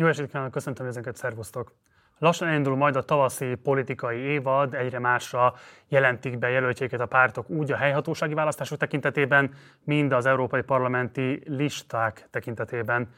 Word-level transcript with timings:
Jó 0.00 0.06
estét 0.06 0.26
kívánok, 0.26 0.50
köszöntöm 0.50 0.86
ezeket, 0.86 1.16
szervusztok! 1.16 1.72
Lassan 2.18 2.48
elindul 2.48 2.76
majd 2.76 2.96
a 2.96 3.02
tavaszi 3.02 3.54
politikai 3.54 4.18
évad, 4.18 4.74
egyre 4.74 4.98
másra 4.98 5.54
jelentik 5.88 6.38
be 6.38 6.48
jelöltjéket 6.48 7.00
a 7.00 7.06
pártok 7.06 7.50
úgy 7.50 7.72
a 7.72 7.76
helyhatósági 7.76 8.34
választások 8.34 8.78
tekintetében, 8.78 9.54
mind 9.84 10.12
az 10.12 10.26
európai 10.26 10.62
parlamenti 10.62 11.42
listák 11.46 12.28
tekintetében. 12.30 13.08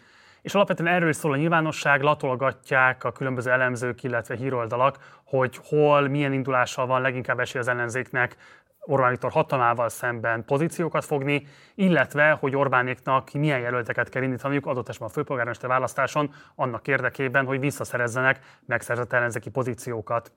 És 0.41 0.55
alapvetően 0.55 0.95
erről 0.95 1.13
szól 1.13 1.33
a 1.33 1.37
nyilvánosság, 1.37 2.03
latolgatják 2.03 3.05
a 3.05 3.12
különböző 3.12 3.51
elemzők, 3.51 4.03
illetve 4.03 4.35
híroldalak, 4.35 5.21
hogy 5.25 5.61
hol, 5.64 6.09
milyen 6.09 6.33
indulással 6.33 6.87
van 6.87 7.01
leginkább 7.01 7.41
esély 7.41 7.61
az 7.61 7.69
ellenzéknek 7.69 8.37
Orbán 8.85 9.11
Viktor 9.11 9.30
hatalmával 9.30 9.89
szemben 9.89 10.45
pozíciókat 10.45 11.05
fogni, 11.05 11.46
illetve, 11.75 12.30
hogy 12.30 12.57
Orbánéknak 12.57 13.33
milyen 13.33 13.61
jelölteket 13.61 14.09
kell 14.09 14.23
indítaniuk 14.23 14.66
adott 14.66 14.89
esetben 14.89 15.09
a 15.09 15.12
főpolgármester 15.12 15.69
választáson 15.69 16.35
annak 16.55 16.89
érdekében, 16.89 17.47
hogy 17.47 17.61
visszaszerezzenek 17.61 18.41
megszerzett 18.66 19.12
ellenzéki 19.12 19.51
pozíciókat. 19.51 20.33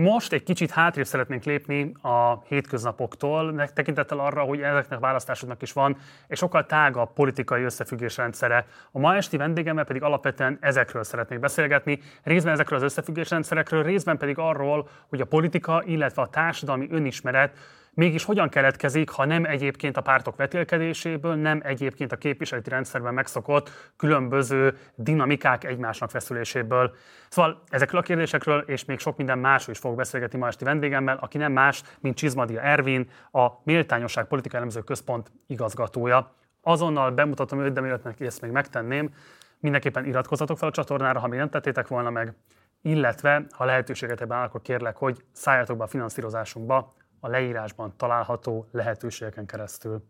Most 0.00 0.32
egy 0.32 0.42
kicsit 0.42 0.70
hátrébb 0.70 1.06
szeretnénk 1.06 1.44
lépni 1.44 1.92
a 2.02 2.42
hétköznapoktól, 2.42 3.68
tekintettel 3.74 4.18
arra, 4.18 4.42
hogy 4.42 4.60
ezeknek 4.60 4.98
a 4.98 5.00
választásoknak 5.00 5.62
is 5.62 5.72
van 5.72 5.96
egy 6.28 6.36
sokkal 6.36 6.66
tágabb 6.66 7.12
politikai 7.12 7.62
összefüggésrendszere. 7.62 8.66
A 8.92 8.98
ma 8.98 9.16
esti 9.16 9.36
vendégemmel 9.36 9.84
pedig 9.84 10.02
alapvetően 10.02 10.58
ezekről 10.60 11.04
szeretnék 11.04 11.38
beszélgetni, 11.38 12.00
részben 12.22 12.52
ezekről 12.52 12.78
az 12.78 12.84
összefüggésrendszerekről, 12.84 13.82
részben 13.82 14.18
pedig 14.18 14.38
arról, 14.38 14.88
hogy 15.08 15.20
a 15.20 15.24
politika, 15.24 15.82
illetve 15.86 16.22
a 16.22 16.28
társadalmi 16.28 16.88
önismeret 16.90 17.56
mégis 17.98 18.24
hogyan 18.24 18.48
keletkezik, 18.48 19.10
ha 19.10 19.24
nem 19.24 19.44
egyébként 19.44 19.96
a 19.96 20.00
pártok 20.00 20.36
vetélkedéséből, 20.36 21.34
nem 21.34 21.60
egyébként 21.64 22.12
a 22.12 22.16
képviseleti 22.16 22.70
rendszerben 22.70 23.14
megszokott 23.14 23.70
különböző 23.96 24.76
dinamikák 24.94 25.64
egymásnak 25.64 26.10
feszüléséből. 26.10 26.94
Szóval 27.28 27.62
ezekről 27.68 28.00
a 28.00 28.02
kérdésekről 28.02 28.60
és 28.60 28.84
még 28.84 28.98
sok 28.98 29.16
minden 29.16 29.38
másról 29.38 29.74
is 29.74 29.80
fogok 29.80 29.96
beszélgetni 29.96 30.38
ma 30.38 30.46
esti 30.46 30.64
vendégemmel, 30.64 31.18
aki 31.20 31.38
nem 31.38 31.52
más, 31.52 31.82
mint 32.00 32.16
Csizmadia 32.16 32.60
Ervin, 32.60 33.10
a 33.32 33.46
Méltányosság 33.64 34.24
Politikai 34.24 34.58
Elemző 34.58 34.80
Központ 34.80 35.30
igazgatója. 35.46 36.34
Azonnal 36.62 37.10
bemutatom 37.10 37.60
őt, 37.60 37.72
de 37.72 37.80
mielőtt 37.80 38.20
ezt 38.20 38.40
még 38.40 38.50
megtenném, 38.50 39.14
mindenképpen 39.60 40.04
iratkozzatok 40.04 40.58
fel 40.58 40.68
a 40.68 40.72
csatornára, 40.72 41.20
ha 41.20 41.26
még 41.26 41.38
nem 41.38 41.50
tettétek 41.50 41.88
volna 41.88 42.10
meg, 42.10 42.34
illetve 42.82 43.46
ha 43.50 43.64
lehetőséget 43.64 44.20
ebben 44.20 44.42
akkor 44.42 44.62
kérlek, 44.62 44.96
hogy 44.96 45.24
szálljatok 45.32 45.76
be 45.76 45.84
a 45.84 45.86
finanszírozásunkba, 45.86 46.96
a 47.20 47.28
leírásban 47.28 47.92
található 47.96 48.68
lehetőségeken 48.70 49.46
keresztül. 49.46 50.02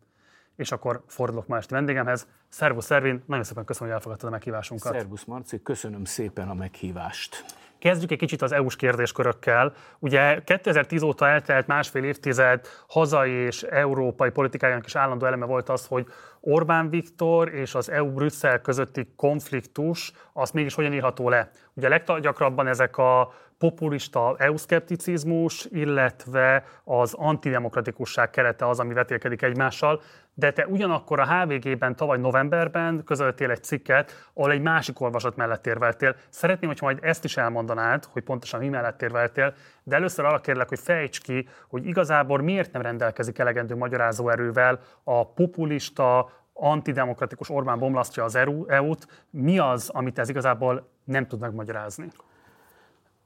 És 0.57 0.73
akkor 0.73 1.03
fordulok 1.07 1.57
este 1.57 1.75
vendégemhez. 1.75 2.27
Szervusz 2.49 2.85
Szervin, 2.85 3.23
nagyon 3.27 3.45
szépen 3.45 3.65
köszönöm, 3.65 3.89
hogy 3.89 3.99
elfogadtad 3.99 4.29
a 4.29 4.33
meghívásunkat. 4.33 4.93
Szervusz 4.93 5.25
Marci, 5.25 5.63
köszönöm 5.63 6.05
szépen 6.05 6.49
a 6.49 6.55
meghívást. 6.55 7.45
Kezdjük 7.79 8.11
egy 8.11 8.19
kicsit 8.19 8.43
az 8.43 8.53
EU-s 8.53 8.77
kérdéskörökkel. 8.77 9.73
Ugye 9.99 10.43
2010 10.45 11.03
óta 11.03 11.29
eltelt 11.29 11.67
másfél 11.67 12.05
évtized 12.05 12.67
hazai 12.89 13.31
és 13.31 13.63
európai 13.63 14.31
politikájának 14.31 14.87
is 14.87 14.97
állandó 14.97 15.27
eleme 15.27 15.47
volt 15.47 15.69
az, 15.69 15.87
hogy 15.87 16.07
Orbán 16.41 16.91
Viktor 16.91 17.55
és 17.55 17.75
az 17.75 17.91
EU-Brüsszel 17.91 18.61
közötti 18.61 19.13
konfliktus, 19.17 20.13
az 20.33 20.51
mégis 20.51 20.75
hogyan 20.75 20.93
írható 20.93 21.29
le? 21.29 21.51
Ugye 21.75 21.89
leggyakrabban 21.89 22.67
ezek 22.67 22.97
a 22.97 23.33
populista 23.59 24.35
EU-szkepticizmus, 24.39 25.65
illetve 25.71 26.65
az 26.85 27.15
antidemokratikusság 27.15 28.31
kerete 28.31 28.69
az, 28.69 28.81
ami 28.81 28.95
vetélkedik 28.95 29.43
egymással, 29.43 30.01
de 30.35 30.53
te 30.53 30.67
ugyanakkor 30.67 31.21
a 31.21 31.27
HVG-ben 31.27 31.97
tavaly 31.97 32.19
novemberben 32.19 33.05
közöltél 33.05 33.51
egy 33.51 33.63
cikket, 33.63 34.31
ahol 34.35 34.51
egy 34.51 34.61
másik 34.61 35.01
olvasat 35.01 35.37
mellett 35.37 35.67
érveltél. 35.67 36.17
Szeretném, 36.29 36.69
hogy 36.69 36.79
majd 36.81 36.99
ezt 37.03 37.25
is 37.25 37.37
elmondanád, 37.37 38.05
hogy 38.05 38.23
pontosan 38.23 38.61
mi 38.61 38.69
mellett 38.69 39.03
érveltél, 39.03 39.55
de 39.83 39.97
először 39.97 40.25
arra 40.25 40.41
kérlek, 40.41 40.69
hogy 40.69 40.79
fejts 40.79 41.21
ki, 41.21 41.49
hogy 41.69 41.87
igazából 41.87 42.39
miért 42.43 42.73
nem 42.73 42.83
rendelkezik 42.83 43.39
elegendő 43.39 43.77
magyarázó 43.77 44.29
erővel 44.29 44.81
a 45.05 45.27
populista, 45.27 46.31
antidemokratikus 46.53 47.51
Orbán 47.51 47.79
bomlasztja 47.79 48.25
az 48.25 48.39
EU-t. 48.67 49.25
Mi 49.31 49.59
az, 49.59 49.89
amit 49.89 50.19
ez 50.19 50.29
igazából 50.29 50.89
nem 51.05 51.27
tud 51.27 51.41
megmagyarázni? 51.41 52.09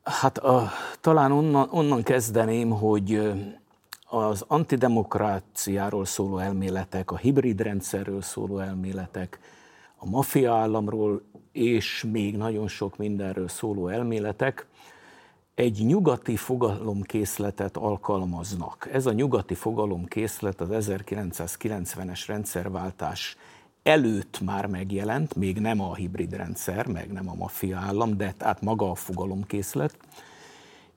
Hát 0.03 0.39
a, 0.39 0.71
talán 1.01 1.33
onnan, 1.33 1.69
onnan 1.71 2.03
kezdeném, 2.03 2.71
hogy 2.71 3.33
az 4.05 4.45
antidemokráciáról 4.49 6.05
szóló 6.05 6.39
elméletek, 6.39 7.11
a 7.11 7.17
hibrid 7.17 7.61
rendszerről 7.61 8.23
szóló 8.23 8.59
elméletek, 8.59 9.39
a 9.97 10.09
maffia 10.09 10.55
államról 10.55 11.23
és 11.53 12.05
még 12.12 12.37
nagyon 12.37 12.69
sok 12.69 12.97
mindenről 12.97 13.49
szóló 13.49 13.89
elméletek 13.89 14.67
egy 15.55 15.85
nyugati 15.87 16.37
fogalomkészletet 16.37 17.77
alkalmaznak. 17.77 18.89
Ez 18.93 19.07
a 19.07 19.12
nyugati 19.12 19.55
fogalomkészlet 19.55 20.61
az 20.61 20.69
1990-es 20.71 22.23
rendszerváltás 22.27 23.37
előtt 23.82 24.41
már 24.41 24.66
megjelent, 24.66 25.34
még 25.34 25.59
nem 25.59 25.81
a 25.81 25.94
hibrid 25.94 26.34
rendszer, 26.34 26.87
meg 26.87 27.12
nem 27.12 27.28
a 27.28 27.34
maffia 27.34 27.78
állam, 27.78 28.16
de 28.16 28.34
tehát 28.37 28.62
maga 28.62 28.91
a 28.91 28.94
fogalomkészlet. 28.94 29.97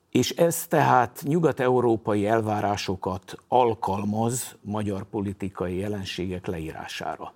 És 0.10 0.30
ez 0.30 0.68
tehát 0.68 1.22
nyugat-európai 1.26 2.28
elvárásokat 2.28 3.38
alkalmaz 3.48 4.56
magyar 4.62 5.04
politikai 5.04 5.78
jelenségek 5.78 6.46
leírására. 6.46 7.34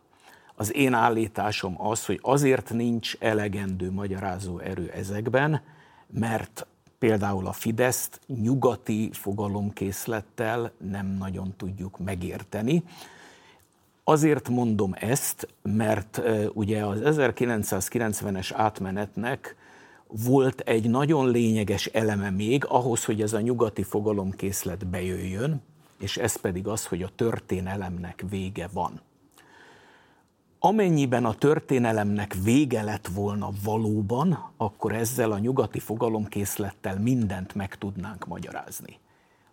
Az 0.56 0.76
én 0.76 0.94
állításom 0.94 1.82
az, 1.82 2.06
hogy 2.06 2.20
azért 2.22 2.74
nincs 2.74 3.16
elegendő 3.20 3.92
magyarázó 3.92 4.60
erő 4.60 4.90
ezekben, 4.90 5.62
mert 6.08 6.68
például 7.00 7.48
a 7.48 7.52
Fideszt 7.52 8.20
nyugati 8.28 9.10
fogalomkészlettel 9.14 10.72
nem 10.78 11.06
nagyon 11.06 11.54
tudjuk 11.58 11.98
megérteni, 11.98 12.84
Azért 14.10 14.50
mondom 14.50 14.94
ezt, 15.00 15.48
mert 15.62 16.22
ugye 16.54 16.86
az 16.86 17.00
1990-es 17.04 18.52
átmenetnek 18.54 19.56
volt 20.08 20.60
egy 20.60 20.90
nagyon 20.90 21.32
lényeges 21.32 21.86
eleme 21.86 22.30
még 22.30 22.66
ahhoz, 22.66 23.06
hogy 23.06 23.22
ez 23.22 23.34
a 23.34 23.42
nyugati 23.42 23.84
fogalomkészlet 23.84 24.88
bejöjjön, 24.88 25.62
és 26.00 26.18
ez 26.18 26.36
pedig 26.36 26.68
az, 26.68 26.86
hogy 26.86 27.04
a 27.04 27.10
történelemnek 27.16 28.24
vége 28.30 28.70
van. 28.74 29.02
Amennyiben 30.60 31.26
a 31.26 31.34
történelemnek 31.34 32.36
vége 32.44 32.82
lett 32.82 33.08
volna 33.08 33.50
valóban, 33.64 34.52
akkor 34.58 34.94
ezzel 34.94 35.32
a 35.32 35.40
nyugati 35.40 35.80
fogalomkészlettel 35.80 37.00
mindent 37.00 37.56
meg 37.56 37.76
tudnánk 37.76 38.28
magyarázni. 38.28 38.98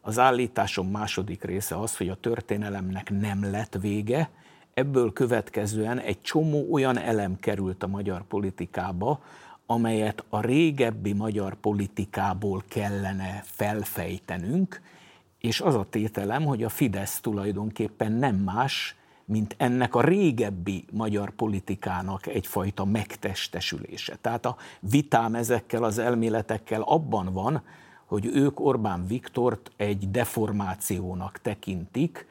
Az 0.00 0.18
állításom 0.18 0.90
második 0.90 1.44
része 1.44 1.78
az, 1.78 1.96
hogy 1.96 2.08
a 2.08 2.14
történelemnek 2.20 3.10
nem 3.10 3.50
lett 3.50 3.76
vége, 3.80 4.30
ebből 4.76 5.12
következően 5.12 5.98
egy 5.98 6.20
csomó 6.20 6.72
olyan 6.72 6.98
elem 6.98 7.36
került 7.36 7.82
a 7.82 7.86
magyar 7.86 8.22
politikába, 8.22 9.20
amelyet 9.66 10.24
a 10.28 10.40
régebbi 10.40 11.12
magyar 11.12 11.54
politikából 11.54 12.62
kellene 12.68 13.42
felfejtenünk, 13.44 14.80
és 15.38 15.60
az 15.60 15.74
a 15.74 15.86
tételem, 15.90 16.44
hogy 16.44 16.62
a 16.62 16.68
Fidesz 16.68 17.20
tulajdonképpen 17.20 18.12
nem 18.12 18.36
más, 18.36 18.96
mint 19.24 19.54
ennek 19.58 19.94
a 19.94 20.00
régebbi 20.00 20.84
magyar 20.92 21.30
politikának 21.30 22.26
egyfajta 22.26 22.84
megtestesülése. 22.84 24.16
Tehát 24.20 24.46
a 24.46 24.56
vitám 24.80 25.34
ezekkel 25.34 25.84
az 25.84 25.98
elméletekkel 25.98 26.82
abban 26.82 27.32
van, 27.32 27.62
hogy 28.06 28.26
ők 28.26 28.60
Orbán 28.60 29.06
Viktort 29.06 29.70
egy 29.76 30.10
deformációnak 30.10 31.38
tekintik, 31.42 32.26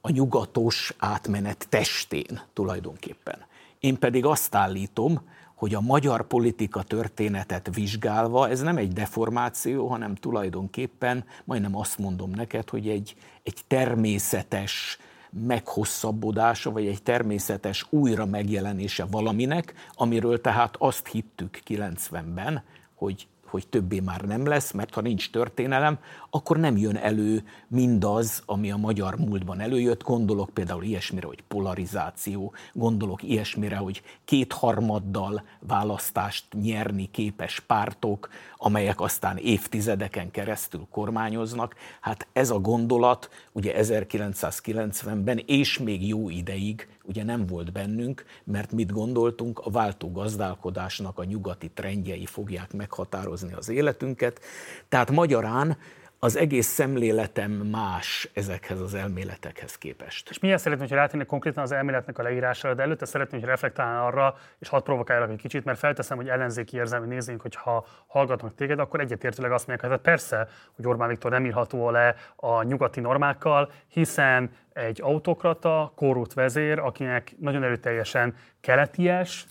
a 0.00 0.10
nyugatos 0.10 0.94
átmenet 0.98 1.66
testén 1.68 2.40
tulajdonképpen. 2.52 3.38
Én 3.80 3.98
pedig 3.98 4.24
azt 4.24 4.54
állítom, 4.54 5.20
hogy 5.54 5.74
a 5.74 5.80
magyar 5.80 6.26
politika 6.26 6.82
történetet 6.82 7.74
vizsgálva 7.74 8.48
ez 8.48 8.60
nem 8.60 8.76
egy 8.76 8.92
deformáció, 8.92 9.86
hanem 9.86 10.14
tulajdonképpen, 10.14 11.24
majdnem 11.44 11.76
azt 11.76 11.98
mondom 11.98 12.30
neked, 12.30 12.68
hogy 12.68 12.88
egy, 12.88 13.16
egy 13.42 13.58
természetes 13.66 14.98
meghosszabbodása, 15.30 16.70
vagy 16.70 16.86
egy 16.86 17.02
természetes 17.02 17.86
újra 17.90 18.26
megjelenése 18.26 19.04
valaminek, 19.04 19.74
amiről 19.94 20.40
tehát 20.40 20.76
azt 20.78 21.06
hittük 21.06 21.58
90-ben, 21.68 22.62
hogy 22.94 23.26
hogy 23.50 23.68
többé 23.68 24.00
már 24.00 24.20
nem 24.20 24.46
lesz, 24.46 24.72
mert 24.72 24.94
ha 24.94 25.00
nincs 25.00 25.30
történelem, 25.30 25.98
akkor 26.30 26.56
nem 26.56 26.76
jön 26.76 26.96
elő 26.96 27.44
mindaz, 27.68 28.42
ami 28.46 28.70
a 28.70 28.76
magyar 28.76 29.16
múltban 29.16 29.60
előjött. 29.60 30.02
Gondolok 30.02 30.50
például 30.50 30.82
ilyesmire, 30.82 31.26
hogy 31.26 31.42
polarizáció, 31.48 32.54
gondolok 32.72 33.22
ilyesmire, 33.22 33.76
hogy 33.76 34.02
kétharmaddal 34.24 35.42
választást 35.58 36.44
nyerni 36.62 37.10
képes 37.10 37.60
pártok, 37.60 38.28
amelyek 38.56 39.00
aztán 39.00 39.36
évtizedeken 39.36 40.30
keresztül 40.30 40.86
kormányoznak. 40.90 41.74
Hát 42.00 42.26
ez 42.32 42.50
a 42.50 42.58
gondolat 42.58 43.30
ugye 43.52 43.74
1990-ben 43.76 45.42
és 45.46 45.78
még 45.78 46.08
jó 46.08 46.30
ideig 46.30 46.88
ugye 47.04 47.24
nem 47.24 47.46
volt 47.46 47.72
bennünk, 47.72 48.24
mert 48.44 48.72
mit 48.72 48.92
gondoltunk, 48.92 49.58
a 49.58 49.70
váltó 49.70 50.12
gazdálkodásnak 50.12 51.18
a 51.18 51.24
nyugati 51.24 51.70
trendjei 51.70 52.26
fogják 52.26 52.72
meghatározni 52.72 53.52
az 53.52 53.68
életünket. 53.68 54.40
Tehát 54.88 55.10
magyarán 55.10 55.76
az 56.22 56.36
egész 56.36 56.66
szemléletem 56.66 57.50
más 57.50 58.30
ezekhez 58.34 58.80
az 58.80 58.94
elméletekhez 58.94 59.78
képest. 59.78 60.30
És 60.30 60.38
milyen 60.38 60.58
szeretném, 60.58 60.88
hogy 60.88 60.96
rátérni 60.96 61.26
konkrétan 61.26 61.62
az 61.62 61.72
elméletnek 61.72 62.18
a 62.18 62.22
leírására, 62.22 62.74
de 62.74 62.82
előtte 62.82 63.04
szeretném, 63.04 63.40
hogy 63.40 63.48
reflektálni 63.48 64.06
arra, 64.06 64.36
és 64.58 64.68
hadd 64.68 64.82
provokáljak 64.82 65.30
egy 65.30 65.40
kicsit, 65.40 65.64
mert 65.64 65.78
felteszem, 65.78 66.16
hogy 66.16 66.28
ellenzéki 66.28 66.76
érzelmi 66.76 67.06
nézőink, 67.06 67.40
hogyha 67.40 67.86
hallgatnak 68.06 68.54
téged, 68.54 68.78
akkor 68.78 69.00
egyetértőleg 69.00 69.52
azt 69.52 69.66
mondják, 69.66 69.90
hogy 69.90 69.98
hát 69.98 70.10
persze, 70.10 70.48
hogy 70.76 70.86
Orbán 70.86 71.08
Viktor 71.08 71.30
nem 71.30 71.46
írható 71.46 71.90
le 71.90 72.14
a 72.36 72.62
nyugati 72.62 73.00
normákkal, 73.00 73.72
hiszen 73.88 74.50
egy 74.72 75.00
autokrata, 75.02 75.92
korrupt 75.94 76.32
vezér, 76.32 76.78
akinek 76.78 77.34
nagyon 77.38 77.62
erőteljesen 77.62 78.34
keleties, 78.60 79.46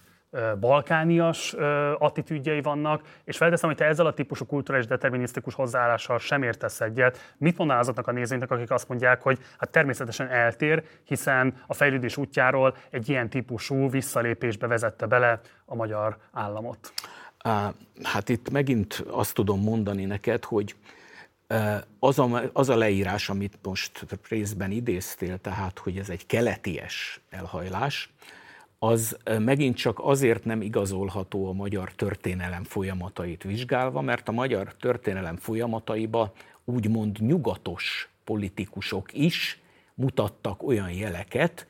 balkánias 0.60 1.54
attitűdjei 1.98 2.62
vannak, 2.62 3.02
és 3.24 3.38
felteszem, 3.38 3.70
hogy 3.70 3.78
te 3.78 3.86
ezzel 3.86 4.06
a 4.06 4.14
típusú 4.14 4.46
kulturális 4.46 4.88
determinisztikus 4.88 5.54
hozzáállással 5.54 6.20
sem 6.20 6.44
értesz 6.44 6.82
egyet. 6.82 7.34
Mit 7.38 7.58
mondanál 7.58 7.82
azoknak 7.82 8.08
a 8.08 8.12
nézőinknek, 8.12 8.52
akik 8.58 8.72
azt 8.72 8.88
mondják, 8.88 9.22
hogy 9.22 9.40
hát 9.58 9.70
természetesen 9.70 10.28
eltér, 10.28 10.84
hiszen 11.04 11.54
a 11.68 11.74
fejlődés 11.74 12.18
útjáról 12.18 12.76
egy 12.90 13.10
ilyen 13.10 13.30
típusú 13.30 13.90
visszalépésbe 13.90 14.68
vezette 14.68 15.06
bele 15.06 15.40
a 15.66 15.76
magyar 15.76 16.18
államot? 16.32 16.94
Hát 18.04 18.30
itt 18.30 18.50
megint 18.50 19.04
azt 19.10 19.34
tudom 19.34 19.62
mondani 19.62 20.06
neked, 20.06 20.44
hogy 20.44 20.76
az 22.00 22.20
a, 22.20 22.42
az 22.54 22.70
a 22.70 22.76
leírás, 22.76 23.30
amit 23.30 23.60
most 23.64 24.06
részben 24.30 24.72
idéztél, 24.72 25.38
tehát, 25.38 25.80
hogy 25.80 25.98
ez 25.98 26.10
egy 26.10 26.26
keleties 26.26 27.22
elhajlás, 27.30 28.14
az 28.80 29.18
megint 29.40 29.76
csak 29.76 30.00
azért 30.02 30.46
nem 30.46 30.62
igazolható 30.62 31.48
a 31.48 31.54
magyar 31.54 31.92
történelem 31.92 32.64
folyamatait 32.64 33.44
vizsgálva, 33.44 34.02
mert 34.02 34.28
a 34.28 34.32
magyar 34.32 34.76
történelem 34.76 35.36
folyamataiba 35.36 36.34
úgymond 36.66 37.18
nyugatos 37.20 38.10
politikusok 38.24 39.14
is 39.14 39.60
mutattak 39.94 40.64
olyan 40.64 40.92
jeleket, 40.92 41.68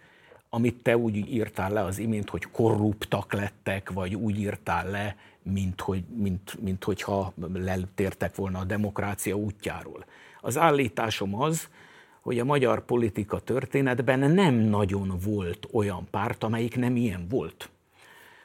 amit 0.49 0.83
te 0.83 0.97
úgy 0.97 1.15
írtál 1.15 1.71
le 1.71 1.83
az 1.83 1.97
imént, 1.97 2.29
hogy 2.29 2.45
korruptak 2.51 3.33
lettek, 3.33 3.89
vagy 3.91 4.15
úgy 4.15 4.39
írtál 4.39 4.89
le, 4.89 5.15
mint, 5.43 5.81
hogy, 5.81 6.03
mint, 6.15 6.61
mint 6.61 6.83
hogyha 6.83 7.33
letértek 7.53 8.35
volna 8.35 8.59
a 8.59 8.63
demokrácia 8.63 9.35
útjáról. 9.35 10.05
Az 10.41 10.57
állításom 10.57 11.41
az, 11.41 11.69
hogy 12.21 12.39
a 12.39 12.45
magyar 12.45 12.85
politika 12.85 13.39
történetben 13.39 14.31
nem 14.31 14.53
nagyon 14.55 15.17
volt 15.23 15.67
olyan 15.71 16.07
párt, 16.11 16.43
amelyik 16.43 16.75
nem 16.75 16.95
ilyen 16.95 17.27
volt. 17.29 17.69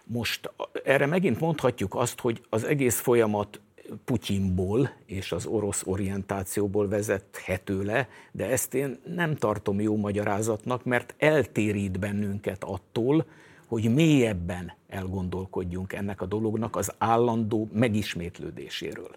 Most 0.04 0.50
erre 0.84 1.06
megint 1.06 1.40
mondhatjuk 1.40 1.94
azt, 1.94 2.20
hogy 2.20 2.40
az 2.48 2.64
egész 2.64 3.00
folyamat 3.00 3.60
Putyinból 4.04 4.90
és 5.06 5.32
az 5.32 5.46
orosz 5.46 5.82
orientációból 5.86 6.88
vezethető 6.88 7.82
le, 7.82 8.08
de 8.32 8.50
ezt 8.50 8.74
én 8.74 8.98
nem 9.14 9.36
tartom 9.36 9.80
jó 9.80 9.96
magyarázatnak, 9.96 10.84
mert 10.84 11.14
eltérít 11.18 11.98
bennünket 11.98 12.64
attól, 12.64 13.26
hogy 13.66 13.94
mélyebben 13.94 14.72
elgondolkodjunk 14.88 15.92
ennek 15.92 16.20
a 16.20 16.26
dolognak 16.26 16.76
az 16.76 16.92
állandó 16.98 17.68
megismétlődéséről. 17.72 19.10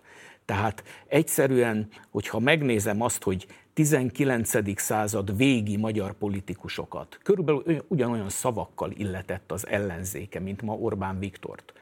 Tehát 0.48 0.84
egyszerűen, 1.08 1.88
hogyha 2.10 2.40
megnézem 2.40 3.02
azt, 3.02 3.24
hogy 3.24 3.48
19. 3.74 4.80
század 4.80 5.38
végi 5.38 5.78
magyar 5.78 6.14
politikusokat 6.14 7.20
körülbelül 7.24 7.86
ugyanolyan 7.88 8.30
szavakkal 8.30 8.92
illetett 8.92 9.52
az 9.52 9.68
ellenzéke, 9.68 10.40
mint 10.40 10.62
ma 10.62 10.74
Orbán 10.74 11.20
Viktort, 11.20 11.74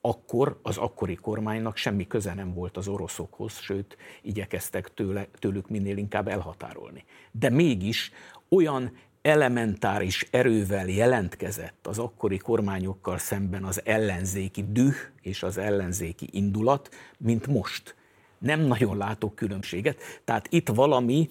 akkor 0.00 0.58
az 0.62 0.76
akkori 0.76 1.14
kormánynak 1.14 1.76
semmi 1.76 2.06
köze 2.06 2.34
nem 2.34 2.54
volt 2.54 2.76
az 2.76 2.88
oroszokhoz, 2.88 3.58
sőt, 3.58 3.96
igyekeztek 4.22 4.94
tőle, 4.94 5.26
tőlük 5.38 5.68
minél 5.68 5.96
inkább 5.96 6.28
elhatárolni. 6.28 7.04
De 7.30 7.50
mégis 7.50 8.12
olyan 8.48 8.92
elementáris 9.22 10.26
erővel 10.30 10.88
jelentkezett 10.88 11.86
az 11.86 11.98
akkori 11.98 12.38
kormányokkal 12.38 13.18
szemben 13.18 13.64
az 13.64 13.84
ellenzéki 13.84 14.64
düh 14.68 14.96
és 15.20 15.42
az 15.42 15.58
ellenzéki 15.58 16.28
indulat, 16.30 16.90
mint 17.18 17.46
most 17.46 17.94
nem 18.42 18.60
nagyon 18.60 18.96
látok 18.96 19.34
különbséget. 19.34 19.98
Tehát 20.24 20.46
itt 20.50 20.68
valami 20.68 21.28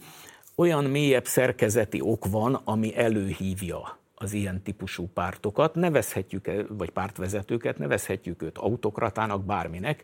olyan 0.55 0.83
mélyebb 0.83 1.25
szerkezeti 1.25 2.01
ok 2.01 2.25
van, 2.25 2.61
ami 2.63 2.97
előhívja 2.97 3.99
az 4.15 4.33
ilyen 4.33 4.61
típusú 4.63 5.07
pártokat, 5.13 5.75
nevezhetjük, 5.75 6.51
vagy 6.69 6.89
pártvezetőket, 6.89 7.77
nevezhetjük 7.77 8.41
őt 8.41 8.57
autokratának, 8.57 9.45
bárminek. 9.45 10.03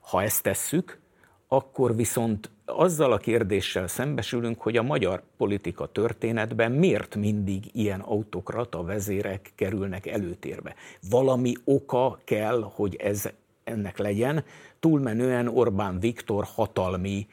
Ha 0.00 0.22
ezt 0.22 0.42
tesszük, 0.42 0.98
akkor 1.48 1.96
viszont 1.96 2.50
azzal 2.64 3.12
a 3.12 3.16
kérdéssel 3.16 3.86
szembesülünk, 3.86 4.60
hogy 4.60 4.76
a 4.76 4.82
magyar 4.82 5.22
politika 5.36 5.86
történetben 5.86 6.72
miért 6.72 7.16
mindig 7.16 7.64
ilyen 7.72 8.00
autokrata 8.00 8.82
vezérek 8.82 9.52
kerülnek 9.54 10.06
előtérbe. 10.06 10.74
Valami 11.10 11.54
oka 11.64 12.18
kell, 12.24 12.70
hogy 12.74 12.96
ez 12.96 13.30
ennek 13.64 13.98
legyen, 13.98 14.44
túlmenően 14.80 15.48
Orbán 15.48 16.00
Viktor 16.00 16.44
hatalmi 16.44 17.26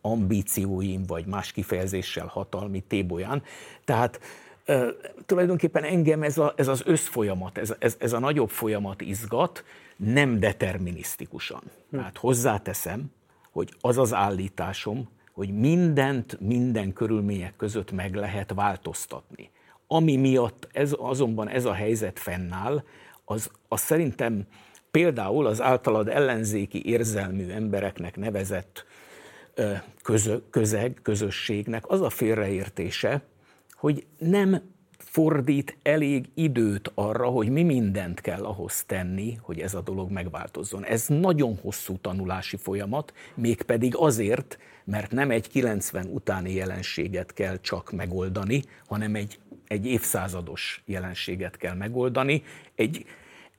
ambícióim, 0.00 1.02
vagy 1.06 1.26
más 1.26 1.52
kifejezéssel 1.52 2.26
hatalmi 2.26 2.80
tébolyán. 2.80 3.42
Tehát 3.84 4.20
e, 4.64 4.86
tulajdonképpen 5.26 5.84
engem 5.84 6.22
ez, 6.22 6.38
a, 6.38 6.52
ez 6.56 6.68
az 6.68 6.82
összfolyamat, 6.86 7.58
ez, 7.58 7.74
ez, 7.78 7.96
ez 7.98 8.12
a 8.12 8.18
nagyobb 8.18 8.50
folyamat 8.50 9.00
izgat, 9.00 9.64
nem 9.96 10.38
determinisztikusan. 10.40 11.62
Hm. 11.90 11.96
Tehát 11.96 12.18
hozzáteszem, 12.18 13.10
hogy 13.52 13.74
az 13.80 13.98
az 13.98 14.14
állításom, 14.14 15.08
hogy 15.32 15.58
mindent 15.58 16.40
minden 16.40 16.92
körülmények 16.92 17.56
között 17.56 17.92
meg 17.92 18.14
lehet 18.14 18.52
változtatni. 18.54 19.50
Ami 19.86 20.16
miatt 20.16 20.68
ez, 20.72 20.94
azonban 20.98 21.48
ez 21.48 21.64
a 21.64 21.72
helyzet 21.72 22.18
fennáll, 22.18 22.82
az, 23.24 23.50
az 23.68 23.80
szerintem 23.80 24.46
például 24.92 25.46
az 25.46 25.60
általad 25.60 26.08
ellenzéki 26.08 26.86
érzelmű 26.86 27.50
embereknek 27.50 28.16
nevezett 28.16 28.84
közö, 30.02 30.36
közeg, 30.50 30.98
közösségnek 31.02 31.90
az 31.90 32.00
a 32.00 32.10
félreértése, 32.10 33.22
hogy 33.70 34.06
nem 34.18 34.62
fordít 34.98 35.76
elég 35.82 36.28
időt 36.34 36.90
arra, 36.94 37.26
hogy 37.26 37.48
mi 37.48 37.62
mindent 37.62 38.20
kell 38.20 38.44
ahhoz 38.44 38.84
tenni, 38.84 39.38
hogy 39.40 39.60
ez 39.60 39.74
a 39.74 39.80
dolog 39.80 40.10
megváltozzon. 40.10 40.84
Ez 40.84 41.06
nagyon 41.06 41.58
hosszú 41.62 41.96
tanulási 42.00 42.56
folyamat, 42.56 43.12
mégpedig 43.34 43.96
azért, 43.96 44.58
mert 44.84 45.10
nem 45.10 45.30
egy 45.30 45.48
90 45.48 46.06
utáni 46.06 46.54
jelenséget 46.54 47.32
kell 47.32 47.60
csak 47.60 47.92
megoldani, 47.92 48.62
hanem 48.86 49.14
egy, 49.14 49.38
egy 49.68 49.86
évszázados 49.86 50.82
jelenséget 50.86 51.56
kell 51.56 51.74
megoldani, 51.74 52.42
egy 52.74 53.04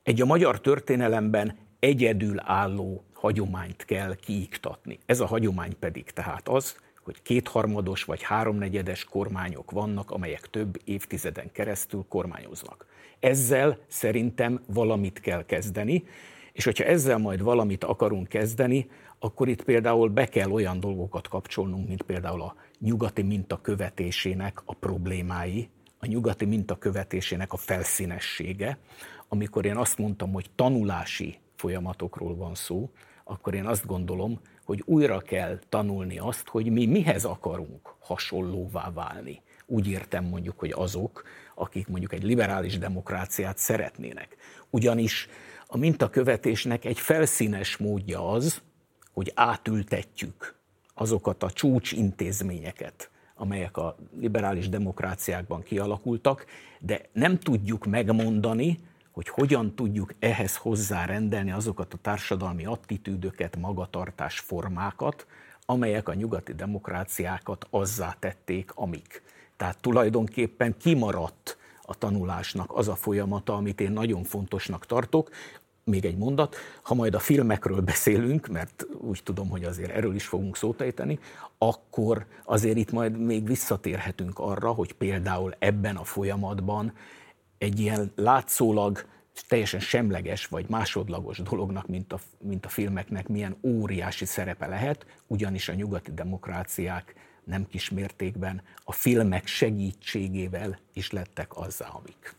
egy 0.03 0.22
a 0.22 0.25
magyar 0.25 0.62
történelemben 0.62 1.57
egyedül 1.79 2.39
álló 2.39 3.03
hagyományt 3.13 3.86
kell 3.86 4.15
kiiktatni. 4.15 5.00
Ez 5.05 5.19
a 5.19 5.25
hagyomány 5.25 5.79
pedig 5.79 6.03
tehát 6.12 6.50
az, 6.50 6.75
hogy 7.03 7.22
kétharmados 7.22 8.03
vagy 8.03 8.22
háromnegyedes 8.22 9.03
kormányok 9.03 9.72
vannak, 9.72 10.12
amelyek 10.12 10.50
több 10.50 10.81
évtizeden 10.83 11.51
keresztül 11.51 12.05
kormányoznak. 12.10 12.86
Ezzel 13.19 13.77
szerintem 13.88 14.62
valamit 14.67 15.19
kell 15.19 15.45
kezdeni, 15.45 16.03
és 16.53 16.63
hogyha 16.63 16.83
ezzel 16.83 17.17
majd 17.17 17.41
valamit 17.41 17.83
akarunk 17.83 18.27
kezdeni, 18.27 18.89
akkor 19.19 19.48
itt 19.48 19.63
például 19.63 20.10
be 20.10 20.25
kell 20.25 20.51
olyan 20.51 20.79
dolgokat 20.79 21.27
kapcsolnunk, 21.27 21.88
mint 21.88 22.01
például 22.01 22.41
a 22.41 22.55
nyugati 22.79 23.22
minta 23.22 23.62
követésének 23.62 24.62
a 24.65 24.74
problémái, 24.74 25.69
a 26.00 26.05
nyugati 26.05 26.45
minta 26.45 26.77
követésének 26.77 27.53
a 27.53 27.57
felszínessége, 27.57 28.77
amikor 29.33 29.65
én 29.65 29.77
azt 29.77 29.97
mondtam, 29.97 30.31
hogy 30.31 30.49
tanulási 30.55 31.37
folyamatokról 31.55 32.35
van 32.35 32.55
szó, 32.55 32.89
akkor 33.23 33.53
én 33.53 33.65
azt 33.65 33.85
gondolom, 33.85 34.39
hogy 34.65 34.81
újra 34.85 35.19
kell 35.19 35.59
tanulni 35.69 36.17
azt, 36.17 36.47
hogy 36.47 36.71
mi 36.71 36.85
mihez 36.85 37.25
akarunk 37.25 37.95
hasonlóvá 37.99 38.91
válni. 38.91 39.41
Úgy 39.65 39.87
értem 39.87 40.25
mondjuk, 40.25 40.59
hogy 40.59 40.71
azok, 40.75 41.23
akik 41.55 41.87
mondjuk 41.87 42.13
egy 42.13 42.23
liberális 42.23 42.77
demokráciát 42.77 43.57
szeretnének. 43.57 44.35
Ugyanis 44.69 45.27
a 45.67 45.77
mintakövetésnek 45.77 46.85
egy 46.85 46.99
felszínes 46.99 47.77
módja 47.77 48.29
az, 48.29 48.61
hogy 49.13 49.31
átültetjük 49.35 50.55
azokat 50.93 51.43
a 51.43 51.51
csúcsintézményeket, 51.51 53.09
amelyek 53.35 53.77
a 53.77 53.95
liberális 54.19 54.69
demokráciákban 54.69 55.63
kialakultak, 55.63 56.45
de 56.79 57.01
nem 57.13 57.39
tudjuk 57.39 57.85
megmondani, 57.85 58.79
hogy 59.13 59.29
hogyan 59.29 59.75
tudjuk 59.75 60.13
ehhez 60.20 60.55
hozzárendelni 60.55 61.51
azokat 61.51 61.93
a 61.93 61.98
társadalmi 62.01 62.65
attitűdöket, 62.65 63.58
magatartás 63.58 64.39
formákat, 64.39 65.25
amelyek 65.65 66.08
a 66.08 66.13
nyugati 66.13 66.53
demokráciákat 66.53 67.67
azzá 67.70 68.15
tették, 68.20 68.72
amik. 68.75 69.24
Tehát 69.58 69.77
tulajdonképpen 69.82 70.77
kimaradt 70.77 71.58
a 71.82 71.96
tanulásnak 71.96 72.72
az 72.75 72.88
a 72.88 72.96
folyamata, 72.96 73.55
amit 73.55 73.82
én 73.82 73.91
nagyon 73.91 74.24
fontosnak 74.24 74.86
tartok, 74.86 75.29
még 75.84 76.05
egy 76.05 76.17
mondat, 76.17 76.55
ha 76.82 76.93
majd 76.93 77.15
a 77.15 77.20
filmekről 77.20 77.82
beszélünk, 77.82 78.48
mert 78.48 78.86
úgy 78.98 79.24
tudom, 79.24 79.50
hogy 79.50 79.63
azért 79.63 79.91
erről 79.91 80.15
is 80.15 80.25
fogunk 80.25 80.55
szót 80.58 80.82
ejteni, 80.82 81.20
akkor 81.58 82.25
azért 82.46 82.77
itt 82.77 82.91
majd 82.91 83.17
még 83.17 83.48
visszatérhetünk 83.48 84.39
arra, 84.39 84.72
hogy 84.72 84.93
például 84.93 85.55
ebben 85.60 85.96
a 85.96 86.03
folyamatban 86.03 86.93
egy 87.63 87.79
ilyen 87.79 88.12
látszólag 88.15 89.05
teljesen 89.48 89.79
semleges 89.79 90.46
vagy 90.46 90.65
másodlagos 90.70 91.38
dolognak, 91.38 91.88
mint 91.88 92.13
a, 92.13 92.20
mint 92.39 92.65
a 92.65 92.70
filmeknek 92.70 93.27
milyen 93.27 93.58
óriási 93.63 94.25
szerepe 94.25 94.67
lehet, 94.67 95.05
ugyanis 95.27 95.70
a 95.70 95.74
nyugati 95.74 96.12
demokráciák 96.13 97.15
nem 97.43 97.67
kis 97.67 97.89
mértékben 97.89 98.62
a 98.84 98.91
filmek 98.91 99.48
segítségével 99.48 100.77
is 100.93 101.12
lettek 101.12 101.58
azzá, 101.58 101.88
amik. 101.88 102.36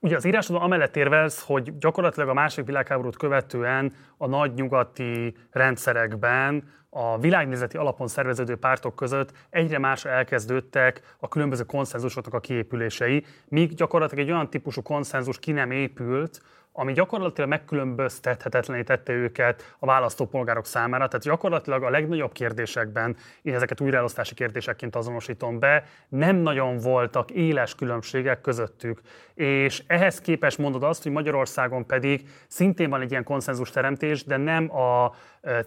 Ugye 0.00 0.16
az 0.16 0.24
írásodban 0.24 0.64
amellett 0.64 0.96
érvelsz, 0.96 1.42
hogy 1.42 1.78
gyakorlatilag 1.78 2.28
a 2.28 2.34
második 2.34 2.66
világháborút 2.66 3.16
követően 3.16 3.92
a 4.16 4.26
nagy 4.26 4.54
nyugati 4.54 5.36
rendszerekben 5.50 6.72
a 6.90 7.18
világnézeti 7.18 7.76
alapon 7.76 8.08
szerveződő 8.08 8.56
pártok 8.56 8.94
között 8.96 9.32
egyre 9.50 9.78
másra 9.78 10.10
elkezdődtek 10.10 11.16
a 11.18 11.28
különböző 11.28 11.64
konszenzusoknak 11.64 12.34
a 12.34 12.40
kiépülései, 12.40 13.24
míg 13.48 13.74
gyakorlatilag 13.74 14.24
egy 14.24 14.32
olyan 14.32 14.50
típusú 14.50 14.82
konszenzus 14.82 15.38
ki 15.38 15.52
nem 15.52 15.70
épült, 15.70 16.40
ami 16.78 16.92
gyakorlatilag 16.92 17.50
megkülönböztethetetlené 17.50 18.82
tette 18.82 19.12
őket 19.12 19.74
a 19.78 19.86
választópolgárok 19.86 20.66
számára. 20.66 21.08
Tehát 21.08 21.24
gyakorlatilag 21.24 21.82
a 21.82 21.90
legnagyobb 21.90 22.32
kérdésekben, 22.32 23.16
én 23.42 23.54
ezeket 23.54 23.80
újraelosztási 23.80 24.34
kérdésekként 24.34 24.96
azonosítom 24.96 25.58
be, 25.58 25.84
nem 26.08 26.36
nagyon 26.36 26.76
voltak 26.76 27.30
éles 27.30 27.74
különbségek 27.74 28.40
közöttük. 28.40 29.00
És 29.34 29.82
ehhez 29.86 30.20
képest 30.20 30.58
mondod 30.58 30.82
azt, 30.82 31.02
hogy 31.02 31.12
Magyarországon 31.12 31.86
pedig 31.86 32.28
szintén 32.48 32.90
van 32.90 33.00
egy 33.00 33.10
ilyen 33.10 33.24
konszenzus 33.24 33.70
teremtés, 33.70 34.24
de 34.24 34.36
nem 34.36 34.76
a 34.76 35.14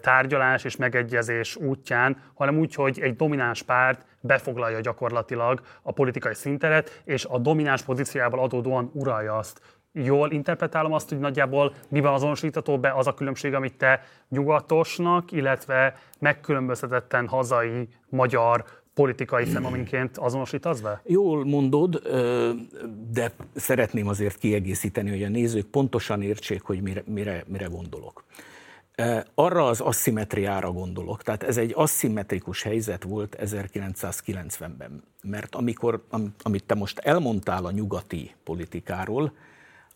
tárgyalás 0.00 0.64
és 0.64 0.76
megegyezés 0.76 1.56
útján, 1.56 2.22
hanem 2.34 2.58
úgy, 2.58 2.74
hogy 2.74 3.00
egy 3.00 3.16
domináns 3.16 3.62
párt 3.62 4.06
befoglalja 4.20 4.80
gyakorlatilag 4.80 5.60
a 5.82 5.92
politikai 5.92 6.34
szinteret, 6.34 7.02
és 7.04 7.24
a 7.24 7.38
domináns 7.38 7.82
pozíciójából 7.82 8.40
adódóan 8.40 8.90
uralja 8.94 9.36
azt 9.36 9.60
jól 9.92 10.30
interpretálom 10.32 10.92
azt, 10.92 11.08
hogy 11.08 11.18
nagyjából 11.18 11.74
miben 11.88 12.12
azonosítható 12.12 12.78
be 12.78 12.92
az 12.92 13.06
a 13.06 13.14
különbség, 13.14 13.54
amit 13.54 13.76
te 13.76 14.02
nyugatosnak, 14.28 15.32
illetve 15.32 15.96
megkülönböztetetten 16.18 17.28
hazai 17.28 17.88
magyar 18.08 18.64
politikai 18.94 19.44
fenoménként 19.44 20.18
azonosítasz 20.18 20.80
be? 20.80 21.00
Jól 21.04 21.44
mondod, 21.44 22.02
de 23.10 23.32
szeretném 23.54 24.08
azért 24.08 24.38
kiegészíteni, 24.38 25.10
hogy 25.10 25.22
a 25.22 25.28
nézők 25.28 25.66
pontosan 25.66 26.22
értsék, 26.22 26.62
hogy 26.62 26.82
mire, 26.82 27.02
mire, 27.06 27.44
mire 27.46 27.66
gondolok. 27.66 28.24
Arra 29.34 29.66
az 29.66 29.80
asszimetriára 29.80 30.72
gondolok. 30.72 31.22
Tehát 31.22 31.42
ez 31.42 31.56
egy 31.56 31.72
aszimmetrikus 31.74 32.62
helyzet 32.62 33.02
volt 33.02 33.36
1990-ben. 33.40 35.02
Mert 35.22 35.54
amikor, 35.54 36.04
amit 36.42 36.64
te 36.64 36.74
most 36.74 36.98
elmondtál 36.98 37.64
a 37.64 37.70
nyugati 37.70 38.34
politikáról, 38.44 39.32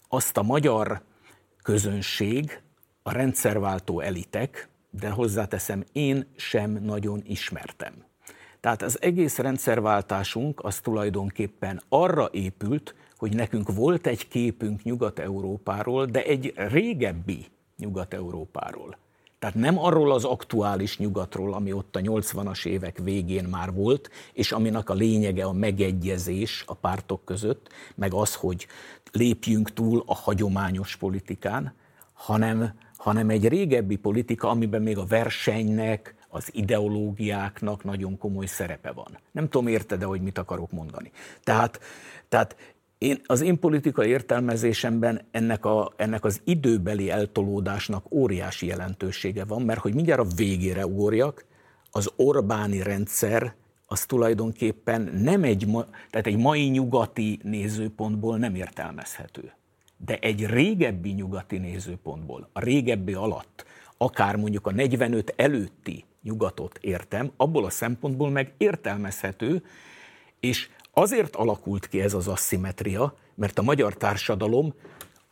azt 0.09 0.37
a 0.37 0.43
magyar 0.43 1.03
közönség, 1.63 2.61
a 3.03 3.13
rendszerváltó 3.13 4.01
elitek, 4.01 4.69
de 4.91 5.11
hozzáteszem, 5.11 5.85
én 5.93 6.27
sem 6.37 6.71
nagyon 6.71 7.23
ismertem. 7.25 7.93
Tehát 8.61 8.83
az 8.83 9.03
egész 9.03 9.39
rendszerváltásunk 9.39 10.65
az 10.65 10.79
tulajdonképpen 10.79 11.83
arra 11.89 12.29
épült, 12.33 12.95
hogy 13.17 13.35
nekünk 13.35 13.73
volt 13.75 14.07
egy 14.07 14.29
képünk 14.29 14.83
Nyugat-Európáról, 14.83 16.07
de 16.07 16.25
egy 16.25 16.53
régebbi 16.57 17.47
Nyugat-Európáról. 17.77 18.97
Tehát 19.39 19.55
nem 19.55 19.79
arról 19.79 20.13
az 20.13 20.25
aktuális 20.25 20.99
nyugatról, 20.99 21.55
ami 21.55 21.73
ott 21.73 21.97
a 21.97 22.01
80-as 22.01 22.67
évek 22.67 22.99
végén 22.99 23.45
már 23.45 23.73
volt, 23.73 24.11
és 24.33 24.53
aminek 24.53 24.91
a 24.91 24.95
lényege 24.95 25.45
a 25.45 25.53
megegyezés 25.53 26.65
a 26.67 26.75
pártok 26.75 27.25
között, 27.25 27.69
meg 27.95 28.15
az, 28.15 28.35
hogy 28.35 28.67
lépjünk 29.17 29.73
túl 29.73 30.03
a 30.07 30.15
hagyományos 30.15 30.97
politikán, 30.97 31.75
hanem, 32.13 32.73
hanem 32.97 33.31
egy 33.31 33.49
régebbi 33.49 33.97
politika, 33.97 34.49
amiben 34.49 34.83
még 34.83 34.99
a 34.99 35.05
versenynek, 35.05 36.15
az 36.29 36.49
ideológiáknak 36.53 37.85
nagyon 37.85 38.19
komoly 38.19 38.47
szerepe 38.47 38.93
van. 38.93 39.19
Nem 39.31 39.49
tudom, 39.49 39.67
érted 39.67 39.99
de 39.99 40.05
hogy 40.05 40.21
mit 40.21 40.39
akarok 40.39 40.73
mondani. 40.73 41.11
Tehát, 41.43 41.81
tehát 42.29 42.57
én, 42.99 43.21
az 43.27 43.41
én 43.41 43.59
politikai 43.59 44.09
értelmezésemben 44.09 45.21
ennek, 45.31 45.65
a, 45.65 45.93
ennek 45.97 46.25
az 46.25 46.41
időbeli 46.45 47.11
eltolódásnak 47.11 48.13
óriási 48.13 48.67
jelentősége 48.67 49.45
van, 49.45 49.63
mert 49.63 49.81
hogy 49.81 49.95
mindjárt 49.95 50.21
a 50.21 50.35
végére 50.37 50.87
ugorjak, 50.87 51.45
az 51.91 52.11
Orbáni 52.17 52.83
rendszer 52.83 53.55
az 53.87 54.07
tulajdonképpen 54.07 55.01
nem 55.23 55.43
egy, 55.43 55.69
tehát 56.11 56.27
egy 56.27 56.37
mai 56.37 56.69
nyugati 56.69 57.39
nézőpontból 57.43 58.39
nem 58.39 58.55
értelmezhető. 58.55 59.53
De 59.97 60.19
egy 60.19 60.47
régebbi 60.47 61.11
nyugati 61.11 61.59
nézőpontból, 61.59 62.49
a 62.53 62.61
régebbi 62.61 63.15
alatt, 63.15 63.65
akár 63.97 64.37
mondjuk 64.37 64.67
a 64.67 64.71
45 64.71 65.33
előtti 65.37 66.05
nyugatot 66.23 66.79
értem, 66.81 67.31
abból 67.37 67.65
a 67.65 67.71
szempontból 67.71 68.31
meg 68.31 68.53
értelmezhető, 68.57 69.63
és 70.41 70.69
azért 70.93 71.37
alakult 71.37 71.89
ki 71.89 72.01
ez 72.01 72.15
az 72.15 72.29
asszimetria, 72.29 73.17
mert 73.35 73.59
a 73.59 73.63
magyar 73.63 73.95
társadalom 73.95 74.75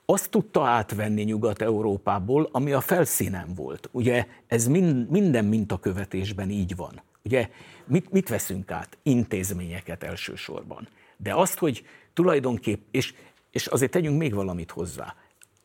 azt 0.06 0.30
tudta 0.30 0.66
átvenni 0.66 1.23
Nyugat-Európából, 1.23 2.49
ami 2.52 2.73
a 2.73 2.80
felszínen 2.80 3.54
volt. 3.54 3.88
Ugye 3.92 4.26
ez 4.46 4.66
mind, 4.66 5.11
minden 5.11 5.44
mintakövetésben 5.44 6.50
így 6.50 6.76
van. 6.76 7.02
Ugye 7.25 7.50
mit, 7.87 8.11
mit 8.11 8.28
veszünk 8.28 8.71
át? 8.71 8.99
Intézményeket 9.02 10.02
elsősorban. 10.02 10.88
De 11.16 11.35
azt, 11.35 11.59
hogy 11.59 11.87
tulajdonképp, 12.12 12.83
és, 12.90 13.14
és 13.50 13.66
azért 13.66 13.90
tegyünk 13.90 14.19
még 14.19 14.35
valamit 14.35 14.71
hozzá, 14.71 15.14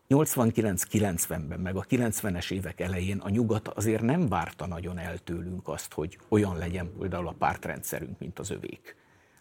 89-90-ben, 0.10 1.60
meg 1.60 1.76
a 1.76 1.86
90-es 1.90 2.52
évek 2.52 2.80
elején 2.80 3.18
a 3.18 3.30
nyugat 3.30 3.68
azért 3.68 4.02
nem 4.02 4.28
várta 4.28 4.68
nagyon 4.68 4.98
el 4.98 5.18
tőlünk 5.18 5.68
azt, 5.68 5.94
hogy 5.94 6.18
olyan 6.28 6.58
legyen 6.58 6.92
például 7.00 7.28
a 7.28 7.36
pártrendszerünk, 7.38 8.20
mint 8.20 8.40
az 8.40 8.50
övék. 8.50 8.96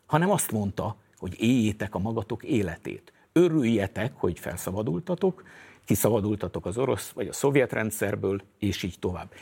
Hanem 0.07 0.31
azt 0.31 0.53
mondta, 0.53 0.97
hogy 1.17 1.37
éljétek 1.41 1.95
a 1.95 1.99
magatok 1.99 2.43
életét. 2.43 3.13
Örüljetek, 3.33 4.13
hogy 4.15 4.39
felszabadultatok, 4.39 5.45
kiszabadultatok 5.85 6.67
az 6.67 6.79
orosz 6.79 7.11
vagy 7.11 7.29
a 7.29 7.33
szovjet 7.33 7.73
rendszerből, 7.73 8.43
és 8.59 8.83
így 8.83 8.99
tovább. 8.99 9.33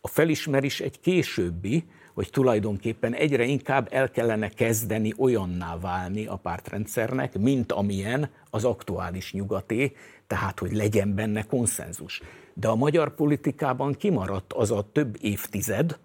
A 0.00 0.08
felismerés 0.08 0.80
egy 0.80 1.00
későbbi, 1.00 1.84
hogy 2.18 2.30
tulajdonképpen 2.30 3.14
egyre 3.14 3.44
inkább 3.44 3.88
el 3.90 4.10
kellene 4.10 4.48
kezdeni 4.48 5.14
olyanná 5.16 5.78
válni 5.78 6.26
a 6.26 6.36
pártrendszernek, 6.36 7.38
mint 7.38 7.72
amilyen 7.72 8.30
az 8.50 8.64
aktuális 8.64 9.32
nyugaté, 9.32 9.96
tehát 10.26 10.58
hogy 10.58 10.72
legyen 10.72 11.14
benne 11.14 11.42
konszenzus. 11.42 12.22
De 12.54 12.68
a 12.68 12.74
magyar 12.74 13.14
politikában 13.14 13.92
kimaradt 13.92 14.52
az 14.52 14.70
a 14.70 14.88
több 14.92 15.16
évtized, 15.20 15.98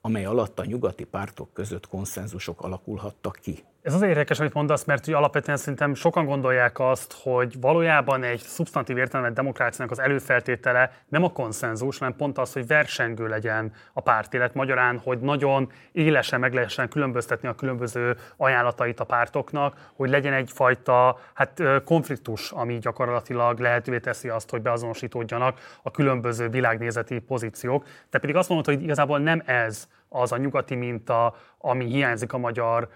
amely 0.00 0.24
alatt 0.24 0.58
a 0.58 0.64
nyugati 0.64 1.04
pártok 1.04 1.52
között 1.52 1.88
konszenzusok 1.88 2.62
alakulhattak 2.62 3.38
ki. 3.42 3.64
Ez 3.82 3.94
az 3.94 4.02
érdekes, 4.02 4.40
amit 4.40 4.52
mondasz, 4.52 4.84
mert 4.84 5.06
ugye 5.06 5.16
alapvetően 5.16 5.56
szerintem 5.56 5.94
sokan 5.94 6.24
gondolják 6.24 6.78
azt, 6.78 7.16
hogy 7.22 7.60
valójában 7.60 8.22
egy 8.22 8.38
szubstantív 8.38 8.96
értelemben 8.96 9.34
demokráciának 9.34 9.92
az 9.92 9.98
előfeltétele 9.98 10.92
nem 11.08 11.24
a 11.24 11.32
konszenzus, 11.32 11.98
hanem 11.98 12.16
pont 12.16 12.38
az, 12.38 12.52
hogy 12.52 12.66
versengő 12.66 13.26
legyen 13.26 13.72
a 13.92 14.00
pártélet. 14.00 14.54
Magyarán, 14.54 14.98
hogy 14.98 15.18
nagyon 15.18 15.72
élesen 15.92 16.40
meg 16.40 16.54
lehessen 16.54 16.88
különböztetni 16.88 17.48
a 17.48 17.54
különböző 17.54 18.16
ajánlatait 18.36 19.00
a 19.00 19.04
pártoknak, 19.04 19.90
hogy 19.94 20.10
legyen 20.10 20.32
egyfajta 20.32 21.18
hát, 21.34 21.62
konfliktus, 21.84 22.50
ami 22.50 22.78
gyakorlatilag 22.78 23.58
lehetővé 23.58 23.98
teszi 23.98 24.28
azt, 24.28 24.50
hogy 24.50 24.62
beazonosítódjanak 24.62 25.58
a 25.82 25.90
különböző 25.90 26.48
világnézeti 26.48 27.18
pozíciók. 27.18 27.86
Te 28.10 28.18
pedig 28.18 28.36
azt 28.36 28.48
mondod, 28.48 28.66
hogy 28.66 28.82
igazából 28.82 29.18
nem 29.18 29.42
ez 29.46 29.88
az 30.12 30.32
a 30.32 30.36
nyugati 30.36 30.74
minta, 30.74 31.34
ami 31.58 31.84
hiányzik 31.84 32.32
a 32.32 32.38
magyar 32.38 32.88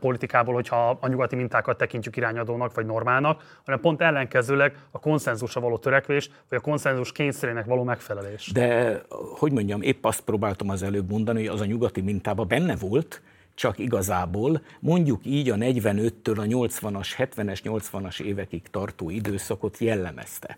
politikából, 0.00 0.54
hogyha 0.54 0.98
a 1.00 1.08
nyugati 1.08 1.36
mintákat 1.36 1.76
tekintjük 1.76 2.16
irányadónak 2.16 2.74
vagy 2.74 2.86
normálnak, 2.86 3.60
hanem 3.64 3.80
pont 3.80 4.00
ellenkezőleg 4.00 4.76
a 4.90 4.98
konszenzusra 4.98 5.60
való 5.60 5.78
törekvés, 5.78 6.30
vagy 6.48 6.58
a 6.58 6.62
konszenzus 6.62 7.12
kényszerének 7.12 7.64
való 7.64 7.82
megfelelés. 7.82 8.50
De, 8.52 9.00
hogy 9.38 9.52
mondjam, 9.52 9.82
épp 9.82 10.04
azt 10.04 10.20
próbáltam 10.20 10.68
az 10.68 10.82
előbb 10.82 11.10
mondani, 11.10 11.38
hogy 11.38 11.54
az 11.54 11.60
a 11.60 11.64
nyugati 11.64 12.00
mintában 12.00 12.48
benne 12.48 12.76
volt, 12.76 13.22
csak 13.54 13.78
igazából 13.78 14.62
mondjuk 14.80 15.20
így 15.24 15.50
a 15.50 15.54
45-től 15.54 16.38
a 16.38 16.68
80-as, 16.68 17.08
70-es, 17.18 17.58
80-as 17.64 18.20
évekig 18.20 18.62
tartó 18.70 19.10
időszakot 19.10 19.78
jellemezte. 19.78 20.56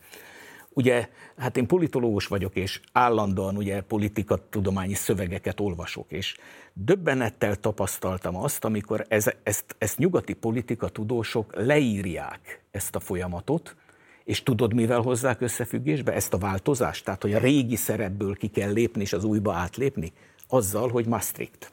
Ugye, 0.75 1.09
hát 1.37 1.57
én 1.57 1.67
politológus 1.67 2.27
vagyok, 2.27 2.57
és 2.57 2.81
állandóan 2.93 3.57
ugye 3.57 3.81
politikatudományi 3.81 4.95
szövegeket 4.95 5.61
olvasok, 5.61 6.13
és 6.13 6.37
döbbenettel 6.73 7.57
tapasztaltam 7.57 8.37
azt, 8.37 8.65
amikor 8.65 9.05
ez, 9.09 9.31
ezt, 9.43 9.77
ezt 9.79 9.99
nyugati 9.99 10.33
politikatudósok 10.33 11.55
leírják 11.57 12.63
ezt 12.71 12.97
a 12.97 13.01
folyamatot, 13.01 13.77
és 14.25 14.43
tudod, 14.43 14.75
mivel 14.75 15.01
hozzák 15.01 15.41
összefüggésbe 15.41 16.13
ezt 16.13 16.35
a 16.35 16.39
változást? 16.39 17.05
Tehát, 17.05 17.23
hogy 17.23 17.35
a 17.35 17.39
régi 17.39 17.77
szerepből 17.77 18.35
ki 18.35 18.47
kell 18.49 18.73
lépni, 18.73 19.03
és 19.03 19.13
az 19.13 19.25
újba 19.25 19.53
átlépni? 19.53 20.13
Azzal, 20.49 20.89
hogy 20.89 21.07
Maastricht. 21.07 21.73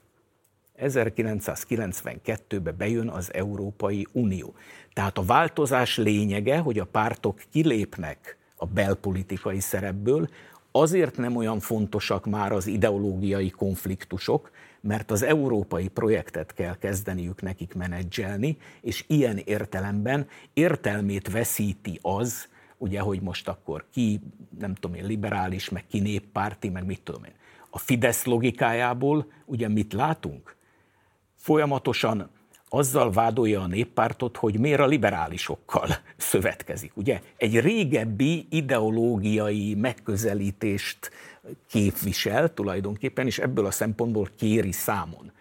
1992-ben 0.79 2.75
bejön 2.77 3.09
az 3.09 3.33
Európai 3.33 4.07
Unió. 4.11 4.53
Tehát 4.93 5.17
a 5.17 5.23
változás 5.23 5.97
lényege, 5.97 6.57
hogy 6.57 6.79
a 6.79 6.85
pártok 6.85 7.41
kilépnek 7.51 8.38
a 8.59 8.65
belpolitikai 8.65 9.59
szerepből, 9.59 10.29
azért 10.71 11.17
nem 11.17 11.35
olyan 11.35 11.59
fontosak 11.59 12.25
már 12.25 12.51
az 12.51 12.67
ideológiai 12.67 13.49
konfliktusok, 13.49 14.51
mert 14.81 15.11
az 15.11 15.23
európai 15.23 15.87
projektet 15.87 16.53
kell 16.53 16.77
kezdeniük 16.77 17.41
nekik 17.41 17.73
menedzselni, 17.73 18.57
és 18.81 19.03
ilyen 19.07 19.37
értelemben 19.37 20.27
értelmét 20.53 21.31
veszíti 21.31 21.99
az, 22.01 22.47
ugye, 22.77 22.99
hogy 22.99 23.21
most 23.21 23.47
akkor 23.47 23.85
ki, 23.91 24.19
nem 24.59 24.73
tudom 24.73 24.97
én, 24.97 25.05
liberális, 25.05 25.69
meg 25.69 25.87
ki 25.87 25.99
néppárti, 25.99 26.69
meg 26.69 26.85
mit 26.85 27.01
tudom 27.01 27.23
én. 27.23 27.33
A 27.69 27.77
Fidesz 27.77 28.25
logikájából 28.25 29.31
ugye 29.45 29.67
mit 29.67 29.93
látunk? 29.93 30.55
Folyamatosan 31.35 32.29
azzal 32.69 33.11
vádolja 33.11 33.61
a 33.61 33.67
néppártot, 33.67 34.37
hogy 34.37 34.59
miért 34.59 34.79
a 34.79 34.85
liberálisokkal 34.85 35.87
szövetkezik. 36.17 36.91
Ugye 36.95 37.21
egy 37.37 37.59
régebbi 37.59 38.47
ideológiai 38.49 39.75
megközelítést 39.75 41.11
képvisel 41.67 42.53
tulajdonképpen, 42.53 43.25
és 43.25 43.39
ebből 43.39 43.65
a 43.65 43.71
szempontból 43.71 44.29
kéri 44.37 44.71
számon. 44.71 45.31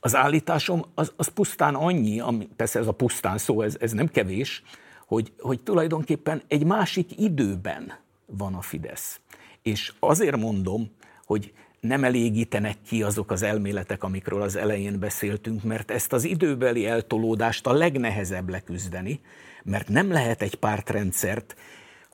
Az 0.00 0.14
állításom 0.14 0.84
az, 0.94 1.12
az 1.16 1.28
pusztán 1.28 1.74
annyi, 1.74 2.20
ami, 2.20 2.48
persze 2.56 2.78
ez 2.78 2.86
a 2.86 2.92
pusztán 2.92 3.38
szó, 3.38 3.62
ez, 3.62 3.76
ez 3.80 3.92
nem 3.92 4.08
kevés, 4.08 4.62
hogy, 5.06 5.32
hogy 5.38 5.60
tulajdonképpen 5.60 6.42
egy 6.48 6.64
másik 6.64 7.20
időben 7.20 7.92
van 8.26 8.54
a 8.54 8.60
Fidesz. 8.60 9.20
És 9.62 9.92
azért 9.98 10.36
mondom, 10.36 10.90
hogy 11.24 11.52
nem 11.80 12.04
elégítenek 12.04 12.76
ki 12.86 13.02
azok 13.02 13.30
az 13.30 13.42
elméletek, 13.42 14.02
amikről 14.02 14.42
az 14.42 14.56
elején 14.56 14.98
beszéltünk, 14.98 15.62
mert 15.62 15.90
ezt 15.90 16.12
az 16.12 16.24
időbeli 16.24 16.86
eltolódást 16.86 17.66
a 17.66 17.72
legnehezebb 17.72 18.48
leküzdeni, 18.48 19.20
mert 19.64 19.88
nem 19.88 20.12
lehet 20.12 20.42
egy 20.42 20.54
pártrendszert, 20.54 21.56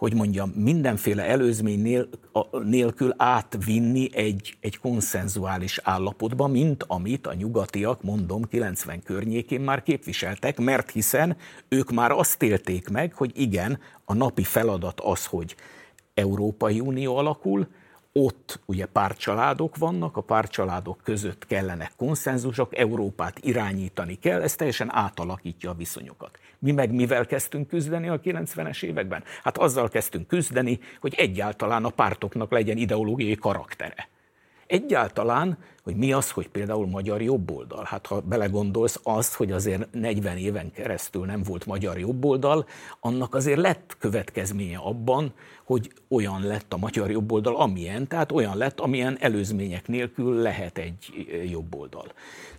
hogy 0.03 0.15
mondjam, 0.15 0.51
mindenféle 0.51 1.25
előzmény 1.25 2.07
nélkül 2.63 3.15
átvinni 3.17 4.09
egy, 4.13 4.57
egy 4.61 4.79
konszenzuális 4.79 5.79
állapotba, 5.83 6.47
mint 6.47 6.85
amit 6.87 7.27
a 7.27 7.35
nyugatiak, 7.35 8.03
mondom, 8.03 8.45
90 8.45 9.03
környékén 9.03 9.61
már 9.61 9.83
képviseltek, 9.83 10.59
mert 10.59 10.91
hiszen 10.91 11.37
ők 11.69 11.91
már 11.91 12.11
azt 12.11 12.43
élték 12.43 12.89
meg, 12.89 13.15
hogy 13.15 13.31
igen, 13.35 13.79
a 14.05 14.15
napi 14.15 14.43
feladat 14.43 15.01
az, 15.01 15.27
hogy 15.27 15.57
Európai 16.15 16.81
Unió 16.81 17.17
alakul, 17.17 17.69
ott 18.13 18.61
ugye 18.65 18.87
párcsaládok 18.87 19.77
vannak, 19.77 20.17
a 20.17 20.21
párcsaládok 20.21 21.01
között 21.03 21.47
kellene 21.47 21.91
konszenzusok, 21.97 22.79
Európát 22.79 23.39
irányítani 23.43 24.15
kell, 24.15 24.43
ez 24.43 24.55
teljesen 24.55 24.95
átalakítja 24.95 25.71
a 25.71 25.75
viszonyokat. 25.75 26.39
Mi 26.59 26.73
meg 26.73 26.93
mivel 26.93 27.27
kezdtünk 27.27 27.69
küzdeni 27.69 28.09
a 28.09 28.21
90-es 28.21 28.83
években? 28.83 29.25
Hát 29.43 29.59
azzal 29.59 29.89
kezdtünk 29.89 30.27
küzdeni, 30.27 30.79
hogy 31.01 31.15
egyáltalán 31.15 31.85
a 31.85 31.91
pártoknak 31.91 32.51
legyen 32.51 32.77
ideológiai 32.77 33.35
karaktere. 33.35 34.09
Egyáltalán, 34.67 35.59
hogy 35.83 35.97
mi 35.97 36.13
az, 36.13 36.31
hogy 36.31 36.49
például 36.49 36.87
magyar 36.87 37.23
jobboldal. 37.23 37.85
Hát 37.85 38.07
ha 38.07 38.21
belegondolsz 38.21 39.01
azt, 39.03 39.35
hogy 39.35 39.53
azért 39.53 39.93
40 39.93 40.37
éven 40.37 40.73
keresztül 40.73 41.25
nem 41.25 41.43
volt 41.43 41.67
magyar 41.67 41.99
jobboldal, 41.99 42.67
annak 43.01 43.35
azért 43.35 43.59
lett 43.59 43.97
következménye 43.99 44.79
abban, 44.79 45.33
hogy 45.65 45.93
olyan 46.09 46.43
lett 46.43 46.73
a 46.73 46.77
magyar 46.77 47.11
jobboldal, 47.11 47.57
amilyen, 47.57 48.07
tehát 48.07 48.33
olyan 48.33 48.57
lett, 48.57 48.81
amilyen 48.81 49.17
előzmények 49.21 49.89
nélkül 49.89 50.35
lehet 50.35 50.79
egy 50.79 51.27
jobboldal. 51.51 52.13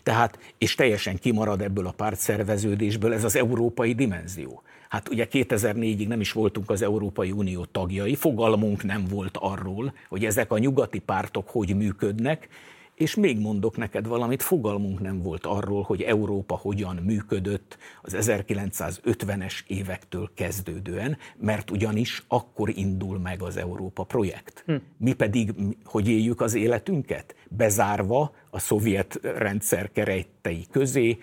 Tehát, 0.04 0.39
és 0.58 0.76
teljesen 0.76 1.17
kimarad 1.17 1.62
ebből 1.62 1.88
a 1.88 1.91
pártszerveződésből 1.91 3.13
ez 3.13 3.24
az 3.24 3.36
európai 3.36 3.93
dimenzió. 3.93 4.62
Hát 4.89 5.10
ugye 5.10 5.28
2004-ig 5.32 6.08
nem 6.08 6.19
is 6.19 6.32
voltunk 6.32 6.69
az 6.69 6.82
Európai 6.82 7.32
Unió 7.32 7.65
tagjai, 7.65 8.15
fogalmunk 8.15 8.84
nem 8.84 9.06
volt 9.10 9.38
arról, 9.39 9.93
hogy 10.10 10.26
ezek 10.26 10.52
a 10.52 10.58
nyugati 10.58 11.00
pártok 11.00 11.50
hogy 11.50 11.76
működnek, 11.76 12.50
és 12.95 13.15
még 13.15 13.39
mondok 13.39 13.77
neked 13.77 14.08
valamit, 14.08 14.43
fogalmunk 14.43 14.99
nem 14.99 15.21
volt 15.21 15.45
arról, 15.45 15.82
hogy 15.82 16.01
Európa 16.01 16.56
hogyan 16.56 16.95
működött 16.95 17.77
az 18.01 18.15
1950-es 18.19 19.53
évektől 19.67 20.29
kezdődően, 20.34 21.17
mert 21.38 21.71
ugyanis 21.71 22.23
akkor 22.27 22.69
indul 22.77 23.19
meg 23.19 23.41
az 23.41 23.58
Európa 23.58 24.03
projekt. 24.03 24.63
Hm. 24.65 24.75
Mi 24.97 25.13
pedig, 25.13 25.53
hogy 25.86 26.08
éljük 26.08 26.41
az 26.41 26.53
életünket? 26.53 27.36
Bezárva 27.49 28.34
a 28.49 28.60
szovjet 28.60 29.19
rendszer 29.21 29.91
keretei 29.91 30.65
közé, 30.71 31.17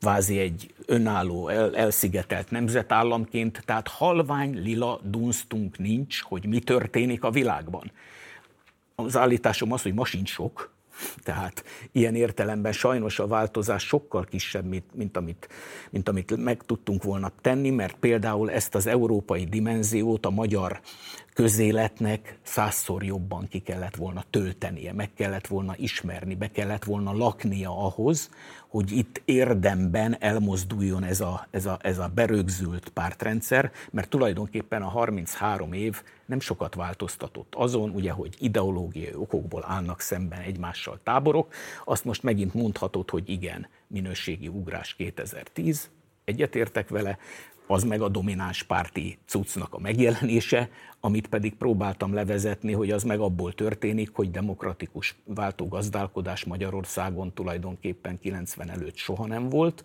kvázi 0.00 0.38
egy 0.38 0.74
önálló, 0.86 1.48
el, 1.48 1.76
elszigetelt 1.76 2.50
nemzetállamként, 2.50 3.62
tehát 3.64 3.88
halvány 3.88 4.62
lila 4.62 5.00
dunsztunk 5.02 5.78
nincs, 5.78 6.22
hogy 6.22 6.46
mi 6.46 6.58
történik 6.58 7.24
a 7.24 7.30
világban. 7.30 7.92
Az 8.94 9.16
állításom 9.16 9.72
az, 9.72 9.82
hogy 9.82 9.94
ma 9.94 10.04
sincs 10.04 10.30
sok, 10.30 10.73
tehát 11.22 11.64
ilyen 11.92 12.14
értelemben 12.14 12.72
sajnos 12.72 13.18
a 13.18 13.26
változás 13.26 13.82
sokkal 13.86 14.24
kisebb, 14.24 14.64
mint, 14.64 14.94
mint, 14.94 15.16
amit, 15.16 15.48
mint 15.90 16.08
amit 16.08 16.36
meg 16.36 16.62
tudtunk 16.62 17.02
volna 17.02 17.32
tenni, 17.40 17.70
mert 17.70 17.96
például 17.96 18.50
ezt 18.50 18.74
az 18.74 18.86
európai 18.86 19.44
dimenziót 19.44 20.26
a 20.26 20.30
magyar 20.30 20.80
közéletnek 21.34 22.38
százszor 22.42 23.02
jobban 23.02 23.48
ki 23.48 23.58
kellett 23.58 23.96
volna 23.96 24.24
töltenie, 24.30 24.92
meg 24.92 25.12
kellett 25.14 25.46
volna 25.46 25.74
ismerni, 25.76 26.34
be 26.34 26.50
kellett 26.50 26.84
volna 26.84 27.12
laknia 27.12 27.78
ahhoz, 27.78 28.30
hogy 28.68 28.92
itt 28.92 29.22
érdemben 29.24 30.16
elmozduljon 30.20 31.04
ez 31.04 31.20
a, 31.20 31.46
ez 31.50 31.66
a, 31.66 31.78
ez 31.82 31.98
a 31.98 32.10
berögzült 32.14 32.88
pártrendszer, 32.88 33.72
mert 33.90 34.08
tulajdonképpen 34.08 34.82
a 34.82 34.88
33 34.88 35.72
év 35.72 36.02
nem 36.26 36.40
sokat 36.40 36.74
változtatott 36.74 37.54
azon, 37.54 37.90
ugye, 37.90 38.10
hogy 38.10 38.36
ideológiai 38.38 39.14
okokból 39.14 39.64
állnak 39.66 40.00
szemben 40.00 40.40
egymással 40.40 41.00
táborok. 41.02 41.52
Azt 41.84 42.04
most 42.04 42.22
megint 42.22 42.54
mondhatod, 42.54 43.10
hogy 43.10 43.28
igen, 43.28 43.68
minőségi 43.86 44.48
ugrás 44.48 44.94
2010, 44.94 45.90
egyetértek 46.24 46.88
vele, 46.88 47.18
az 47.66 47.84
meg 47.84 48.00
a 48.00 48.08
domináns 48.08 48.62
párti 48.62 49.18
cuccnak 49.26 49.74
a 49.74 49.78
megjelenése, 49.78 50.70
amit 51.00 51.26
pedig 51.26 51.54
próbáltam 51.54 52.14
levezetni, 52.14 52.72
hogy 52.72 52.90
az 52.90 53.02
meg 53.02 53.20
abból 53.20 53.52
történik, 53.52 54.10
hogy 54.12 54.30
demokratikus 54.30 55.16
váltógazdálkodás 55.24 56.44
Magyarországon 56.44 57.32
tulajdonképpen 57.32 58.18
90 58.18 58.70
előtt 58.70 58.96
soha 58.96 59.26
nem 59.26 59.48
volt. 59.48 59.84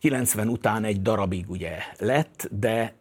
90 0.00 0.48
után 0.48 0.84
egy 0.84 1.02
darabig 1.02 1.50
ugye 1.50 1.76
lett, 1.98 2.48
de 2.50 2.94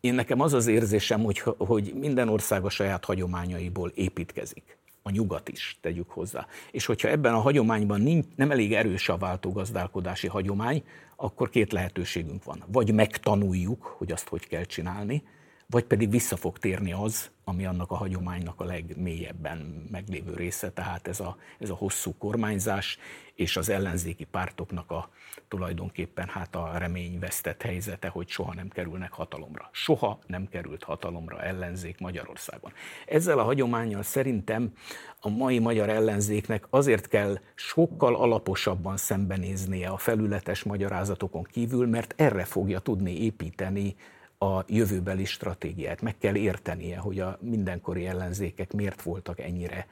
én 0.00 0.14
nekem 0.14 0.40
az 0.40 0.52
az 0.52 0.66
érzésem, 0.66 1.22
hogy, 1.22 1.42
hogy 1.58 1.92
minden 1.94 2.28
ország 2.28 2.64
a 2.64 2.70
saját 2.70 3.04
hagyományaiból 3.04 3.92
építkezik. 3.94 4.76
A 5.02 5.10
nyugat 5.10 5.48
is, 5.48 5.78
tegyük 5.80 6.10
hozzá. 6.10 6.46
És 6.70 6.86
hogyha 6.86 7.08
ebben 7.08 7.34
a 7.34 7.40
hagyományban 7.40 8.00
nincs, 8.00 8.26
nem 8.36 8.50
elég 8.50 8.74
erős 8.74 9.08
a 9.08 9.16
váltógazdálkodási 9.16 10.26
hagyomány, 10.26 10.84
akkor 11.22 11.50
két 11.50 11.72
lehetőségünk 11.72 12.44
van. 12.44 12.64
Vagy 12.66 12.94
megtanuljuk, 12.94 13.82
hogy 13.82 14.12
azt 14.12 14.28
hogy 14.28 14.46
kell 14.46 14.64
csinálni, 14.64 15.22
vagy 15.66 15.84
pedig 15.84 16.10
vissza 16.10 16.36
fog 16.36 16.58
térni 16.58 16.92
az, 16.92 17.30
ami 17.44 17.66
annak 17.66 17.90
a 17.90 17.94
hagyománynak 17.94 18.60
a 18.60 18.64
legmélyebben 18.64 19.86
meglévő 19.90 20.34
része, 20.34 20.70
tehát 20.70 21.08
ez 21.08 21.20
a, 21.20 21.36
ez 21.58 21.70
a 21.70 21.74
hosszú 21.74 22.14
kormányzás 22.18 22.98
és 23.34 23.56
az 23.56 23.68
ellenzéki 23.68 24.24
pártoknak 24.24 24.90
a 24.90 25.10
tulajdonképpen 25.52 26.28
hát 26.28 26.54
a 26.56 26.72
reményvesztett 26.78 27.62
helyzete, 27.62 28.08
hogy 28.08 28.28
soha 28.28 28.54
nem 28.54 28.68
kerülnek 28.68 29.12
hatalomra. 29.12 29.68
Soha 29.72 30.18
nem 30.26 30.48
került 30.48 30.84
hatalomra 30.84 31.42
ellenzék 31.42 32.00
Magyarországon. 32.00 32.72
Ezzel 33.06 33.38
a 33.38 33.42
hagyományjal 33.42 34.02
szerintem 34.02 34.72
a 35.20 35.28
mai 35.28 35.58
magyar 35.58 35.88
ellenzéknek 35.88 36.66
azért 36.70 37.08
kell 37.08 37.38
sokkal 37.54 38.14
alaposabban 38.14 38.96
szembenéznie 38.96 39.88
a 39.88 39.96
felületes 39.96 40.62
magyarázatokon 40.62 41.42
kívül, 41.42 41.86
mert 41.86 42.14
erre 42.16 42.44
fogja 42.44 42.78
tudni 42.78 43.22
építeni 43.22 43.94
a 44.38 44.64
jövőbeli 44.66 45.24
stratégiát. 45.24 46.02
Meg 46.02 46.18
kell 46.18 46.36
értenie, 46.36 46.98
hogy 46.98 47.20
a 47.20 47.38
mindenkori 47.40 48.06
ellenzékek 48.06 48.72
miért 48.72 49.02
voltak 49.02 49.40
ennyire 49.40 49.86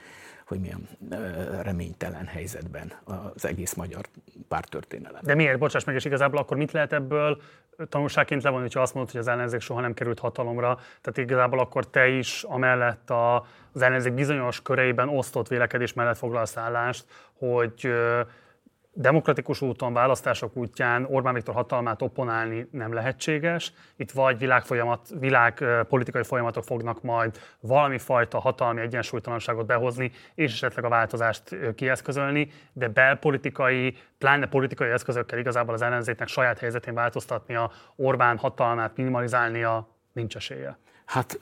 hogy 0.50 0.60
milyen 0.60 0.88
reménytelen 1.62 2.26
helyzetben 2.26 2.92
az 3.34 3.44
egész 3.44 3.74
magyar 3.74 4.04
pártörténelem. 4.48 5.20
De 5.24 5.34
miért? 5.34 5.58
Bocsáss 5.58 5.84
meg, 5.84 5.94
és 5.94 6.04
igazából 6.04 6.38
akkor 6.38 6.56
mit 6.56 6.72
lehet 6.72 6.92
ebből 6.92 7.40
tanulságként 7.88 8.42
levonni, 8.42 8.62
hogyha 8.62 8.80
azt 8.80 8.94
mondod, 8.94 9.12
hogy 9.12 9.20
az 9.20 9.28
ellenzék 9.28 9.60
soha 9.60 9.80
nem 9.80 9.94
került 9.94 10.18
hatalomra? 10.18 10.74
Tehát 10.74 11.18
igazából 11.18 11.58
akkor 11.58 11.90
te 11.90 12.08
is 12.08 12.42
amellett 12.42 13.10
a, 13.10 13.46
az 13.72 13.82
ellenzék 13.82 14.12
bizonyos 14.12 14.62
köreiben 14.62 15.08
osztott 15.08 15.48
vélekedés 15.48 15.92
mellett 15.92 16.16
foglalsz 16.18 16.56
állást, 16.56 17.04
hogy 17.38 17.92
demokratikus 18.92 19.60
úton, 19.60 19.92
választások 19.92 20.56
útján 20.56 21.06
Orbán 21.10 21.34
Viktor 21.34 21.54
hatalmát 21.54 22.02
opponálni 22.02 22.68
nem 22.70 22.92
lehetséges. 22.92 23.72
Itt 23.96 24.10
vagy 24.10 24.38
világfolyamat, 24.38 25.08
világ 25.18 25.64
politikai 25.88 26.22
folyamatok 26.22 26.64
fognak 26.64 27.02
majd 27.02 27.38
valami 27.60 27.98
fajta 27.98 28.38
hatalmi 28.38 28.80
egyensúlytalanságot 28.80 29.66
behozni, 29.66 30.12
és 30.34 30.52
esetleg 30.52 30.84
a 30.84 30.88
változást 30.88 31.74
kieszközölni, 31.74 32.50
de 32.72 32.88
belpolitikai, 32.88 33.96
pláne 34.18 34.46
politikai 34.46 34.90
eszközökkel 34.90 35.38
igazából 35.38 35.74
az 35.74 35.82
ellenzéknek 35.82 36.28
saját 36.28 36.58
helyzetén 36.58 36.94
változtatnia, 36.94 37.70
Orbán 37.96 38.38
hatalmát 38.38 38.96
minimalizálnia 38.96 39.88
nincs 40.12 40.36
esélye. 40.36 40.78
Hát 41.10 41.38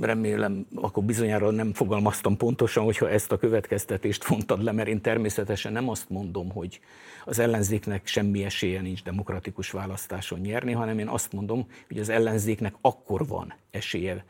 remélem, 0.00 0.66
akkor 0.74 1.02
bizonyára 1.02 1.50
nem 1.50 1.72
fogalmaztam 1.72 2.36
pontosan, 2.36 2.84
hogyha 2.84 3.08
ezt 3.08 3.32
a 3.32 3.36
következtetést 3.36 4.24
fontad 4.24 4.62
le, 4.62 4.72
mert 4.72 4.88
én 4.88 5.00
természetesen 5.00 5.72
nem 5.72 5.88
azt 5.88 6.10
mondom, 6.10 6.50
hogy 6.50 6.80
az 7.24 7.38
ellenzéknek 7.38 8.06
semmi 8.06 8.44
esélye 8.44 8.80
nincs 8.80 9.02
demokratikus 9.02 9.70
választáson 9.70 10.38
nyerni, 10.38 10.72
hanem 10.72 10.98
én 10.98 11.08
azt 11.08 11.32
mondom, 11.32 11.66
hogy 11.88 11.98
az 11.98 12.08
ellenzéknek 12.08 12.74
akkor 12.80 13.26
van 13.26 13.54
esélye 13.70 14.24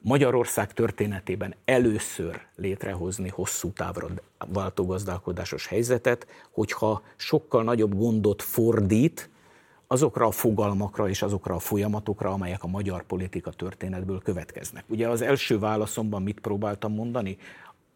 Magyarország 0.00 0.72
történetében 0.72 1.54
először 1.64 2.40
létrehozni 2.56 3.28
hosszú 3.28 3.72
távra 3.72 4.08
váltógazdálkodásos 4.46 5.66
helyzetet, 5.66 6.26
hogyha 6.50 7.02
sokkal 7.16 7.62
nagyobb 7.62 7.94
gondot 7.94 8.42
fordít 8.42 9.29
azokra 9.92 10.26
a 10.26 10.30
fogalmakra 10.30 11.08
és 11.08 11.22
azokra 11.22 11.54
a 11.54 11.58
folyamatokra, 11.58 12.30
amelyek 12.30 12.62
a 12.62 12.66
magyar 12.66 13.02
politika 13.02 13.50
történetből 13.50 14.22
következnek. 14.22 14.84
Ugye 14.86 15.08
az 15.08 15.22
első 15.22 15.58
válaszomban 15.58 16.22
mit 16.22 16.40
próbáltam 16.40 16.92
mondani? 16.92 17.36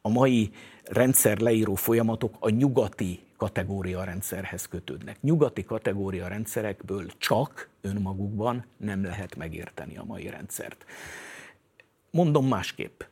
A 0.00 0.08
mai 0.08 0.50
rendszer 0.84 1.38
leíró 1.38 1.74
folyamatok 1.74 2.34
a 2.38 2.48
nyugati 2.48 3.20
kategória 3.36 4.04
rendszerhez 4.04 4.66
kötődnek. 4.68 5.22
Nyugati 5.22 5.64
kategória 5.64 6.28
rendszerekből 6.28 7.06
csak 7.18 7.68
önmagukban 7.80 8.64
nem 8.76 9.04
lehet 9.04 9.36
megérteni 9.36 9.96
a 9.96 10.04
mai 10.04 10.28
rendszert. 10.28 10.84
Mondom 12.10 12.46
másképp 12.46 13.02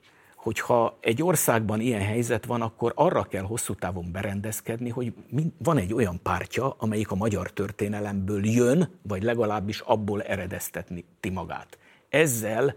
hogyha 0.43 0.99
egy 1.01 1.23
országban 1.23 1.81
ilyen 1.81 2.01
helyzet 2.01 2.45
van, 2.45 2.63
akkor 2.63 2.93
arra 2.95 3.23
kell 3.23 3.43
hosszú 3.43 3.75
távon 3.75 4.13
berendezkedni, 4.13 4.89
hogy 4.89 5.13
van 5.59 5.79
egy 5.79 5.95
olyan 5.95 6.21
pártja, 6.23 6.75
amelyik 6.79 7.11
a 7.11 7.15
magyar 7.15 7.51
történelemből 7.51 8.47
jön, 8.47 8.99
vagy 9.03 9.23
legalábbis 9.23 9.81
abból 9.81 10.23
eredeztetni 10.23 11.05
magát. 11.33 11.79
Ezzel 12.09 12.75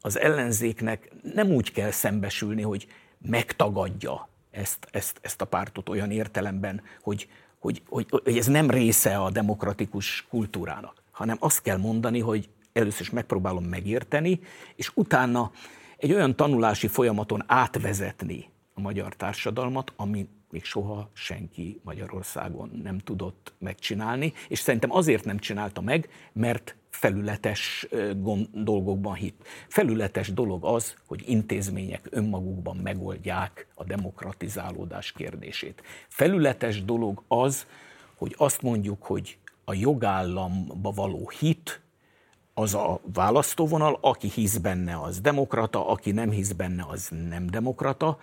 az 0.00 0.18
ellenzéknek 0.18 1.12
nem 1.34 1.50
úgy 1.50 1.72
kell 1.72 1.90
szembesülni, 1.90 2.62
hogy 2.62 2.86
megtagadja 3.18 4.28
ezt, 4.50 4.88
ezt, 4.90 5.18
ezt 5.22 5.40
a 5.40 5.44
pártot 5.44 5.88
olyan 5.88 6.10
értelemben, 6.10 6.82
hogy, 7.02 7.28
hogy, 7.58 7.82
hogy, 7.88 8.06
hogy 8.24 8.38
ez 8.38 8.46
nem 8.46 8.70
része 8.70 9.16
a 9.16 9.30
demokratikus 9.30 10.26
kultúrának, 10.30 11.02
hanem 11.10 11.36
azt 11.40 11.62
kell 11.62 11.78
mondani, 11.78 12.20
hogy 12.20 12.48
először 12.72 13.00
is 13.00 13.10
megpróbálom 13.10 13.64
megérteni, 13.64 14.40
és 14.76 14.90
utána 14.94 15.50
egy 16.04 16.12
olyan 16.12 16.36
tanulási 16.36 16.86
folyamaton 16.86 17.42
átvezetni 17.46 18.48
a 18.74 18.80
magyar 18.80 19.16
társadalmat, 19.16 19.92
ami 19.96 20.28
még 20.50 20.64
soha 20.64 21.10
senki 21.12 21.80
Magyarországon 21.84 22.80
nem 22.82 22.98
tudott 22.98 23.52
megcsinálni, 23.58 24.32
és 24.48 24.58
szerintem 24.58 24.92
azért 24.92 25.24
nem 25.24 25.38
csinálta 25.38 25.80
meg, 25.80 26.08
mert 26.32 26.76
felületes 26.90 27.88
dolgokban 28.52 29.14
hit. 29.14 29.46
Felületes 29.68 30.32
dolog 30.32 30.64
az, 30.64 30.96
hogy 31.06 31.24
intézmények 31.26 32.06
önmagukban 32.10 32.76
megoldják 32.76 33.66
a 33.74 33.84
demokratizálódás 33.84 35.12
kérdését. 35.12 35.82
Felületes 36.08 36.84
dolog 36.84 37.22
az, 37.28 37.66
hogy 38.14 38.34
azt 38.38 38.62
mondjuk, 38.62 39.02
hogy 39.02 39.38
a 39.64 39.74
jogállamba 39.74 40.90
való 40.90 41.32
hit 41.38 41.83
az 42.54 42.74
a 42.74 43.00
választóvonal, 43.12 43.98
aki 44.00 44.28
hisz 44.28 44.56
benne, 44.56 45.00
az 45.00 45.20
demokrata, 45.20 45.88
aki 45.88 46.10
nem 46.10 46.30
hisz 46.30 46.52
benne, 46.52 46.84
az 46.88 47.08
nem 47.28 47.46
demokrata. 47.46 48.18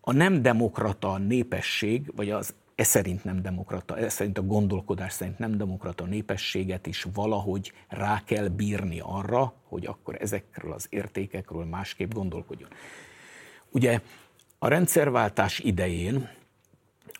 A 0.00 0.12
nem 0.12 0.42
demokrata 0.42 1.18
népesség, 1.18 2.12
vagy 2.16 2.30
az 2.30 2.54
e 2.74 2.84
szerint 2.84 3.24
nem 3.24 3.42
demokrata, 3.42 3.96
e 3.96 4.08
szerint 4.08 4.38
a 4.38 4.42
gondolkodás 4.42 5.12
szerint 5.12 5.38
nem 5.38 5.56
demokrata 5.56 6.04
népességet 6.04 6.86
is 6.86 7.06
valahogy 7.14 7.72
rá 7.88 8.22
kell 8.24 8.48
bírni 8.48 9.00
arra, 9.04 9.52
hogy 9.68 9.86
akkor 9.86 10.16
ezekről 10.20 10.72
az 10.72 10.86
értékekről 10.90 11.64
másképp 11.64 12.12
gondolkodjon. 12.12 12.68
Ugye 13.70 14.00
a 14.58 14.68
rendszerváltás 14.68 15.58
idején 15.58 16.28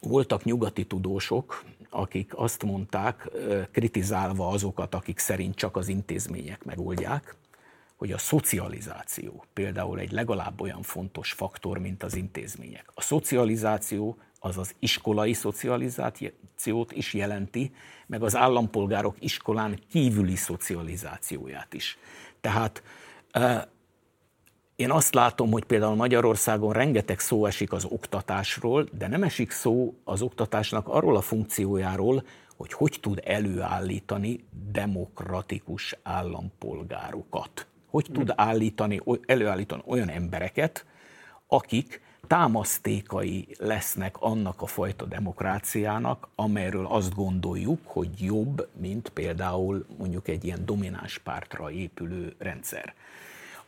voltak 0.01 0.44
nyugati 0.44 0.87
tudósok, 0.87 1.64
akik 1.90 2.33
azt 2.37 2.62
mondták, 2.62 3.31
kritizálva 3.72 4.48
azokat, 4.48 4.94
akik 4.94 5.18
szerint 5.18 5.55
csak 5.55 5.76
az 5.76 5.88
intézmények 5.88 6.64
megoldják, 6.64 7.35
hogy 7.96 8.12
a 8.12 8.18
szocializáció 8.18 9.44
például 9.53 9.98
egy 9.98 10.12
legalább 10.12 10.61
olyan 10.61 10.83
fontos 10.83 11.33
faktor, 11.33 11.79
mint 11.79 12.03
az 12.03 12.14
intézmények. 12.14 12.90
A 12.94 13.00
szocializáció 13.00 14.18
az 14.38 14.57
az 14.59 14.74
iskolai 14.79 15.33
szocializációt 15.33 16.92
is 16.92 17.14
jelenti, 17.14 17.72
meg 18.07 18.22
az 18.22 18.37
állampolgárok 18.37 19.16
iskolán 19.18 19.81
kívüli 19.90 20.37
szocializációját 20.37 21.74
is. 21.74 21.98
Tehát 22.40 22.83
én 24.81 24.90
azt 24.90 25.14
látom, 25.14 25.51
hogy 25.51 25.64
például 25.64 25.95
Magyarországon 25.95 26.73
rengeteg 26.73 27.19
szó 27.19 27.47
esik 27.47 27.73
az 27.73 27.85
oktatásról, 27.85 28.88
de 28.99 29.09
nem 29.09 29.23
esik 29.23 29.51
szó 29.51 29.95
az 30.05 30.23
oktatásnak 30.23 30.88
arról 30.88 31.16
a 31.16 31.21
funkciójáról, 31.21 32.25
hogy 32.57 32.73
hogy 32.73 32.99
tud 33.01 33.21
előállítani 33.25 34.45
demokratikus 34.73 35.97
állampolgárokat. 36.03 37.66
Hogy 37.90 38.07
tud 38.12 38.33
állítani, 38.37 39.01
előállítani 39.27 39.83
olyan 39.87 40.09
embereket, 40.09 40.85
akik 41.47 42.01
támasztékai 42.27 43.49
lesznek 43.59 44.16
annak 44.21 44.62
a 44.62 44.66
fajta 44.66 45.05
demokráciának, 45.05 46.29
amelyről 46.35 46.87
azt 46.87 47.14
gondoljuk, 47.14 47.81
hogy 47.85 48.09
jobb, 48.19 48.69
mint 48.77 49.09
például 49.09 49.87
mondjuk 49.99 50.29
egy 50.29 50.45
ilyen 50.45 50.64
domináns 50.64 51.19
pártra 51.19 51.71
épülő 51.71 52.35
rendszer. 52.38 52.95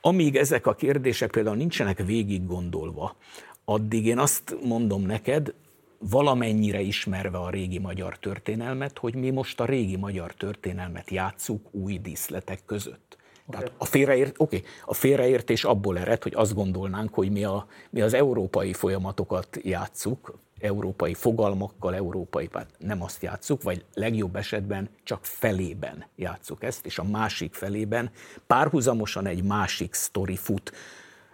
Amíg 0.04 0.36
ezek 0.36 0.66
a 0.66 0.74
kérdések 0.74 1.30
például 1.30 1.56
nincsenek 1.56 2.04
végig 2.04 2.46
gondolva, 2.46 3.16
addig 3.64 4.06
én 4.06 4.18
azt 4.18 4.56
mondom 4.64 5.02
neked, 5.02 5.54
valamennyire 5.98 6.80
ismerve 6.80 7.38
a 7.38 7.50
régi 7.50 7.78
magyar 7.78 8.18
történelmet, 8.18 8.98
hogy 8.98 9.14
mi 9.14 9.30
most 9.30 9.60
a 9.60 9.64
régi 9.64 9.96
magyar 9.96 10.34
történelmet 10.34 11.10
játsszuk 11.10 11.66
új 11.70 11.98
díszletek 11.98 12.60
között. 12.66 13.16
Okay. 13.46 13.60
Tehát 13.60 13.72
a, 13.78 13.84
félreért, 13.84 14.34
okay, 14.38 14.62
a 14.84 14.94
félreértés 14.94 15.64
abból 15.64 15.98
ered, 15.98 16.22
hogy 16.22 16.34
azt 16.34 16.54
gondolnánk, 16.54 17.14
hogy 17.14 17.30
mi, 17.30 17.44
a, 17.44 17.66
mi 17.90 18.00
az 18.00 18.14
európai 18.14 18.72
folyamatokat 18.72 19.58
játsszuk, 19.62 20.38
európai 20.62 21.14
fogalmakkal, 21.14 21.94
európai, 21.94 22.48
nem 22.78 23.02
azt 23.02 23.22
játsszuk, 23.22 23.62
vagy 23.62 23.84
legjobb 23.94 24.36
esetben 24.36 24.88
csak 25.02 25.24
felében 25.24 26.06
játsszuk 26.16 26.62
ezt, 26.62 26.86
és 26.86 26.98
a 26.98 27.04
másik 27.04 27.54
felében 27.54 28.10
párhuzamosan 28.46 29.26
egy 29.26 29.42
másik 29.42 29.94
sztori 29.94 30.36
fut. 30.36 30.72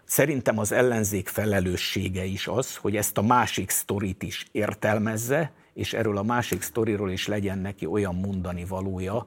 Szerintem 0.04 0.58
az 0.58 0.72
ellenzék 0.72 1.28
felelőssége 1.28 2.24
is 2.24 2.46
az, 2.46 2.76
hogy 2.76 2.96
ezt 2.96 3.18
a 3.18 3.22
másik 3.22 3.70
sztorit 3.70 4.22
is 4.22 4.46
értelmezze, 4.52 5.52
és 5.74 5.92
erről 5.92 6.18
a 6.18 6.22
másik 6.22 6.62
sztoriról 6.62 7.10
is 7.10 7.26
legyen 7.26 7.58
neki 7.58 7.86
olyan 7.86 8.14
mondani 8.14 8.64
valója, 8.64 9.26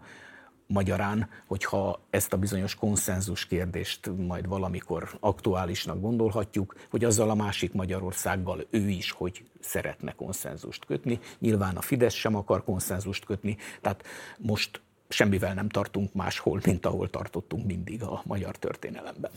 Magyarán, 0.71 1.29
hogyha 1.47 1.99
ezt 2.09 2.33
a 2.33 2.37
bizonyos 2.37 2.75
konszenzus 2.75 3.45
kérdést 3.45 4.09
majd 4.17 4.47
valamikor 4.47 5.09
aktuálisnak 5.19 6.01
gondolhatjuk, 6.01 6.75
hogy 6.89 7.03
azzal 7.03 7.29
a 7.29 7.35
másik 7.35 7.73
Magyarországgal 7.73 8.65
ő 8.69 8.89
is, 8.89 9.11
hogy 9.11 9.43
szeretne 9.59 10.11
konszenzust 10.11 10.85
kötni. 10.85 11.19
Nyilván 11.39 11.75
a 11.75 11.81
Fidesz 11.81 12.13
sem 12.13 12.35
akar 12.35 12.63
konszenzust 12.63 13.25
kötni, 13.25 13.57
tehát 13.81 14.03
most 14.37 14.81
semmivel 15.09 15.53
nem 15.53 15.69
tartunk 15.69 16.13
máshol, 16.13 16.59
mint 16.65 16.85
ahol 16.85 17.09
tartottunk 17.09 17.65
mindig 17.65 18.03
a 18.03 18.21
magyar 18.25 18.55
történelemben. 18.55 19.31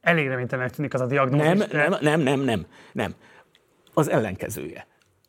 Elég 0.00 0.28
reménytelenek 0.28 0.74
tűnik 0.74 0.94
az 0.94 1.00
a 1.00 1.06
diagnózis. 1.06 1.46
Nem, 1.46 1.90
nem, 1.90 1.96
nem, 2.00 2.20
nem, 2.20 2.40
nem, 2.40 2.66
nem. 2.92 3.14
Az 3.94 4.08
ellenkezője 4.08 4.86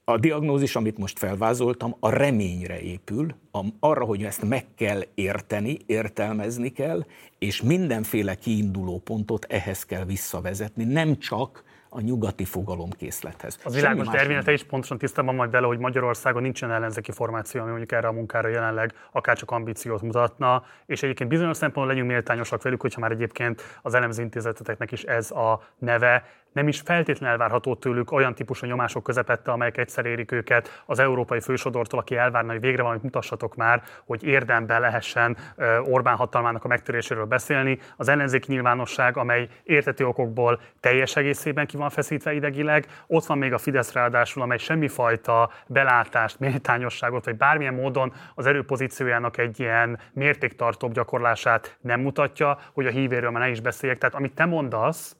a 0.07 0.17
diagnózis, 0.17 0.75
amit 0.75 0.97
most 0.97 1.19
felvázoltam, 1.19 1.95
a 1.99 2.09
reményre 2.09 2.81
épül, 2.81 3.35
arra, 3.79 4.05
hogy 4.05 4.23
ezt 4.23 4.43
meg 4.43 4.65
kell 4.75 5.01
érteni, 5.15 5.77
értelmezni 5.85 6.69
kell, 6.69 7.05
és 7.39 7.61
mindenféle 7.61 8.35
kiinduló 8.35 8.99
pontot 8.99 9.45
ehhez 9.49 9.85
kell 9.85 10.05
visszavezetni, 10.05 10.83
nem 10.83 11.17
csak 11.17 11.63
a 11.89 12.01
nyugati 12.01 12.43
fogalomkészlethez. 12.45 13.59
Az 13.63 13.75
világos 13.75 14.07
tervényete 14.07 14.51
is 14.51 14.63
pontosan 14.63 14.97
tisztában 14.97 15.35
majd 15.35 15.49
bele, 15.49 15.67
hogy 15.67 15.79
Magyarországon 15.79 16.41
nincsen 16.41 16.71
ellenzéki 16.71 17.11
formáció, 17.11 17.61
ami 17.61 17.69
mondjuk 17.69 17.91
erre 17.91 18.07
a 18.07 18.11
munkára 18.11 18.47
jelenleg 18.47 18.93
akár 19.11 19.37
csak 19.37 19.51
ambíciót 19.51 20.01
mutatna, 20.01 20.63
és 20.85 21.03
egyébként 21.03 21.29
bizonyos 21.29 21.57
szempontból 21.57 21.93
legyünk 21.93 22.11
méltányosak 22.11 22.63
velük, 22.63 22.81
hogyha 22.81 22.99
már 22.99 23.11
egyébként 23.11 23.79
az 23.81 23.93
elemző 23.93 24.21
intézeteteknek 24.21 24.91
is 24.91 25.03
ez 25.03 25.31
a 25.31 25.61
neve, 25.77 26.23
nem 26.55 26.67
is 26.67 26.79
feltétlenül 26.79 27.31
elvárható 27.31 27.75
tőlük 27.75 28.11
olyan 28.11 28.35
típusú 28.35 28.67
nyomások 28.67 29.03
közepette, 29.03 29.51
amelyek 29.51 29.77
egyszer 29.77 30.05
érik 30.05 30.31
őket 30.31 30.83
az 30.85 30.99
európai 30.99 31.39
fősodortól, 31.39 31.99
aki 31.99 32.15
elvárna, 32.15 32.51
hogy 32.51 32.61
végre 32.61 32.81
valamit 32.81 33.03
mutassatok 33.03 33.55
már, 33.55 33.83
hogy 34.05 34.23
érdemben 34.23 34.81
lehessen 34.81 35.37
Orbán 35.83 36.15
hatalmának 36.15 36.63
a 36.63 36.67
megtöréséről 36.67 37.25
beszélni. 37.25 37.79
Az 37.97 38.07
ellenzéki 38.07 38.51
nyilvánosság, 38.51 39.17
amely 39.17 39.47
értető 39.63 40.05
okokból 40.07 40.59
teljes 40.79 41.15
egészében 41.15 41.65
ki 41.65 41.77
van 41.77 41.89
feszítve 41.89 42.33
idegileg, 42.33 42.85
ott 43.07 43.25
van 43.25 43.37
még 43.37 43.53
a 43.53 43.57
Fidesz 43.57 43.93
ráadásul, 43.93 44.41
amely 44.41 44.57
semmifajta 44.57 45.49
belátást, 45.67 46.39
méltányosságot, 46.39 47.25
vagy 47.25 47.37
bármilyen 47.37 47.73
módon 47.73 48.13
az 48.35 48.45
erőpozíciójának 48.45 49.37
egy 49.37 49.59
ilyen 49.59 49.99
mértéktartóbb 50.13 50.93
gyakorlását 50.93 51.77
nem 51.81 52.01
mutatja, 52.01 52.57
hogy 52.73 52.85
a 52.85 52.91
hívéről 52.91 53.31
már 53.31 53.41
ne 53.41 53.49
is 53.49 53.59
beszéljek. 53.59 53.97
Tehát 53.97 54.15
amit 54.15 54.33
te 54.33 54.45
mondasz, 54.45 55.15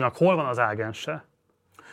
hogy 0.00 0.16
hol 0.18 0.36
van 0.36 0.46
az 0.46 0.58
ágense, 0.58 1.24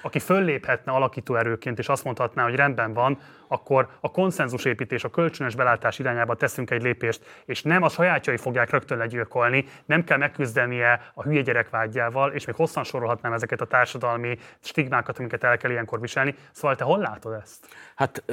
aki 0.01 0.19
fölléphetne 0.19 0.91
alakító 0.91 1.35
erőként, 1.35 1.79
és 1.79 1.87
azt 1.87 2.03
mondhatná, 2.03 2.43
hogy 2.43 2.55
rendben 2.55 2.93
van, 2.93 3.19
akkor 3.47 3.89
a 3.99 4.11
konszenzusépítés, 4.11 5.03
a 5.03 5.09
kölcsönös 5.09 5.55
belátás 5.55 5.99
irányába 5.99 6.35
teszünk 6.35 6.71
egy 6.71 6.81
lépést, 6.81 7.25
és 7.45 7.61
nem 7.61 7.83
a 7.83 7.89
sajátjai 7.89 8.37
fogják 8.37 8.69
rögtön 8.69 8.97
legyilkolni, 8.97 9.65
nem 9.85 10.03
kell 10.03 10.17
megküzdenie 10.17 11.11
a 11.13 11.23
hülye 11.23 11.41
gyerek 11.41 11.69
vágyjával, 11.69 12.31
és 12.31 12.45
még 12.45 12.55
hosszan 12.55 12.83
sorolhatnám 12.83 13.33
ezeket 13.33 13.61
a 13.61 13.65
társadalmi 13.65 14.37
stigmákat, 14.59 15.19
amiket 15.19 15.43
el 15.43 15.57
kell 15.57 15.71
ilyenkor 15.71 15.99
viselni. 15.99 16.35
Szóval 16.51 16.75
te 16.75 16.83
hol 16.83 16.99
látod 16.99 17.33
ezt? 17.41 17.67
Hát 17.95 18.23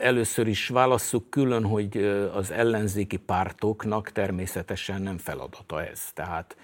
először 0.00 0.46
is 0.46 0.68
válasszuk 0.68 1.30
külön, 1.30 1.64
hogy 1.64 1.96
az 2.34 2.50
ellenzéki 2.50 3.16
pártoknak 3.16 4.10
természetesen 4.10 5.02
nem 5.02 5.18
feladata 5.18 5.84
ez. 5.84 6.12
Tehát 6.14 6.56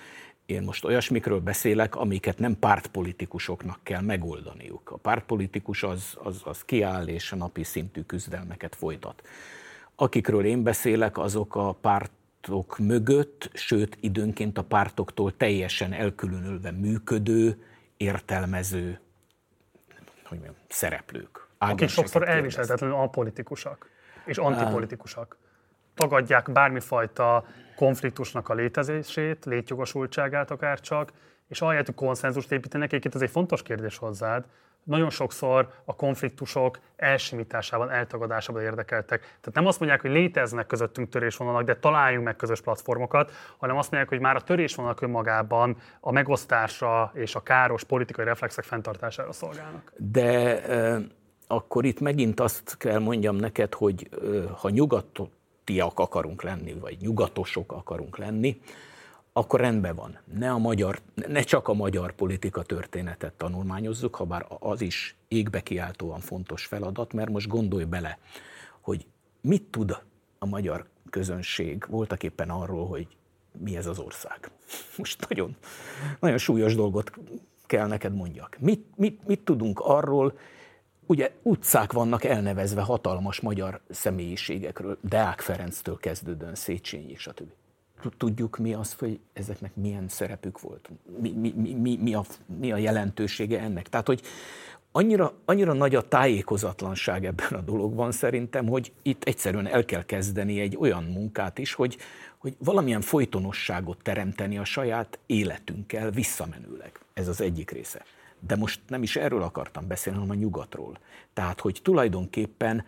én 0.53 0.63
most 0.63 0.85
olyasmikről 0.85 1.41
beszélek, 1.41 1.97
amiket 1.97 2.39
nem 2.39 2.59
pártpolitikusoknak 2.59 3.79
kell 3.83 4.01
megoldaniuk. 4.01 4.91
A 4.91 4.97
pártpolitikus 4.97 5.83
az, 5.83 6.17
az, 6.23 6.41
az 6.45 6.65
kiáll 6.65 7.07
és 7.07 7.33
a 7.33 7.37
napi 7.37 7.63
szintű 7.63 8.03
küzdelmeket 8.03 8.75
folytat. 8.75 9.23
Akikről 9.97 10.45
én 10.45 10.63
beszélek, 10.63 11.19
azok 11.19 11.57
a 11.57 11.73
pártok 11.73 12.79
mögött, 12.79 13.51
sőt 13.53 13.97
időnként 14.01 14.59
a 14.59 14.63
pártoktól 14.63 15.37
teljesen 15.37 15.93
elkülönülve 15.93 16.71
működő, 16.71 17.63
értelmező 17.97 19.01
hogy 20.33 20.41
mondjam, 20.41 20.65
szereplők. 20.69 21.47
Akik 21.59 21.89
sokszor 21.89 22.29
elviselhetetlenül 22.29 22.97
apolitikusak 22.97 23.89
és 24.25 24.39
antipolitikusak. 24.39 25.37
Tagadják 25.95 26.53
bármifajta 26.53 27.47
konfliktusnak 27.83 28.49
a 28.49 28.55
létezését, 28.55 29.45
létjogosultságát 29.45 30.51
akár 30.51 30.81
csak, 30.81 31.13
és 31.49 31.61
ahelyett, 31.61 31.87
hogy 31.87 31.95
konszenzust 31.95 32.53
építenek, 32.53 32.89
egyébként 32.89 33.15
ez 33.15 33.21
egy 33.21 33.31
fontos 33.31 33.63
kérdés 33.63 33.97
hozzád, 33.99 34.45
nagyon 34.83 35.11
sokszor 35.11 35.69
a 35.85 35.97
konfliktusok 35.97 36.79
elsimításában, 36.97 37.91
eltagadásában 37.91 38.63
érdekeltek. 38.63 39.21
Tehát 39.21 39.55
nem 39.55 39.67
azt 39.67 39.79
mondják, 39.79 40.01
hogy 40.01 40.11
léteznek 40.11 40.67
közöttünk 40.67 41.09
törésvonalak, 41.09 41.63
de 41.63 41.77
találjunk 41.77 42.25
meg 42.25 42.37
közös 42.37 42.61
platformokat, 42.61 43.33
hanem 43.59 43.77
azt 43.77 43.91
mondják, 43.91 44.13
hogy 44.13 44.21
már 44.21 44.37
a 44.37 44.41
törésvonalak 44.41 45.01
önmagában 45.01 45.77
a 46.01 46.13
megosztásra 46.13 47.11
és 47.15 47.35
a 47.35 47.41
káros 47.43 47.85
politikai 47.85 48.25
reflexek 48.25 48.65
fenntartására 48.65 49.33
szolgálnak. 49.33 49.93
De 49.97 50.63
e, 50.67 51.01
akkor 51.47 51.85
itt 51.85 52.01
megint 52.01 52.41
azt 52.41 52.77
kell 52.77 52.99
mondjam 52.99 53.37
neked, 53.37 53.75
hogy 53.75 54.09
e, 54.11 54.17
ha 54.57 54.69
nyugatot 54.69 55.31
nyugatiak 55.67 55.99
akarunk 55.99 56.43
lenni, 56.43 56.73
vagy 56.73 56.97
nyugatosok 57.01 57.73
akarunk 57.73 58.19
lenni, 58.19 58.61
akkor 59.33 59.61
rendben 59.61 59.95
van. 59.95 60.19
Ne, 60.35 60.51
a 60.51 60.59
magyar, 60.59 61.01
ne 61.15 61.43
csak 61.43 61.69
a 61.69 61.75
magyar 61.75 62.13
politika 62.13 62.63
történetet 62.63 63.33
tanulmányozzuk, 63.33 64.15
ha 64.15 64.25
bár 64.25 64.47
az 64.59 64.81
is 64.81 65.17
égbe 65.29 65.61
kiáltóan 65.61 66.21
fontos 66.21 66.67
feladat, 66.67 67.13
mert 67.13 67.31
most 67.31 67.49
gondolj 67.49 67.85
bele, 67.85 68.19
hogy 68.81 69.07
mit 69.41 69.63
tud 69.63 69.97
a 70.39 70.47
magyar 70.47 70.87
közönség 71.11 71.85
voltak 71.89 72.23
éppen 72.23 72.51
arról, 72.51 72.87
hogy 72.87 73.07
mi 73.59 73.77
ez 73.77 73.87
az 73.87 73.99
ország. 73.99 74.51
Most 74.99 75.29
nagyon, 75.29 75.57
nagyon 76.21 76.39
súlyos 76.39 76.75
dolgot 76.75 77.13
kell 77.67 77.87
neked 77.87 78.15
mondjak. 78.15 78.57
Mit, 78.61 78.87
mit, 78.97 79.27
mit 79.27 79.41
tudunk 79.41 79.81
arról, 79.81 80.39
Ugye 81.07 81.31
utcák 81.43 81.93
vannak 81.93 82.25
elnevezve 82.25 82.83
hatalmas 82.83 83.41
magyar 83.41 83.81
személyiségekről, 83.91 84.99
Deák 85.03 85.41
Ferenctől 85.41 85.97
kezdődően 85.97 86.55
Széchenyi, 86.55 87.15
stb. 87.15 87.51
Tudjuk 88.17 88.59
mi 88.59 88.75
az, 88.75 88.93
hogy 88.93 89.21
ezeknek 89.33 89.75
milyen 89.75 90.09
szerepük 90.09 90.61
volt, 90.61 90.91
mi, 91.21 91.31
mi, 91.31 91.51
mi, 91.73 91.97
mi, 91.97 92.15
a, 92.15 92.25
mi 92.59 92.73
a 92.73 92.77
jelentősége 92.77 93.61
ennek. 93.61 93.89
Tehát, 93.89 94.07
hogy 94.07 94.23
annyira, 94.93 95.33
annyira 95.45 95.73
nagy 95.73 95.95
a 95.95 96.09
tájékozatlanság 96.09 97.25
ebben 97.25 97.53
a 97.53 97.61
dologban 97.61 98.13
szerintem, 98.13 98.67
hogy 98.67 98.93
itt 99.03 99.25
egyszerűen 99.25 99.67
el 99.67 99.85
kell 99.85 100.05
kezdeni 100.05 100.61
egy 100.61 100.77
olyan 100.77 101.05
munkát 101.05 101.59
is, 101.59 101.75
hogy, 101.75 101.97
hogy 102.39 102.57
valamilyen 102.59 103.01
folytonosságot 103.01 103.99
teremteni 104.03 104.59
a 104.59 104.65
saját 104.65 105.19
életünkkel 105.27 106.11
visszamenőleg. 106.11 106.93
Ez 107.15 107.29
az 107.29 107.41
egyik 107.41 107.71
része. 107.71 108.05
De 108.47 108.57
most 108.57 108.81
nem 108.89 109.03
is 109.03 109.17
erről 109.17 109.43
akartam 109.43 109.87
beszélni, 109.87 110.19
hanem 110.19 110.37
a 110.37 110.41
nyugatról. 110.41 110.99
Tehát, 111.33 111.61
hogy 111.61 111.81
tulajdonképpen, 111.83 112.85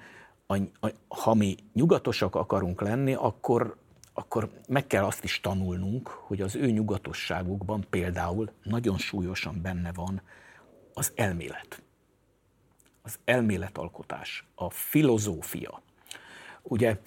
a, 0.47 0.57
a, 0.57 0.91
ha 1.09 1.35
mi 1.35 1.57
nyugatosak 1.73 2.35
akarunk 2.35 2.81
lenni, 2.81 3.15
akkor, 3.15 3.77
akkor 4.13 4.51
meg 4.69 4.87
kell 4.87 5.05
azt 5.05 5.25
is 5.25 5.41
tanulnunk, 5.41 6.09
hogy 6.09 6.41
az 6.41 6.55
ő 6.55 6.71
nyugatosságukban 6.71 7.87
például 7.91 8.51
nagyon 8.63 8.99
súlyosan 8.99 9.61
benne 9.63 9.93
van 9.93 10.23
az 10.95 11.13
elmélet. 11.15 11.83
Az 13.03 13.19
elméletalkotás, 13.25 14.47
a 14.55 14.71
filozófia. 14.71 15.83
Ugye 16.63 16.99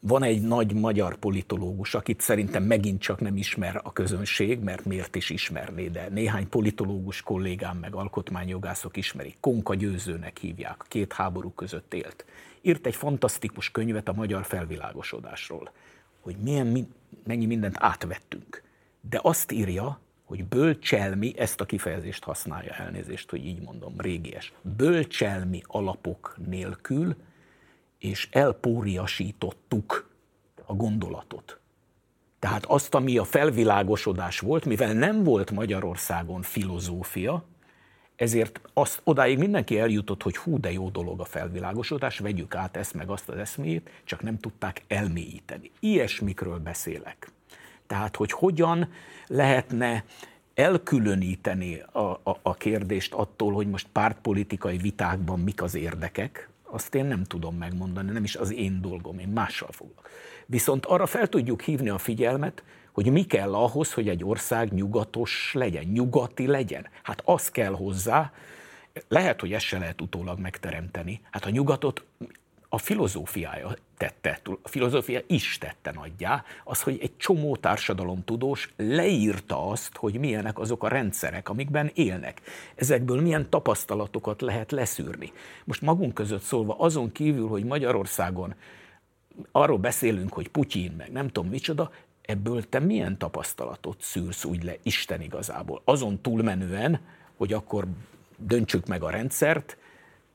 van 0.00 0.22
egy 0.22 0.42
nagy 0.42 0.74
magyar 0.74 1.16
politológus, 1.16 1.94
akit 1.94 2.20
szerintem 2.20 2.62
megint 2.62 3.00
csak 3.00 3.20
nem 3.20 3.36
ismer 3.36 3.80
a 3.82 3.92
közönség, 3.92 4.60
mert 4.60 4.84
miért 4.84 5.16
is 5.16 5.30
ismerné, 5.30 5.88
de 5.88 6.08
néhány 6.08 6.48
politológus 6.48 7.22
kollégám 7.22 7.76
meg 7.76 7.94
alkotmányjogászok 7.94 8.96
ismerik. 8.96 9.36
Konka 9.40 9.74
Győzőnek 9.74 10.38
hívják, 10.38 10.84
két 10.88 11.12
háború 11.12 11.50
között 11.50 11.94
élt. 11.94 12.24
Írt 12.60 12.86
egy 12.86 12.96
fantasztikus 12.96 13.70
könyvet 13.70 14.08
a 14.08 14.12
magyar 14.12 14.44
felvilágosodásról, 14.44 15.70
hogy 16.20 16.36
milyen, 16.36 16.88
mennyi 17.24 17.46
mindent 17.46 17.76
átvettünk. 17.78 18.62
De 19.00 19.20
azt 19.22 19.52
írja, 19.52 20.00
hogy 20.24 20.44
bölcselmi, 20.44 21.38
ezt 21.38 21.60
a 21.60 21.64
kifejezést 21.64 22.24
használja 22.24 22.72
elnézést, 22.72 23.30
hogy 23.30 23.46
így 23.46 23.60
mondom, 23.62 23.94
régies, 23.96 24.52
bölcselmi 24.76 25.62
alapok 25.66 26.36
nélkül 26.46 27.16
és 27.98 28.28
elpóriasítottuk 28.32 30.10
a 30.66 30.74
gondolatot. 30.74 31.60
Tehát 32.38 32.66
azt, 32.66 32.94
ami 32.94 33.18
a 33.18 33.24
felvilágosodás 33.24 34.40
volt, 34.40 34.64
mivel 34.64 34.92
nem 34.92 35.24
volt 35.24 35.50
Magyarországon 35.50 36.42
filozófia, 36.42 37.44
ezért 38.16 38.60
azt, 38.72 39.00
odáig 39.04 39.38
mindenki 39.38 39.78
eljutott, 39.78 40.22
hogy 40.22 40.36
hú, 40.36 40.60
de 40.60 40.72
jó 40.72 40.88
dolog 40.88 41.20
a 41.20 41.24
felvilágosodás, 41.24 42.18
vegyük 42.18 42.54
át 42.54 42.76
ezt 42.76 42.94
meg 42.94 43.08
azt 43.08 43.28
az 43.28 43.36
eszmét, 43.36 43.90
csak 44.04 44.22
nem 44.22 44.38
tudták 44.38 44.82
elmélyíteni. 44.88 45.70
Ilyesmikről 45.80 46.58
beszélek. 46.58 47.30
Tehát, 47.86 48.16
hogy 48.16 48.32
hogyan 48.32 48.88
lehetne 49.26 50.04
elkülöníteni 50.54 51.82
a, 51.92 51.98
a, 51.98 52.38
a 52.42 52.54
kérdést 52.54 53.12
attól, 53.12 53.52
hogy 53.52 53.68
most 53.68 53.86
pártpolitikai 53.92 54.76
vitákban 54.76 55.40
mik 55.40 55.62
az 55.62 55.74
érdekek, 55.74 56.48
azt 56.70 56.94
én 56.94 57.04
nem 57.04 57.24
tudom 57.24 57.56
megmondani, 57.56 58.10
nem 58.10 58.24
is 58.24 58.36
az 58.36 58.52
én 58.52 58.80
dolgom, 58.80 59.18
én 59.18 59.28
mással 59.28 59.72
foglak. 59.72 60.10
Viszont 60.46 60.86
arra 60.86 61.06
fel 61.06 61.28
tudjuk 61.28 61.62
hívni 61.62 61.88
a 61.88 61.98
figyelmet, 61.98 62.62
hogy 62.92 63.10
mi 63.10 63.24
kell 63.24 63.54
ahhoz, 63.54 63.92
hogy 63.92 64.08
egy 64.08 64.24
ország 64.24 64.72
nyugatos 64.72 65.50
legyen, 65.54 65.84
nyugati 65.84 66.46
legyen. 66.46 66.86
Hát 67.02 67.22
az 67.24 67.50
kell 67.50 67.72
hozzá, 67.72 68.32
lehet, 69.08 69.40
hogy 69.40 69.52
ezt 69.52 69.64
se 69.64 69.78
lehet 69.78 70.00
utólag 70.00 70.38
megteremteni. 70.38 71.20
Hát 71.30 71.44
a 71.44 71.50
nyugatot 71.50 72.04
a 72.68 72.78
filozófiája 72.78 73.74
tette, 73.98 74.40
a 74.62 74.68
filozófia 74.68 75.20
is 75.26 75.58
tette 75.58 75.92
nagyjá, 75.92 76.44
az, 76.64 76.82
hogy 76.82 76.98
egy 77.00 77.16
csomó 77.16 77.56
társadalomtudós 77.56 78.72
leírta 78.76 79.68
azt, 79.68 79.96
hogy 79.96 80.18
milyenek 80.18 80.58
azok 80.58 80.84
a 80.84 80.88
rendszerek, 80.88 81.48
amikben 81.48 81.90
élnek. 81.94 82.40
Ezekből 82.74 83.20
milyen 83.20 83.50
tapasztalatokat 83.50 84.40
lehet 84.40 84.72
leszűrni. 84.72 85.32
Most 85.64 85.82
magunk 85.82 86.14
között 86.14 86.42
szólva, 86.42 86.78
azon 86.78 87.12
kívül, 87.12 87.48
hogy 87.48 87.64
Magyarországon 87.64 88.54
arról 89.52 89.78
beszélünk, 89.78 90.32
hogy 90.32 90.48
Putyin, 90.48 90.92
meg 90.96 91.12
nem 91.12 91.28
tudom 91.28 91.50
micsoda, 91.50 91.90
ebből 92.22 92.68
te 92.68 92.78
milyen 92.78 93.18
tapasztalatot 93.18 94.00
szűrsz 94.00 94.44
úgy 94.44 94.62
le 94.62 94.76
Isten 94.82 95.20
igazából? 95.20 95.82
Azon 95.84 96.20
túlmenően, 96.20 97.00
hogy 97.36 97.52
akkor 97.52 97.86
döntsük 98.36 98.86
meg 98.86 99.02
a 99.02 99.10
rendszert, 99.10 99.76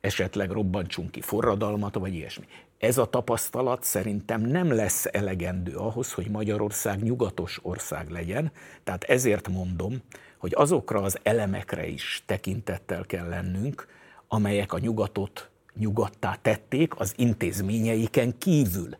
esetleg 0.02 0.52
robbantsunk 0.52 1.12
ki 1.12 1.22
forradalmat, 1.22 1.96
vagy 1.96 2.14
ilyesmi. 2.14 2.46
Ez 2.84 2.98
a 2.98 3.06
tapasztalat 3.06 3.84
szerintem 3.84 4.42
nem 4.42 4.72
lesz 4.72 5.06
elegendő 5.12 5.76
ahhoz, 5.76 6.14
hogy 6.14 6.30
Magyarország 6.30 7.04
nyugatos 7.04 7.60
ország 7.62 8.10
legyen, 8.10 8.52
tehát 8.84 9.04
ezért 9.04 9.48
mondom, 9.48 9.98
hogy 10.38 10.52
azokra 10.56 11.02
az 11.02 11.20
elemekre 11.24 11.88
is 11.88 12.24
tekintettel 12.26 13.06
kell 13.06 13.28
lennünk, 13.28 13.88
amelyek 14.28 14.74
a 14.74 14.80
nyugatot 14.80 15.50
nyugattá 15.76 16.38
tették 16.42 17.00
az 17.00 17.14
intézményeiken 17.18 18.38
kívül. 18.38 18.98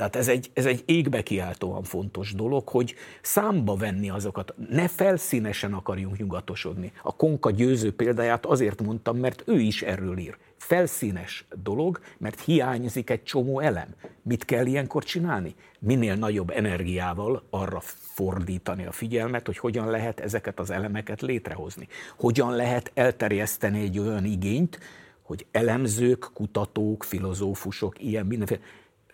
Tehát 0.00 0.16
ez 0.16 0.28
egy, 0.28 0.50
ez 0.52 0.66
egy 0.66 0.82
égbe 0.86 1.22
kiáltóan 1.22 1.82
fontos 1.82 2.34
dolog, 2.34 2.68
hogy 2.68 2.94
számba 3.22 3.74
venni 3.76 4.10
azokat. 4.10 4.54
Ne 4.70 4.88
felszínesen 4.88 5.72
akarjunk 5.72 6.18
nyugatosodni. 6.18 6.92
A 7.02 7.16
Konka 7.16 7.50
győző 7.50 7.94
példáját 7.94 8.46
azért 8.46 8.82
mondtam, 8.82 9.16
mert 9.16 9.42
ő 9.46 9.58
is 9.58 9.82
erről 9.82 10.18
ír. 10.18 10.36
Felszínes 10.56 11.44
dolog, 11.62 12.00
mert 12.18 12.40
hiányzik 12.40 13.10
egy 13.10 13.22
csomó 13.22 13.60
elem. 13.60 13.88
Mit 14.22 14.44
kell 14.44 14.66
ilyenkor 14.66 15.04
csinálni? 15.04 15.54
Minél 15.78 16.14
nagyobb 16.14 16.50
energiával 16.50 17.42
arra 17.50 17.80
fordítani 18.14 18.86
a 18.86 18.92
figyelmet, 18.92 19.46
hogy 19.46 19.58
hogyan 19.58 19.90
lehet 19.90 20.20
ezeket 20.20 20.60
az 20.60 20.70
elemeket 20.70 21.20
létrehozni. 21.20 21.88
Hogyan 22.18 22.56
lehet 22.56 22.90
elterjeszteni 22.94 23.80
egy 23.80 23.98
olyan 23.98 24.24
igényt, 24.24 24.78
hogy 25.22 25.46
elemzők, 25.50 26.30
kutatók, 26.34 27.04
filozófusok, 27.04 28.02
ilyen 28.02 28.26
mindenféle 28.26 28.60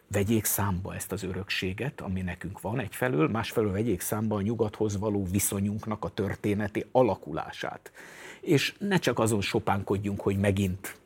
vegyék 0.08 0.44
számba 0.44 0.94
ezt 0.94 1.12
az 1.12 1.22
örökséget, 1.22 2.00
ami 2.00 2.20
nekünk 2.20 2.60
van 2.60 2.78
egyfelől, 2.78 3.28
másfelől 3.28 3.72
vegyék 3.72 4.00
számba 4.00 4.36
a 4.36 4.42
nyugathoz 4.42 4.98
való 4.98 5.26
viszonyunknak 5.30 6.04
a 6.04 6.08
történeti 6.08 6.84
alakulását. 6.92 7.92
És 8.40 8.74
ne 8.78 8.98
csak 8.98 9.18
azon 9.18 9.40
sopánkodjunk, 9.40 10.20
hogy 10.20 10.38
megint 10.38 10.96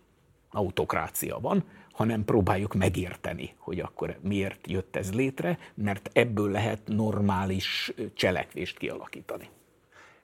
autokrácia 0.50 1.38
van, 1.40 1.64
hanem 1.92 2.24
próbáljuk 2.24 2.74
megérteni, 2.74 3.54
hogy 3.58 3.80
akkor 3.80 4.16
miért 4.20 4.66
jött 4.66 4.96
ez 4.96 5.12
létre, 5.12 5.58
mert 5.74 6.10
ebből 6.12 6.50
lehet 6.50 6.80
normális 6.84 7.92
cselekvést 8.14 8.78
kialakítani. 8.78 9.48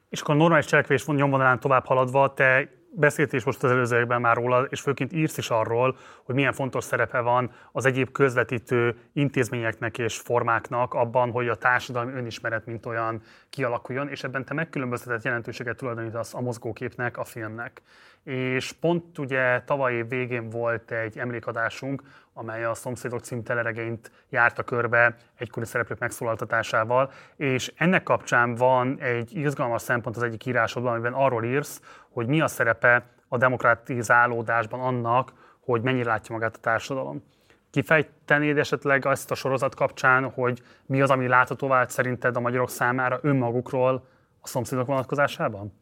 És 0.08 0.20
akkor 0.20 0.34
a 0.34 0.38
normális 0.38 0.66
cselekvés 0.66 1.06
nyomvonalán 1.06 1.60
tovább 1.60 1.84
haladva, 1.84 2.34
te 2.34 2.70
beszélt 2.96 3.32
is 3.32 3.44
most 3.44 3.62
az 3.62 3.70
előzőekben 3.70 4.20
már 4.20 4.36
róla, 4.36 4.62
és 4.62 4.80
főként 4.80 5.12
írsz 5.12 5.38
is 5.38 5.50
arról, 5.50 5.96
hogy 6.22 6.34
milyen 6.34 6.52
fontos 6.52 6.84
szerepe 6.84 7.20
van 7.20 7.50
az 7.72 7.84
egyéb 7.84 8.10
közvetítő 8.12 8.96
intézményeknek 9.12 9.98
és 9.98 10.18
formáknak 10.18 10.94
abban, 10.94 11.30
hogy 11.30 11.48
a 11.48 11.54
társadalmi 11.54 12.12
önismeret 12.12 12.66
mint 12.66 12.86
olyan 12.86 13.22
kialakuljon, 13.50 14.08
és 14.08 14.24
ebben 14.24 14.44
te 14.44 14.54
megkülönböztetett 14.54 15.22
jelentőséget 15.22 15.76
tulajdonítasz 15.76 16.34
a 16.34 16.40
mozgóképnek, 16.40 17.18
a 17.18 17.24
filmnek. 17.24 17.82
És 18.24 18.72
pont 18.72 19.18
ugye 19.18 19.62
tavaly 19.62 19.94
év 19.94 20.08
végén 20.08 20.50
volt 20.50 20.90
egy 20.90 21.18
emlékadásunk, 21.18 22.02
amely 22.32 22.64
a 22.64 22.74
Szomszédok 22.74 23.20
cím 23.20 23.42
teleregényt 23.42 24.10
járta 24.28 24.62
körbe 24.62 25.16
egykori 25.34 25.66
szereplők 25.66 25.98
megszólaltatásával, 25.98 27.12
és 27.36 27.72
ennek 27.76 28.02
kapcsán 28.02 28.54
van 28.54 29.00
egy 29.00 29.36
izgalmas 29.36 29.82
szempont 29.82 30.16
az 30.16 30.22
egyik 30.22 30.46
írásodban, 30.46 30.92
amiben 30.92 31.12
arról 31.12 31.44
írsz, 31.44 31.80
hogy 32.16 32.26
mi 32.26 32.40
a 32.40 32.46
szerepe 32.46 33.04
a 33.28 33.36
demokratizálódásban 33.36 34.80
annak, 34.80 35.32
hogy 35.60 35.82
mennyire 35.82 36.08
látja 36.08 36.34
magát 36.34 36.56
a 36.56 36.60
társadalom. 36.60 37.22
Kifejtenéd 37.70 38.58
esetleg 38.58 39.06
azt 39.06 39.30
a 39.30 39.34
sorozat 39.34 39.74
kapcsán, 39.74 40.30
hogy 40.30 40.62
mi 40.86 41.00
az, 41.00 41.10
ami 41.10 41.28
látható 41.28 41.68
vált 41.68 41.90
szerinted 41.90 42.36
a 42.36 42.40
magyarok 42.40 42.70
számára 42.70 43.18
önmagukról 43.22 44.06
a 44.40 44.46
szomszédok 44.46 44.86
vonatkozásában? 44.86 45.72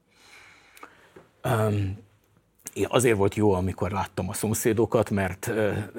Um, 1.45 1.99
azért 2.83 3.17
volt 3.17 3.35
jó, 3.35 3.53
amikor 3.53 3.91
láttam 3.91 4.29
a 4.29 4.33
szomszédokat, 4.33 5.11
mert 5.11 5.53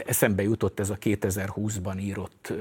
eszembe 0.05 0.43
jutott 0.43 0.79
ez 0.79 0.89
a 0.89 0.97
2020-ban 0.97 2.01
írott 2.01 2.53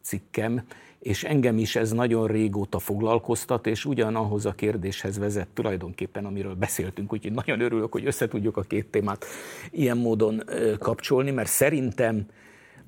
cikkem, 0.00 0.62
és 0.98 1.24
engem 1.24 1.58
is 1.58 1.76
ez 1.76 1.92
nagyon 1.92 2.26
régóta 2.26 2.78
foglalkoztat, 2.78 3.66
és 3.66 3.84
ugyanahoz 3.84 4.46
a 4.46 4.52
kérdéshez 4.52 5.18
vezet 5.18 5.48
tulajdonképpen, 5.54 6.24
amiről 6.24 6.54
beszéltünk, 6.54 7.12
úgyhogy 7.12 7.32
nagyon 7.32 7.60
örülök, 7.60 7.92
hogy 7.92 8.06
összetudjuk 8.06 8.56
a 8.56 8.62
két 8.62 8.86
témát 8.86 9.24
ilyen 9.70 9.96
módon 9.96 10.42
kapcsolni, 10.78 11.30
mert 11.30 11.48
szerintem 11.48 12.26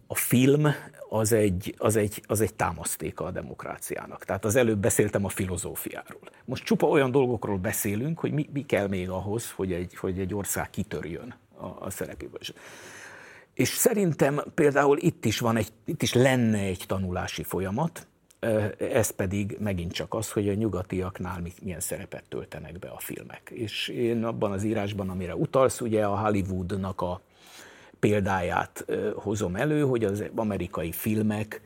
a 0.06 0.14
film 0.14 0.66
az 1.08 1.32
egy, 1.32 1.74
az, 1.78 1.96
egy, 1.96 2.22
az 2.26 2.40
egy 2.40 2.54
támasztéka 2.54 3.24
a 3.24 3.30
demokráciának. 3.30 4.24
Tehát 4.24 4.44
az 4.44 4.56
előbb 4.56 4.78
beszéltem 4.78 5.24
a 5.24 5.28
filozófiáról. 5.28 6.20
Most 6.44 6.64
csupa 6.64 6.86
olyan 6.86 7.10
dolgokról 7.10 7.58
beszélünk, 7.58 8.18
hogy 8.18 8.32
mi, 8.32 8.48
mi 8.52 8.66
kell 8.66 8.88
még 8.88 9.10
ahhoz, 9.10 9.50
hogy 9.50 9.72
egy, 9.72 9.96
hogy 9.96 10.18
egy 10.18 10.34
ország 10.34 10.70
kitörjön 10.70 11.34
a, 11.58 11.66
a 11.66 11.90
szerepéből. 11.90 12.40
És 13.54 13.68
szerintem 13.68 14.42
például 14.54 14.98
itt 15.00 15.24
is 15.24 15.38
van 15.38 15.56
egy, 15.56 15.72
itt 15.84 16.02
is 16.02 16.12
lenne 16.12 16.58
egy 16.58 16.84
tanulási 16.86 17.42
folyamat, 17.42 18.06
ez 18.78 19.10
pedig 19.10 19.56
megint 19.60 19.92
csak 19.92 20.14
az, 20.14 20.30
hogy 20.32 20.48
a 20.48 20.54
nyugatiaknál 20.54 21.42
milyen 21.62 21.80
szerepet 21.80 22.24
töltenek 22.28 22.78
be 22.78 22.88
a 22.88 22.98
filmek. 22.98 23.50
És 23.54 23.88
én 23.88 24.24
abban 24.24 24.52
az 24.52 24.64
írásban, 24.64 25.10
amire 25.10 25.36
utalsz, 25.36 25.80
ugye 25.80 26.04
a 26.04 26.18
Hollywoodnak 26.18 27.00
a 27.00 27.20
példáját 28.06 28.86
hozom 29.14 29.56
elő, 29.56 29.82
hogy 29.82 30.04
az 30.04 30.24
amerikai 30.34 30.92
filmek 30.92 31.60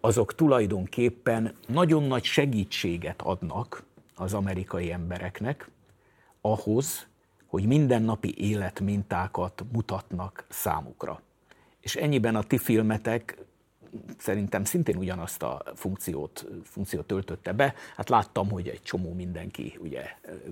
azok 0.00 0.34
tulajdonképpen 0.34 1.54
nagyon 1.66 2.02
nagy 2.02 2.24
segítséget 2.24 3.22
adnak 3.22 3.82
az 4.14 4.34
amerikai 4.34 4.92
embereknek 4.92 5.70
ahhoz, 6.40 7.06
hogy 7.46 7.66
mindennapi 7.66 8.34
életmintákat 8.38 9.64
mutatnak 9.72 10.44
számukra. 10.48 11.20
És 11.80 11.96
ennyiben 11.96 12.36
a 12.36 12.42
ti 12.42 12.58
filmetek 12.58 13.38
szerintem 14.18 14.64
szintén 14.64 14.96
ugyanazt 14.96 15.42
a 15.42 15.62
funkciót, 15.74 16.46
funkciót 16.64 17.06
töltötte 17.06 17.52
be. 17.52 17.74
Hát 17.96 18.08
láttam, 18.08 18.50
hogy 18.50 18.68
egy 18.68 18.82
csomó 18.82 19.12
mindenki 19.12 19.78
ugye 19.80 20.02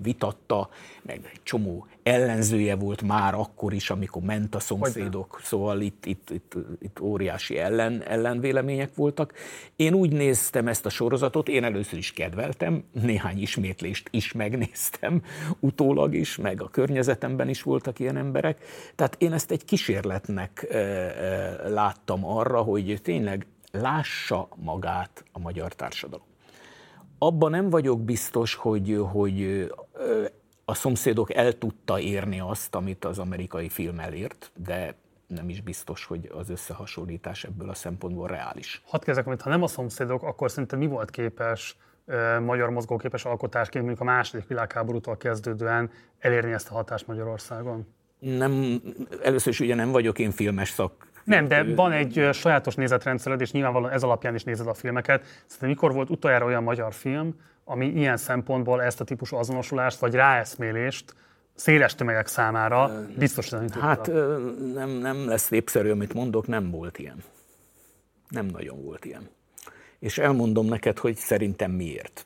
vitatta, 0.02 0.68
meg 1.02 1.30
egy 1.32 1.42
csomó 1.42 1.86
ellenzője 2.08 2.74
volt 2.74 3.02
már 3.02 3.34
akkor 3.34 3.72
is, 3.72 3.90
amikor 3.90 4.22
ment 4.22 4.54
a 4.54 4.60
szomszédok, 4.60 5.40
szóval 5.42 5.80
itt, 5.80 6.06
itt, 6.06 6.30
itt, 6.30 6.54
itt 6.80 7.00
óriási 7.00 7.58
ellen, 7.58 8.02
ellenvélemények 8.02 8.94
voltak. 8.94 9.32
Én 9.76 9.94
úgy 9.94 10.12
néztem 10.12 10.68
ezt 10.68 10.86
a 10.86 10.88
sorozatot, 10.88 11.48
én 11.48 11.64
először 11.64 11.98
is 11.98 12.12
kedveltem, 12.12 12.84
néhány 12.92 13.40
ismétlést 13.40 14.08
is 14.10 14.32
megnéztem, 14.32 15.22
utólag 15.60 16.14
is, 16.14 16.36
meg 16.36 16.62
a 16.62 16.68
környezetemben 16.68 17.48
is 17.48 17.62
voltak 17.62 17.98
ilyen 17.98 18.16
emberek. 18.16 18.64
Tehát 18.94 19.16
én 19.18 19.32
ezt 19.32 19.50
egy 19.50 19.64
kísérletnek 19.64 20.66
e, 20.70 20.76
e, 20.76 21.68
láttam 21.68 22.26
arra, 22.26 22.62
hogy 22.62 22.98
tényleg 23.02 23.46
lássa 23.72 24.48
magát 24.56 25.24
a 25.32 25.38
magyar 25.38 25.72
társadalom. 25.72 26.26
Abban 27.18 27.50
nem 27.50 27.70
vagyok 27.70 28.00
biztos, 28.00 28.54
hogy, 28.54 29.00
hogy 29.12 29.66
a 30.70 30.74
szomszédok 30.74 31.34
el 31.34 31.52
tudta 31.52 32.00
érni 32.00 32.40
azt, 32.40 32.74
amit 32.74 33.04
az 33.04 33.18
amerikai 33.18 33.68
film 33.68 33.98
elért, 33.98 34.50
de 34.56 34.94
nem 35.26 35.48
is 35.48 35.60
biztos, 35.60 36.04
hogy 36.04 36.30
az 36.34 36.50
összehasonlítás 36.50 37.44
ebből 37.44 37.68
a 37.68 37.74
szempontból 37.74 38.28
reális. 38.28 38.82
Hadd 38.86 39.04
kezdek, 39.04 39.24
hogy 39.24 39.42
ha 39.42 39.50
nem 39.50 39.62
a 39.62 39.66
szomszédok, 39.66 40.22
akkor 40.22 40.50
szerintem 40.50 40.78
mi 40.78 40.86
volt 40.86 41.10
képes 41.10 41.76
magyar 42.40 42.70
mozgóképes 42.70 43.24
alkotásként 43.24 43.84
mondjuk 43.84 44.08
a 44.08 44.12
második 44.12 44.46
világháborútól 44.46 45.16
kezdődően 45.16 45.90
elérni 46.18 46.52
ezt 46.52 46.70
a 46.70 46.74
hatást 46.74 47.06
Magyarországon? 47.06 47.86
Nem, 48.18 48.80
először 49.22 49.52
is 49.52 49.60
ugye 49.60 49.74
nem 49.74 49.90
vagyok 49.90 50.18
én 50.18 50.30
filmes 50.30 50.70
szak, 50.70 51.06
nem, 51.24 51.48
de 51.48 51.74
van 51.74 51.92
egy 51.92 52.28
sajátos 52.32 52.74
nézetrendszered, 52.74 53.40
és 53.40 53.50
nyilvánvalóan 53.50 53.92
ez 53.92 54.02
alapján 54.02 54.34
is 54.34 54.44
nézed 54.44 54.66
a 54.66 54.74
filmeket. 54.74 55.24
Szerintem 55.46 55.68
mikor 55.68 55.92
volt 55.92 56.10
utoljára 56.10 56.44
olyan 56.44 56.62
magyar 56.62 56.94
film, 56.94 57.34
ami 57.70 57.86
ilyen 57.86 58.16
szempontból 58.16 58.82
ezt 58.82 59.00
a 59.00 59.04
típusú 59.04 59.36
azonosulást 59.36 59.98
vagy 59.98 60.14
ráeszmélést 60.14 61.14
széles 61.54 61.94
tömegek 61.94 62.26
számára 62.26 63.06
biztosítani 63.18 63.68
tudta? 63.68 63.86
Hát 63.86 64.06
nem, 64.74 64.90
nem 64.90 65.28
lesz 65.28 65.48
népszerű, 65.48 65.90
amit 65.90 66.14
mondok, 66.14 66.46
nem 66.46 66.70
volt 66.70 66.98
ilyen. 66.98 67.22
Nem 68.28 68.46
nagyon 68.46 68.84
volt 68.84 69.04
ilyen. 69.04 69.28
És 69.98 70.18
elmondom 70.18 70.66
neked, 70.66 70.98
hogy 70.98 71.16
szerintem 71.16 71.70
miért. 71.70 72.24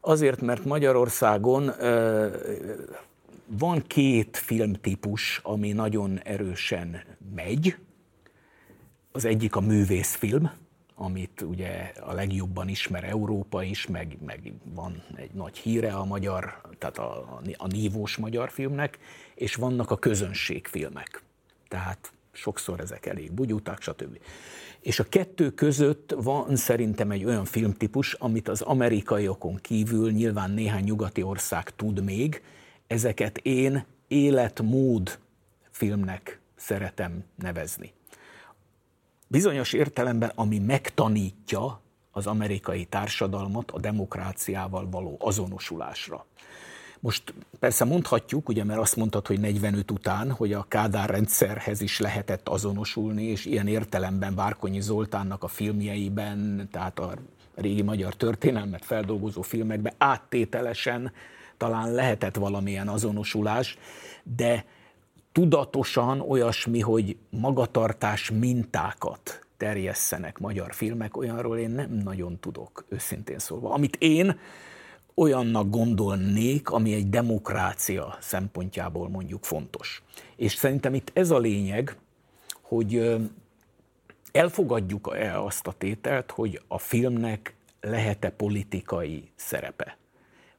Azért, 0.00 0.40
mert 0.40 0.64
Magyarországon 0.64 1.72
van 3.46 3.82
két 3.86 4.36
filmtípus, 4.36 5.40
ami 5.42 5.72
nagyon 5.72 6.20
erősen 6.24 7.02
megy. 7.34 7.76
Az 9.12 9.24
egyik 9.24 9.56
a 9.56 9.60
művészfilm, 9.60 10.50
amit 11.02 11.40
ugye 11.40 11.92
a 12.00 12.12
legjobban 12.12 12.68
ismer 12.68 13.04
Európa 13.04 13.62
is, 13.62 13.86
meg, 13.86 14.16
meg 14.24 14.52
van 14.64 15.02
egy 15.16 15.30
nagy 15.32 15.58
híre 15.58 15.92
a 15.92 16.04
magyar, 16.04 16.60
tehát 16.78 16.98
a, 16.98 17.40
a 17.56 17.66
nívós 17.66 18.16
magyar 18.16 18.50
filmnek, 18.50 18.98
és 19.34 19.54
vannak 19.54 19.90
a 19.90 19.98
közönségfilmek. 19.98 21.22
Tehát 21.68 22.12
sokszor 22.32 22.80
ezek 22.80 23.06
elég 23.06 23.32
bugyuták, 23.32 23.80
stb. 23.80 24.18
És 24.80 24.98
a 24.98 25.08
kettő 25.08 25.50
között 25.50 26.14
van 26.16 26.56
szerintem 26.56 27.10
egy 27.10 27.24
olyan 27.24 27.44
filmtípus, 27.44 28.12
amit 28.12 28.48
az 28.48 28.60
amerikaiokon 28.60 29.56
kívül 29.56 30.10
nyilván 30.10 30.50
néhány 30.50 30.84
nyugati 30.84 31.22
ország 31.22 31.76
tud 31.76 32.04
még, 32.04 32.42
ezeket 32.86 33.38
én 33.38 33.84
életmód 34.08 35.18
filmnek 35.70 36.40
szeretem 36.56 37.24
nevezni. 37.34 37.92
Bizonyos 39.32 39.72
értelemben, 39.72 40.32
ami 40.34 40.58
megtanítja 40.58 41.80
az 42.10 42.26
amerikai 42.26 42.84
társadalmat 42.84 43.70
a 43.70 43.80
demokráciával 43.80 44.88
való 44.90 45.16
azonosulásra. 45.20 46.26
Most 47.00 47.34
persze 47.58 47.84
mondhatjuk, 47.84 48.48
ugye, 48.48 48.64
mert 48.64 48.80
azt 48.80 48.96
mondtad, 48.96 49.26
hogy 49.26 49.40
45 49.40 49.90
után, 49.90 50.30
hogy 50.30 50.52
a 50.52 50.66
Kádár 50.68 51.10
rendszerhez 51.10 51.80
is 51.80 51.98
lehetett 51.98 52.48
azonosulni, 52.48 53.22
és 53.22 53.44
ilyen 53.44 53.66
értelemben 53.66 54.34
Várkonyi 54.34 54.80
Zoltánnak 54.80 55.42
a 55.42 55.48
filmjeiben, 55.48 56.68
tehát 56.70 56.98
a 56.98 57.14
régi 57.54 57.82
magyar 57.82 58.14
történelmet 58.14 58.84
feldolgozó 58.84 59.42
filmekben 59.42 59.94
áttételesen 59.98 61.12
talán 61.56 61.92
lehetett 61.92 62.36
valamilyen 62.36 62.88
azonosulás, 62.88 63.78
de 64.22 64.64
tudatosan 65.32 66.20
olyasmi, 66.20 66.80
hogy 66.80 67.16
magatartás 67.30 68.30
mintákat 68.30 69.46
terjesszenek 69.56 70.38
magyar 70.38 70.74
filmek, 70.74 71.16
olyanról 71.16 71.58
én 71.58 71.70
nem 71.70 72.00
nagyon 72.04 72.38
tudok, 72.40 72.84
őszintén 72.88 73.38
szólva. 73.38 73.72
Amit 73.72 73.96
én 73.96 74.38
olyannak 75.14 75.70
gondolnék, 75.70 76.70
ami 76.70 76.94
egy 76.94 77.08
demokrácia 77.08 78.16
szempontjából 78.20 79.08
mondjuk 79.08 79.44
fontos. 79.44 80.02
És 80.36 80.54
szerintem 80.54 80.94
itt 80.94 81.10
ez 81.14 81.30
a 81.30 81.38
lényeg, 81.38 81.96
hogy 82.60 83.20
elfogadjuk-e 84.32 85.40
azt 85.40 85.66
a 85.66 85.72
tételt, 85.72 86.30
hogy 86.30 86.60
a 86.68 86.78
filmnek 86.78 87.54
lehet-e 87.80 88.30
politikai 88.30 89.30
szerepe. 89.34 89.96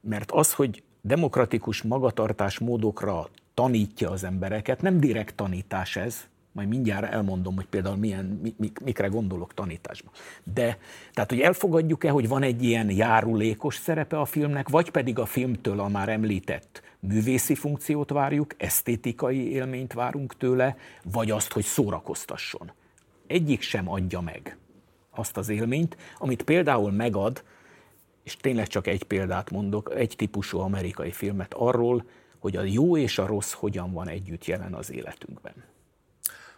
Mert 0.00 0.30
az, 0.30 0.52
hogy 0.52 0.82
demokratikus 1.00 1.82
magatartás 1.82 2.58
módokra 2.58 3.28
tanítja 3.54 4.10
az 4.10 4.24
embereket, 4.24 4.82
nem 4.82 5.00
direkt 5.00 5.34
tanítás 5.34 5.96
ez, 5.96 6.28
majd 6.52 6.68
mindjárt 6.68 7.12
elmondom, 7.12 7.54
hogy 7.54 7.66
például 7.66 7.96
milyen, 7.96 8.54
mik, 8.56 8.78
mikre 8.80 9.06
gondolok 9.06 9.54
tanításban. 9.54 10.12
De, 10.54 10.78
tehát, 11.12 11.30
hogy 11.30 11.40
elfogadjuk-e, 11.40 12.10
hogy 12.10 12.28
van 12.28 12.42
egy 12.42 12.62
ilyen 12.62 12.90
járulékos 12.90 13.76
szerepe 13.76 14.18
a 14.18 14.24
filmnek, 14.24 14.68
vagy 14.68 14.90
pedig 14.90 15.18
a 15.18 15.26
filmtől 15.26 15.80
a 15.80 15.88
már 15.88 16.08
említett 16.08 16.82
művészi 17.00 17.54
funkciót 17.54 18.10
várjuk, 18.10 18.54
esztétikai 18.56 19.50
élményt 19.52 19.92
várunk 19.92 20.36
tőle, 20.36 20.76
vagy 21.12 21.30
azt, 21.30 21.52
hogy 21.52 21.64
szórakoztasson. 21.64 22.72
Egyik 23.26 23.62
sem 23.62 23.90
adja 23.90 24.20
meg 24.20 24.56
azt 25.10 25.36
az 25.36 25.48
élményt, 25.48 25.96
amit 26.18 26.42
például 26.42 26.90
megad, 26.90 27.42
és 28.22 28.36
tényleg 28.36 28.66
csak 28.66 28.86
egy 28.86 29.02
példát 29.02 29.50
mondok, 29.50 29.92
egy 29.96 30.14
típusú 30.16 30.58
amerikai 30.58 31.10
filmet 31.10 31.54
arról, 31.54 32.04
hogy 32.44 32.56
a 32.56 32.62
jó 32.62 32.96
és 32.96 33.18
a 33.18 33.26
rossz 33.26 33.52
hogyan 33.52 33.92
van 33.92 34.08
együtt 34.08 34.44
jelen 34.44 34.74
az 34.74 34.92
életünkben. 34.92 35.54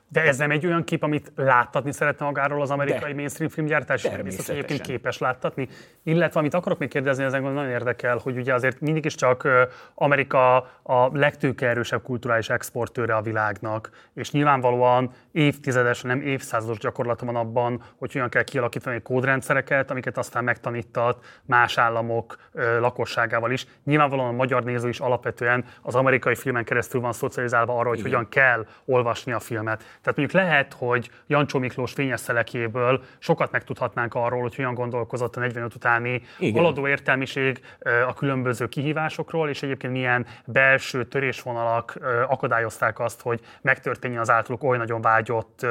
De 0.08 0.22
ez 0.22 0.38
nem 0.38 0.50
egy 0.50 0.66
olyan 0.66 0.84
kép, 0.84 1.02
amit 1.02 1.32
láttatni 1.36 1.92
szeretne 1.92 2.24
magáról 2.24 2.60
az 2.60 2.70
amerikai 2.70 3.10
De. 3.10 3.16
mainstream 3.16 3.50
filmgyártás? 3.50 4.08
Biztos, 4.22 4.46
hogy 4.46 4.54
egyébként 4.54 4.80
képes 4.80 5.18
láttatni. 5.18 5.68
Illetve 6.02 6.40
amit 6.40 6.54
akarok 6.54 6.78
még 6.78 6.88
kérdezni, 6.88 7.24
ezen 7.24 7.42
nagyon 7.42 7.68
érdekel, 7.68 8.16
hogy 8.22 8.36
ugye 8.36 8.54
azért 8.54 8.80
mindig 8.80 9.04
is 9.04 9.14
csak 9.14 9.48
Amerika 9.94 10.56
a 10.82 11.10
legtőkeerősebb 11.12 12.02
kulturális 12.02 12.48
exportőre 12.48 13.14
a 13.14 13.22
világnak, 13.22 13.90
és 14.14 14.30
nyilvánvalóan 14.30 15.10
évtizedes, 15.32 16.02
nem 16.02 16.20
évszázados 16.20 16.78
gyakorlata 16.78 17.24
van 17.24 17.36
abban, 17.36 17.82
hogy 17.98 18.12
hogyan 18.12 18.28
kell 18.28 18.42
kialakítani 18.42 19.02
kódrendszereket, 19.02 19.90
amiket 19.90 20.18
aztán 20.18 20.44
megtanítat 20.44 21.24
más 21.42 21.78
államok 21.78 22.38
lakosságával 22.80 23.50
is. 23.50 23.66
Nyilvánvalóan 23.84 24.28
a 24.28 24.36
magyar 24.36 24.64
néző 24.64 24.88
is 24.88 25.00
alapvetően 25.00 25.64
az 25.82 25.94
amerikai 25.94 26.34
filmen 26.34 26.64
keresztül 26.64 27.00
van 27.00 27.12
szocializálva 27.12 27.78
arra, 27.78 27.88
hogy 27.88 27.98
Igen. 27.98 28.10
hogyan 28.10 28.28
kell 28.28 28.66
olvasni 28.84 29.32
a 29.32 29.40
filmet. 29.40 29.98
Tehát 30.06 30.20
mondjuk 30.20 30.42
lehet, 30.42 30.72
hogy 30.72 31.10
Jancsó 31.26 31.58
Miklós 31.58 31.92
fényes 31.92 32.20
szelekéből 32.20 33.02
sokat 33.18 33.50
megtudhatnánk 33.50 34.14
arról, 34.14 34.40
hogy 34.40 34.54
hogyan 34.54 34.74
gondolkozott 34.74 35.36
a 35.36 35.40
45 35.40 35.74
utáni 35.74 36.22
Igen. 36.38 36.62
haladó 36.62 36.88
értelmiség 36.88 37.60
a 38.06 38.14
különböző 38.14 38.66
kihívásokról, 38.68 39.48
és 39.48 39.62
egyébként 39.62 39.92
milyen 39.92 40.26
belső 40.44 41.04
törésvonalak 41.04 41.98
akadályozták 42.28 43.00
azt, 43.00 43.20
hogy 43.20 43.40
megtörténjen 43.60 44.20
az 44.20 44.30
általuk 44.30 44.62
oly 44.62 44.76
nagyon 44.76 45.00
vágyott 45.00 45.66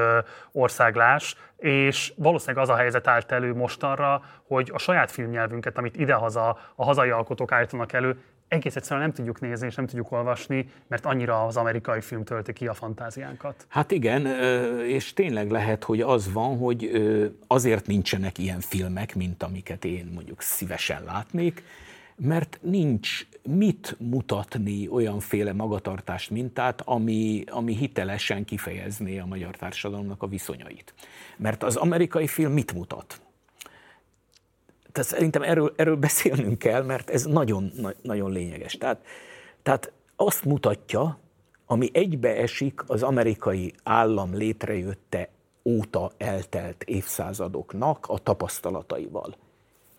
országlás, 0.52 1.36
és 1.58 2.14
valószínűleg 2.16 2.64
az 2.64 2.70
a 2.70 2.76
helyzet 2.76 3.08
állt 3.08 3.32
elő 3.32 3.54
mostanra, 3.54 4.22
hogy 4.48 4.72
a 4.74 4.78
saját 4.78 5.12
filmnyelvünket, 5.12 5.78
amit 5.78 5.98
idehaza 5.98 6.60
a 6.76 6.84
hazai 6.84 7.10
alkotók 7.10 7.52
állítanak 7.52 7.94
elő, 7.94 8.18
egész 8.56 8.76
egyszerűen 8.76 9.06
nem 9.06 9.16
tudjuk 9.16 9.39
nézni 9.39 9.68
és 9.68 9.76
nem 9.76 9.86
tudjuk 9.86 10.12
olvasni, 10.12 10.70
mert 10.88 11.06
annyira 11.06 11.45
az 11.45 11.58
amerikai 11.58 12.01
film 12.01 12.24
tölti 12.24 12.53
ki 12.53 12.68
a 12.68 12.74
fantáziánkat. 12.74 13.66
Hát 13.68 13.91
igen, 13.91 14.26
és 14.82 15.14
tényleg 15.14 15.49
lehet, 15.49 15.84
hogy 15.84 16.01
az 16.01 16.34
van, 16.34 16.58
hogy 16.58 16.91
azért 17.47 17.88
nincsenek 17.88 18.38
ilyen 18.38 18.60
filmek, 18.60 19.16
mint 19.16 19.43
amiket 19.43 19.86
én 19.86 20.12
mondjuk 20.14 20.41
szívesen 20.41 21.03
látnék, 21.03 21.64
mert 22.18 22.60
nincs 22.62 23.28
mit 23.43 23.95
mutatni 23.99 24.88
olyanféle 24.89 25.53
magatartást, 25.53 26.30
mintát, 26.30 26.82
ami, 26.86 27.43
ami 27.47 27.76
hitelesen 27.76 28.45
kifejezné 28.45 29.20
a 29.20 29.26
magyar 29.26 29.56
társadalomnak 29.56 30.22
a 30.24 30.28
viszonyait. 30.28 30.93
Mert 31.38 31.64
az 31.64 31.76
amerikai 31.76 32.28
film 32.28 32.51
mit 32.51 32.74
mutat? 32.74 33.22
Tehát 34.96 35.10
szerintem 35.10 35.41
erről, 35.41 35.74
erről 35.76 35.96
beszélnünk 35.96 36.58
kell, 36.58 36.84
mert 36.84 37.10
ez 37.10 37.26
nagyon, 37.26 37.72
nagyon 38.02 38.32
lényeges. 38.32 38.78
Tehát, 38.78 39.06
tehát 39.64 39.91
azt 40.16 40.46
mutatja, 40.46 41.20
ami 41.66 41.89
egybeesik 41.93 42.84
az 42.88 43.04
amerikai 43.04 43.74
állam 43.84 44.36
létrejötte 44.36 45.30
óta 45.64 46.12
eltelt 46.18 46.84
évszázadoknak 46.84 48.06
a 48.08 48.18
tapasztalataival. 48.18 49.36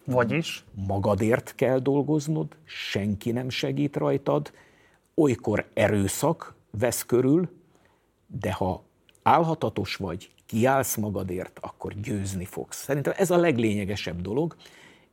Vagyis? 0.04 0.64
Magadért 0.86 1.54
kell 1.54 1.78
dolgoznod, 1.78 2.56
senki 2.64 3.30
nem 3.32 3.48
segít 3.48 3.96
rajtad, 3.96 4.52
olykor 5.14 5.66
erőszak 5.74 6.54
vesz 6.70 7.04
körül, 7.04 7.48
de 8.26 8.52
ha 8.52 8.82
álhatatos 9.22 9.96
vagy, 9.96 10.30
kiállsz 10.46 10.96
magadért, 10.96 11.58
akkor 11.60 12.00
győzni 12.00 12.44
fogsz. 12.44 12.82
Szerintem 12.82 13.12
ez 13.16 13.30
a 13.30 13.36
leglényegesebb 13.36 14.20
dolog, 14.20 14.56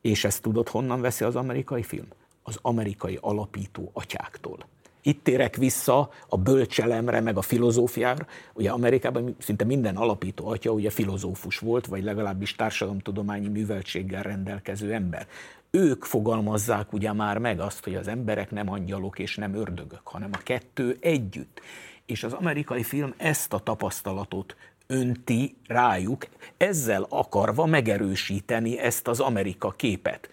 és 0.04 0.24
ezt 0.24 0.42
tudod, 0.42 0.70
honnan 0.70 1.02
veszi 1.02 1.24
az 1.24 1.36
amerikai 1.36 1.84
film? 1.84 2.08
Az 2.44 2.60
amerikai 2.62 3.18
alapító 3.22 3.90
atyáktól. 3.94 4.58
Itt 5.02 5.24
térek 5.24 5.56
vissza 5.56 6.10
a 6.28 6.38
bölcselemre, 6.38 7.22
meg 7.22 7.38
a 7.38 7.42
filozófiára. 7.42 8.26
Ugye 8.54 8.72
Amerikában 8.72 9.36
szinte 9.40 9.66
minden 9.66 9.96
alapító 9.96 10.48
atya 10.48 10.72
ugye 10.72 10.90
filozófus 10.90 11.58
volt, 11.58 11.86
vagy 11.86 12.04
legalábbis 12.04 12.56
társadalomtudományi 12.56 13.48
műveltséggel 13.48 14.24
rendelkező 14.24 14.94
ember. 14.94 15.28
Ők 15.72 16.04
fogalmazzák 16.04 16.94
ugye 16.94 17.14
már 17.14 17.38
meg 17.38 17.60
azt, 17.60 17.84
hogy 17.84 17.96
az 17.96 18.08
emberek 18.08 18.52
nem 18.52 18.70
angyalok 18.70 19.20
és 19.20 19.36
nem 19.36 19.56
ördögök, 19.56 20.02
hanem 20.08 20.30
a 20.34 20.44
kettő 20.44 20.98
együtt. 21.00 21.62
És 22.06 22.24
az 22.24 22.34
amerikai 22.34 22.84
film 22.84 23.14
ezt 23.18 23.54
a 23.54 23.60
tapasztalatot 23.60 24.56
önti 24.94 25.56
rájuk, 25.68 26.28
ezzel 26.58 27.06
akarva 27.10 27.66
megerősíteni 27.66 28.80
ezt 28.80 29.08
az 29.08 29.20
Amerika 29.20 29.72
képet. 29.72 30.30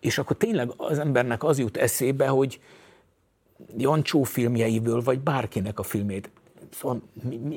És 0.00 0.18
akkor 0.18 0.36
tényleg 0.36 0.72
az 0.76 0.98
embernek 0.98 1.44
az 1.44 1.58
jut 1.58 1.76
eszébe, 1.76 2.28
hogy 2.28 2.60
Jancsó 3.76 4.22
filmjeiből, 4.22 5.02
vagy 5.02 5.20
bárkinek 5.20 5.78
a 5.78 5.82
filmét, 5.82 6.30
szóval 6.70 7.02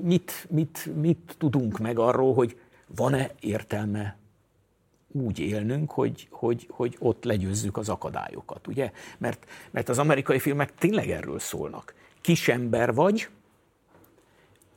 mit, 0.03 0.47
mit, 0.49 0.89
mit 0.95 1.35
tudunk 1.37 1.79
meg 1.79 1.99
arról, 1.99 2.33
hogy 2.33 2.59
van-e 2.95 3.31
értelme 3.39 4.17
úgy 5.11 5.39
élnünk, 5.39 5.91
hogy, 5.91 6.27
hogy, 6.31 6.67
hogy 6.69 6.95
ott 6.99 7.23
legyőzzük 7.23 7.77
az 7.77 7.89
akadályokat, 7.89 8.67
ugye? 8.67 8.91
Mert, 9.17 9.45
mert 9.71 9.89
az 9.89 9.99
amerikai 9.99 10.39
filmek 10.39 10.75
tényleg 10.75 11.09
erről 11.09 11.39
szólnak. 11.39 11.93
Kisember 12.21 12.93
vagy, 12.93 13.29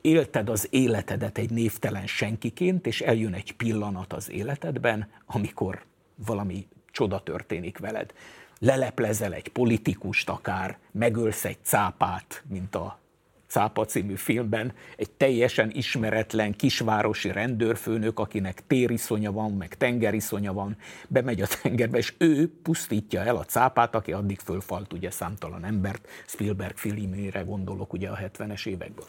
élted 0.06 0.48
az 0.48 0.66
életedet 0.70 1.38
egy 1.38 1.50
névtelen 1.50 2.06
senkiként, 2.06 2.86
és 2.86 3.00
eljön 3.00 3.34
egy 3.34 3.52
pillanat 3.52 4.12
az 4.12 4.30
életedben, 4.30 5.08
amikor 5.26 5.82
valami 6.26 6.66
csoda 6.90 7.22
történik 7.22 7.78
veled. 7.78 8.12
leleplezel 8.58 9.32
egy 9.32 9.48
politikust 9.48 10.28
akár, 10.28 10.78
megölsz 10.92 11.44
egy 11.44 11.58
cápát, 11.62 12.42
mint 12.48 12.74
a 12.74 12.98
Cápa 13.46 13.84
című 13.84 14.14
filmben 14.14 14.72
egy 14.96 15.10
teljesen 15.10 15.70
ismeretlen 15.74 16.52
kisvárosi 16.52 17.32
rendőrfőnök, 17.32 18.18
akinek 18.18 18.66
tériszonya 18.66 19.32
van, 19.32 19.52
meg 19.52 19.74
tengeriszonya 19.74 20.52
van, 20.52 20.76
bemegy 21.08 21.40
a 21.40 21.46
tengerbe, 21.62 21.98
és 21.98 22.14
ő 22.18 22.52
pusztítja 22.62 23.20
el 23.20 23.36
a 23.36 23.44
cápát, 23.44 23.94
aki 23.94 24.12
addig 24.12 24.38
fölfalt 24.38 24.92
ugye 24.92 25.10
számtalan 25.10 25.64
embert, 25.64 26.08
Spielberg 26.26 26.76
filmére 26.76 27.40
gondolok 27.40 27.92
ugye 27.92 28.08
a 28.08 28.16
70-es 28.16 28.66
évekből. 28.66 29.06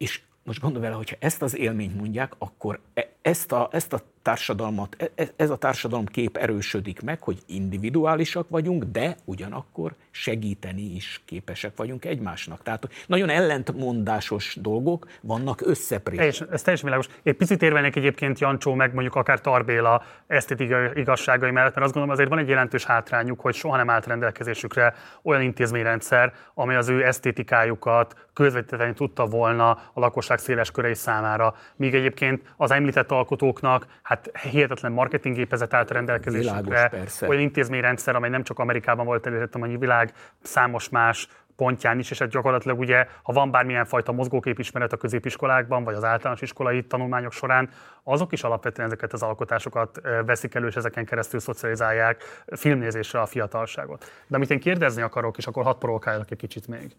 És 0.00 0.20
most 0.44 0.60
gondolj 0.60 0.84
vele, 0.84 0.96
hogyha 0.96 1.16
ezt 1.18 1.42
az 1.42 1.56
élményt 1.56 1.96
mondják, 1.96 2.34
akkor 2.38 2.80
e- 2.94 3.12
ezt 3.22 3.52
a, 3.52 3.68
ezt 3.72 3.92
a 3.92 4.00
társadalmat, 4.22 4.96
e- 4.98 5.10
e- 5.14 5.32
ez 5.36 5.50
a 5.50 5.56
társadalom 5.56 6.06
kép 6.06 6.36
erősödik 6.36 7.02
meg, 7.02 7.22
hogy 7.22 7.38
individuálisak 7.46 8.48
vagyunk, 8.48 8.84
de 8.84 9.16
ugyanakkor 9.24 9.94
segíteni 10.10 10.94
is 10.94 11.22
képesek 11.24 11.76
vagyunk 11.76 12.04
egymásnak. 12.04 12.62
Tehát 12.62 12.88
nagyon 13.06 13.28
ellentmondásos 13.28 14.56
dolgok 14.60 15.06
vannak 15.20 15.60
összeprések. 15.60 16.48
Ez 16.50 16.62
teljesen 16.62 16.88
világos. 16.88 17.08
Egy 17.22 17.34
picit 17.36 17.62
érvelnék 17.62 17.96
egyébként 17.96 18.38
Jancsó, 18.38 18.74
meg 18.74 18.92
mondjuk 18.94 19.14
akár 19.14 19.40
Tarbéla 19.40 20.02
esztétikai 20.26 20.88
igazságai 20.94 21.50
mellett, 21.50 21.74
mert 21.74 21.84
azt 21.84 21.94
gondolom 21.94 22.10
azért 22.10 22.28
van 22.28 22.38
egy 22.38 22.48
jelentős 22.48 22.84
hátrányuk, 22.84 23.40
hogy 23.40 23.54
soha 23.54 23.76
nem 23.76 23.90
állt 23.90 24.06
rendelkezésükre 24.06 24.94
olyan 25.22 25.42
intézményrendszer, 25.42 26.32
ami 26.54 26.74
az 26.74 26.88
ő 26.88 27.04
esztétikájukat 27.04 28.28
közvetíteni 28.32 28.92
tudta 28.92 29.26
volna 29.26 29.70
a 29.70 30.00
lakosság 30.00 30.38
széles 30.38 30.70
körei 30.70 30.94
számára. 30.94 31.54
Míg 31.76 31.94
egyébként 31.94 32.42
az 32.56 32.70
említett 32.70 33.09
alkotóknak 33.10 33.86
hát 34.02 34.30
hihetetlen 34.50 34.92
marketinggépezet 34.92 35.74
állt 35.74 35.90
rendelkezésükre, 35.90 36.88
Világos, 36.90 37.22
olyan 37.22 37.40
intézményrendszer, 37.40 38.16
amely 38.16 38.30
nem 38.30 38.42
csak 38.42 38.58
Amerikában 38.58 39.06
volt 39.06 39.26
elérhető, 39.26 39.58
hanem 39.60 39.76
a 39.76 39.78
világ 39.78 40.12
számos 40.42 40.88
más 40.88 41.28
pontján 41.60 41.98
is, 41.98 42.10
és 42.10 42.18
hát 42.18 42.28
gyakorlatilag 42.28 42.78
ugye, 42.78 43.06
ha 43.22 43.32
van 43.32 43.50
bármilyen 43.50 43.84
fajta 43.84 44.12
mozgóképismeret 44.12 44.92
a 44.92 44.96
középiskolákban, 44.96 45.84
vagy 45.84 45.94
az 45.94 46.04
általános 46.04 46.40
iskolai 46.40 46.84
tanulmányok 46.84 47.32
során, 47.32 47.68
azok 48.02 48.32
is 48.32 48.42
alapvetően 48.42 48.86
ezeket 48.86 49.12
az 49.12 49.22
alkotásokat 49.22 50.00
veszik 50.26 50.54
elő, 50.54 50.66
és 50.66 50.76
ezeken 50.76 51.04
keresztül 51.04 51.40
szocializálják 51.40 52.44
filmnézésre 52.46 53.20
a 53.20 53.26
fiatalságot. 53.26 54.04
De 54.26 54.36
amit 54.36 54.50
én 54.50 54.60
kérdezni 54.60 55.02
akarok, 55.02 55.36
és 55.36 55.46
akkor 55.46 55.64
hadd 55.64 55.78
provokáljak 55.78 56.30
egy 56.30 56.38
kicsit 56.38 56.68
még. 56.68 56.96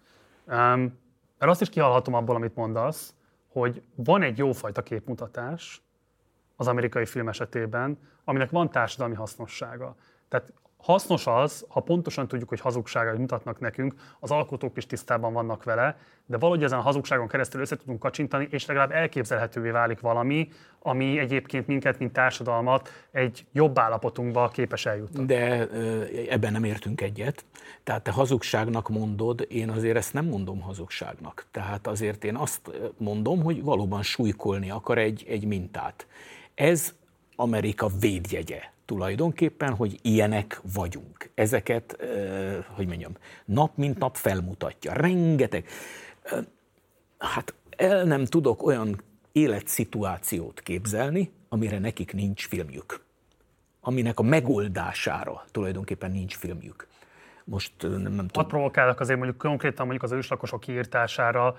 Um, 0.48 1.00
mert 1.40 1.52
azt 1.52 1.62
is 1.62 1.70
kihallhatom 1.70 2.14
abból, 2.14 2.36
amit 2.36 2.56
mondasz, 2.56 3.14
hogy 3.52 3.82
van 3.96 4.22
egy 4.22 4.38
jófajta 4.38 4.82
képmutatás 4.82 5.82
az 6.56 6.68
amerikai 6.68 7.06
film 7.06 7.28
esetében, 7.28 7.98
aminek 8.24 8.50
van 8.50 8.70
társadalmi 8.70 9.16
hasznossága. 9.16 9.96
Tehát 10.30 10.54
hasznos 10.82 11.28
az, 11.28 11.66
ha 11.68 11.80
pontosan 11.80 12.28
tudjuk, 12.28 12.50
hogy 12.50 12.60
hazugságai 12.60 13.18
mutatnak 13.18 13.60
nekünk, 13.60 13.94
az 14.20 14.32
alkotók 14.32 14.78
is 14.78 14.86
tisztában 14.86 15.34
vannak 15.34 15.64
vele, 15.64 15.98
de 16.26 16.38
valahogy 16.38 16.64
ezen 16.64 16.80
a 16.80 16.82
hazugságon 16.82 17.28
keresztül 17.28 17.62
össze 17.62 17.76
tudunk 17.76 18.00
kacsintani, 18.00 18.48
és 18.52 18.66
legalább 18.66 18.92
elképzelhetővé 18.92 19.70
válik 19.70 20.00
valami, 20.00 20.50
ami 20.80 21.20
egyébként 21.20 21.68
minket, 21.68 22.00
mint 22.00 22.14
társadalmat 22.14 22.90
egy 23.12 23.46
jobb 23.52 23.80
állapotunkba 23.80 24.48
képes 24.48 24.86
eljutni. 24.86 25.26
De 25.26 25.68
ebben 26.30 26.52
nem 26.52 26.64
értünk 26.64 27.02
egyet. 27.02 27.46
Tehát 27.84 28.04
te 28.04 28.12
hazugságnak 28.12 28.90
mondod, 28.90 29.46
én 29.50 29.70
azért 29.70 29.98
ezt 29.98 30.14
nem 30.14 30.26
mondom 30.26 30.62
hazugságnak. 30.62 31.46
Tehát 31.52 31.88
azért 31.88 32.24
én 32.24 32.36
azt 32.36 32.72
mondom, 32.98 33.44
hogy 33.44 33.64
valóban 33.64 34.04
súlykolni 34.04 34.70
akar 34.70 34.98
egy, 34.98 35.26
egy 35.28 35.46
mintát. 35.46 36.08
Ez 36.62 36.94
Amerika 37.36 37.88
védjegye 38.00 38.62
tulajdonképpen, 38.86 39.74
hogy 39.74 40.00
ilyenek 40.02 40.62
vagyunk. 40.74 41.30
Ezeket, 41.34 41.98
hogy 42.76 42.88
mondjam, 42.88 43.14
nap 43.46 43.78
mint 43.78 43.98
nap 43.98 44.16
felmutatja. 44.16 44.94
Rengeteg. 44.94 45.68
Hát 47.18 47.54
el 47.70 48.04
nem 48.04 48.26
tudok 48.26 48.64
olyan 48.64 49.02
életszituációt 49.32 50.62
képzelni, 50.62 51.32
amire 51.50 51.80
nekik 51.80 52.14
nincs 52.14 52.48
filmjük. 52.48 53.04
Aminek 53.80 54.20
a 54.20 54.24
megoldására 54.24 55.44
tulajdonképpen 55.52 56.12
nincs 56.12 56.36
filmjük. 56.36 56.88
Most 57.44 57.74
nem, 57.82 57.92
nem 57.92 58.02
tudom. 58.12 58.28
Hadd 58.34 58.48
provokálok 58.48 59.00
azért 59.00 59.18
mondjuk 59.18 59.38
konkrétan 59.38 59.86
mondjuk 59.86 60.12
az 60.12 60.18
őslakosok 60.18 60.60
kiírtására 60.60 61.58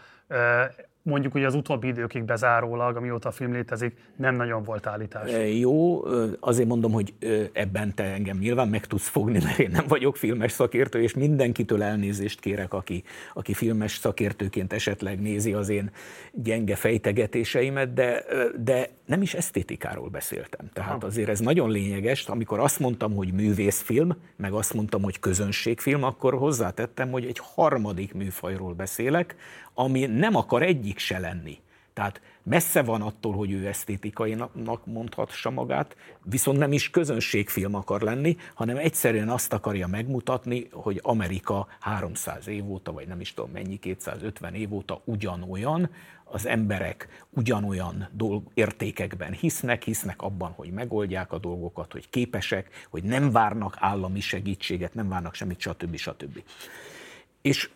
mondjuk 1.02 1.34
ugye 1.34 1.46
az 1.46 1.54
utóbbi 1.54 1.86
időkig 1.86 2.24
bezárólag, 2.24 2.96
amióta 2.96 3.28
a 3.28 3.32
film 3.32 3.52
létezik, 3.52 3.96
nem 4.16 4.34
nagyon 4.34 4.62
volt 4.62 4.86
állítás. 4.86 5.30
Jó, 5.58 6.04
azért 6.40 6.68
mondom, 6.68 6.92
hogy 6.92 7.14
ebben 7.52 7.94
te 7.94 8.04
engem 8.04 8.38
nyilván 8.38 8.68
meg 8.68 8.86
tudsz 8.86 9.08
fogni, 9.08 9.38
mert 9.44 9.58
én 9.58 9.70
nem 9.70 9.84
vagyok 9.88 10.16
filmes 10.16 10.52
szakértő, 10.52 11.02
és 11.02 11.14
mindenkitől 11.14 11.82
elnézést 11.82 12.40
kérek, 12.40 12.72
aki, 12.72 13.02
aki 13.34 13.54
filmes 13.54 13.96
szakértőként 13.96 14.72
esetleg 14.72 15.20
nézi 15.20 15.52
az 15.52 15.68
én 15.68 15.90
gyenge 16.32 16.76
fejtegetéseimet, 16.76 17.92
de, 17.92 18.24
de 18.64 18.88
nem 19.06 19.22
is 19.22 19.34
esztétikáról 19.34 20.08
beszéltem. 20.08 20.70
Tehát 20.72 21.04
azért 21.04 21.28
ez 21.28 21.40
nagyon 21.40 21.70
lényeges, 21.70 22.26
amikor 22.26 22.60
azt 22.60 22.78
mondtam, 22.78 23.14
hogy 23.14 23.32
művészfilm, 23.32 24.16
meg 24.36 24.52
azt 24.52 24.74
mondtam, 24.74 25.02
hogy 25.02 25.20
közönségfilm, 25.20 26.02
akkor 26.02 26.34
hozzátettem, 26.34 27.10
hogy 27.10 27.24
egy 27.24 27.40
harmadik 27.42 28.14
műfajról 28.14 28.72
beszélek, 28.72 29.36
ami 29.74 30.06
nem 30.06 30.36
akar 30.36 30.62
egyik 30.62 30.98
se 30.98 31.18
lenni. 31.18 31.58
Tehát 31.92 32.20
messze 32.42 32.82
van 32.82 33.02
attól, 33.02 33.32
hogy 33.32 33.52
ő 33.52 33.66
esztétikainak 33.66 34.86
mondhassa 34.86 35.50
magát, 35.50 35.96
viszont 36.22 36.58
nem 36.58 36.72
is 36.72 36.90
közönségfilm 36.90 37.74
akar 37.74 38.00
lenni, 38.00 38.36
hanem 38.54 38.76
egyszerűen 38.76 39.28
azt 39.28 39.52
akarja 39.52 39.86
megmutatni, 39.86 40.68
hogy 40.72 41.00
Amerika 41.02 41.66
300 41.80 42.48
év 42.48 42.70
óta, 42.70 42.92
vagy 42.92 43.06
nem 43.06 43.20
is 43.20 43.34
tudom 43.34 43.50
mennyi, 43.50 43.78
250 43.78 44.54
év 44.54 44.72
óta 44.72 45.00
ugyanolyan, 45.04 45.90
az 46.24 46.46
emberek 46.46 47.26
ugyanolyan 47.30 48.08
dolg, 48.12 48.42
értékekben 48.54 49.32
hisznek, 49.32 49.82
hisznek 49.82 50.22
abban, 50.22 50.50
hogy 50.50 50.70
megoldják 50.70 51.32
a 51.32 51.38
dolgokat, 51.38 51.92
hogy 51.92 52.10
képesek, 52.10 52.86
hogy 52.90 53.02
nem 53.02 53.30
várnak 53.30 53.76
állami 53.78 54.20
segítséget, 54.20 54.94
nem 54.94 55.08
várnak 55.08 55.34
semmit, 55.34 55.60
stb. 55.60 55.96
stb. 55.96 56.42
És 57.42 57.70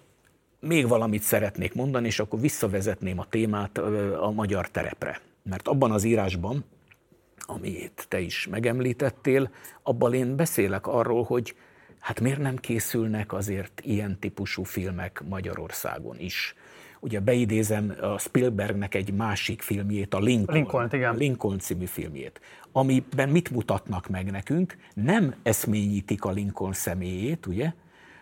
még 0.67 0.89
valamit 0.89 1.23
szeretnék 1.23 1.75
mondani, 1.75 2.07
és 2.07 2.19
akkor 2.19 2.41
visszavezetném 2.41 3.19
a 3.19 3.27
témát 3.29 3.79
a 4.21 4.31
magyar 4.31 4.71
terepre. 4.71 5.21
Mert 5.43 5.69
abban 5.69 5.91
az 5.91 6.05
írásban, 6.05 6.65
amit 7.47 8.07
te 8.09 8.21
is 8.21 8.47
megemlítettél, 8.51 9.51
abban 9.83 10.15
én 10.15 10.37
beszélek 10.37 10.87
arról, 10.87 11.23
hogy 11.23 11.55
hát 12.01 12.21
miért 12.21 12.39
nem 12.39 12.57
készülnek 12.57 13.33
azért 13.33 13.81
ilyen 13.85 14.19
típusú 14.19 14.63
filmek 14.63 15.23
Magyarországon 15.29 16.19
is. 16.19 16.55
Ugye 17.01 17.21
beidézem 17.21 17.95
a 18.01 18.19
Spielbergnek 18.19 18.95
egy 18.95 19.13
másik 19.13 19.63
filmjét, 19.63 20.15
a 20.15 20.19
Lincoln, 20.19 20.59
Lincoln, 20.59 20.89
igen. 20.93 21.17
Lincoln 21.17 21.59
című 21.59 21.85
filmjét, 21.85 22.41
amiben 22.73 23.29
mit 23.29 23.51
mutatnak 23.51 24.09
meg 24.09 24.31
nekünk? 24.31 24.77
Nem 24.95 25.35
eszményítik 25.43 26.25
a 26.25 26.31
Lincoln 26.31 26.73
személyét, 26.73 27.47
ugye, 27.47 27.73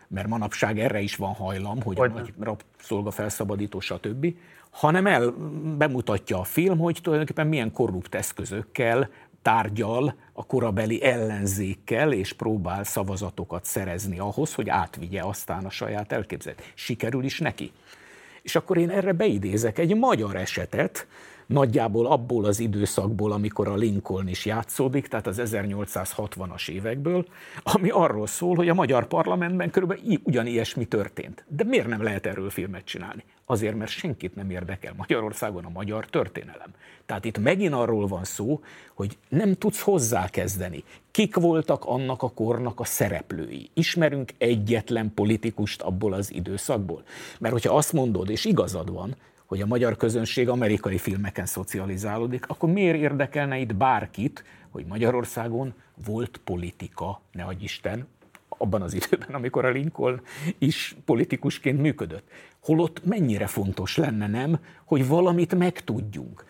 mert 0.09 0.29
manapság 0.29 0.79
erre 0.79 1.01
is 1.01 1.17
van 1.17 1.33
hajlam, 1.33 1.83
hogy 1.83 1.99
hogy 1.99 2.11
a 2.11 2.15
nagy 2.15 2.33
rabszolga 2.41 3.11
felszabadító, 3.11 3.81
stb., 3.81 4.35
hanem 4.71 5.07
el 5.07 5.31
bemutatja 5.79 6.39
a 6.39 6.45
film, 6.45 6.79
hogy 6.79 6.99
tulajdonképpen 7.03 7.47
milyen 7.47 7.73
korrupt 7.73 8.15
eszközökkel 8.15 9.11
tárgyal 9.43 10.15
a 10.33 10.47
korabeli 10.47 11.03
ellenzékkel, 11.03 12.13
és 12.13 12.33
próbál 12.33 12.85
szavazatokat 12.85 13.65
szerezni 13.65 14.19
ahhoz, 14.19 14.55
hogy 14.55 14.69
átvigye 14.69 15.23
aztán 15.23 15.65
a 15.65 15.71
saját 15.71 16.13
elképzelét. 16.13 16.73
Sikerül 16.75 17.25
is 17.25 17.39
neki. 17.39 17.73
És 18.43 18.55
akkor 18.55 18.77
én 18.77 18.91
erre 18.91 19.13
beidézek 19.13 19.79
egy 19.79 19.97
magyar 19.97 20.37
esetet, 20.37 21.07
nagyjából 21.47 22.07
abból 22.07 22.45
az 22.45 22.61
időszakból, 22.61 23.33
amikor 23.33 23.69
a 23.69 23.75
Lincoln 23.75 24.29
is 24.29 24.47
játszódik, 24.47 25.07
tehát 25.07 25.27
az 25.27 25.41
1860-as 25.45 26.69
évekből, 26.69 27.27
ami 27.63 27.91
arról 27.91 28.27
szól, 28.27 28.57
hogy 28.57 28.69
a 28.69 28.75
magyar 28.75 29.07
parlamentben 29.07 29.71
körülbelül 29.71 30.05
ugyanilyesmi 30.23 30.85
történt. 30.85 31.45
De 31.49 31.65
miért 31.65 31.87
nem 31.87 32.03
lehet 32.03 32.27
erről 32.27 32.51
filmet 32.51 32.85
csinálni? 32.85 33.25
Azért, 33.47 33.77
mert 33.77 33.91
senkit 33.91 34.35
nem 34.35 34.51
érdekel 34.51 34.95
Magyarországon 34.97 35.65
a 35.65 35.69
magyar 35.69 36.07
történelem. 36.07 36.71
Tehát 37.07 37.25
itt 37.25 37.39
megint 37.39 37.73
arról 37.73 38.07
van 38.07 38.25
szó, 38.25 38.61
hogy 38.95 39.19
nem 39.29 39.55
tudsz 39.55 39.81
hozzákezdeni. 39.81 40.85
Kik 41.11 41.37
voltak 41.37 41.85
annak 41.85 42.23
a 42.23 42.31
kornak 42.31 42.81
a 42.81 42.85
szereplői? 42.85 43.71
Ismerünk 43.75 44.33
egyetlen 44.39 45.13
politikust 45.15 45.83
abból 45.83 46.13
az 46.13 46.33
időszakból? 46.33 47.03
Mert 47.39 47.53
hogyha 47.53 47.77
azt 47.77 47.93
mondod, 47.93 48.31
és 48.31 48.45
igazad 48.45 48.93
van, 48.93 49.17
hogy 49.47 49.61
a 49.61 49.67
magyar 49.67 49.97
közönség 49.97 50.49
amerikai 50.49 50.99
filmeken 50.99 51.47
szocializálódik, 51.47 52.49
akkor 52.49 52.71
miért 52.71 52.97
érdekelne 52.97 53.59
itt 53.59 53.75
bárkit, 53.75 54.45
hogy 54.71 54.87
Magyarországon 54.87 55.75
volt 56.07 56.41
politika, 56.45 57.21
ne 57.33 57.45
Isten, 57.59 58.07
abban 58.49 58.83
az 58.83 58.95
időben, 58.95 59.35
amikor 59.35 59.65
a 59.65 59.71
Lincoln 59.71 60.21
is 60.59 60.97
politikusként 61.05 61.81
működött. 61.81 62.29
Holott 62.61 63.05
mennyire 63.05 63.47
fontos 63.47 63.97
lenne, 63.97 64.27
nem, 64.27 64.59
hogy 64.85 65.09
valamit 65.09 65.55
megtudjunk. 65.55 66.45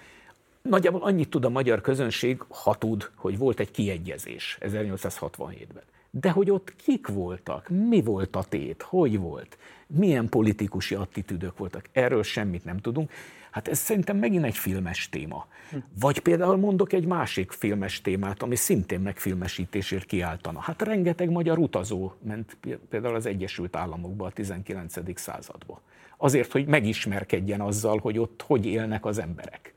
Nagyjából 0.62 1.02
annyit 1.02 1.28
tud 1.28 1.44
a 1.44 1.48
magyar 1.48 1.80
közönség, 1.80 2.42
ha 2.48 2.74
tud, 2.74 3.10
hogy 3.14 3.38
volt 3.38 3.60
egy 3.60 3.70
kiegyezés 3.70 4.58
1867-ben. 4.60 5.82
de 6.10 6.30
hogy 6.30 6.50
ott 6.50 6.76
kik 6.76 7.06
voltak, 7.06 7.68
mi 7.68 8.02
volt 8.02 8.36
a 8.36 8.44
tét, 8.44 8.82
hogy 8.82 9.18
volt, 9.18 9.58
milyen 9.94 10.28
politikusi 10.28 10.94
attitűdök 10.94 11.58
voltak, 11.58 11.88
erről 11.92 12.22
semmit 12.22 12.64
nem 12.64 12.78
tudunk. 12.78 13.10
Hát 13.50 13.68
ez 13.68 13.78
szerintem 13.78 14.16
megint 14.16 14.44
egy 14.44 14.56
filmes 14.56 15.08
téma. 15.08 15.46
Vagy 16.00 16.18
például 16.18 16.56
mondok 16.56 16.92
egy 16.92 17.06
másik 17.06 17.50
filmes 17.50 18.00
témát, 18.00 18.42
ami 18.42 18.56
szintén 18.56 19.00
megfilmesítésért 19.00 20.04
kiáltana. 20.04 20.60
Hát 20.60 20.82
rengeteg 20.82 21.30
magyar 21.30 21.58
utazó 21.58 22.12
ment 22.22 22.56
például 22.88 23.14
az 23.14 23.26
Egyesült 23.26 23.76
Államokba 23.76 24.26
a 24.26 24.30
19. 24.30 25.20
századba. 25.20 25.80
Azért, 26.16 26.52
hogy 26.52 26.66
megismerkedjen 26.66 27.60
azzal, 27.60 27.98
hogy 27.98 28.18
ott 28.18 28.44
hogy 28.46 28.66
élnek 28.66 29.04
az 29.04 29.18
emberek. 29.18 29.74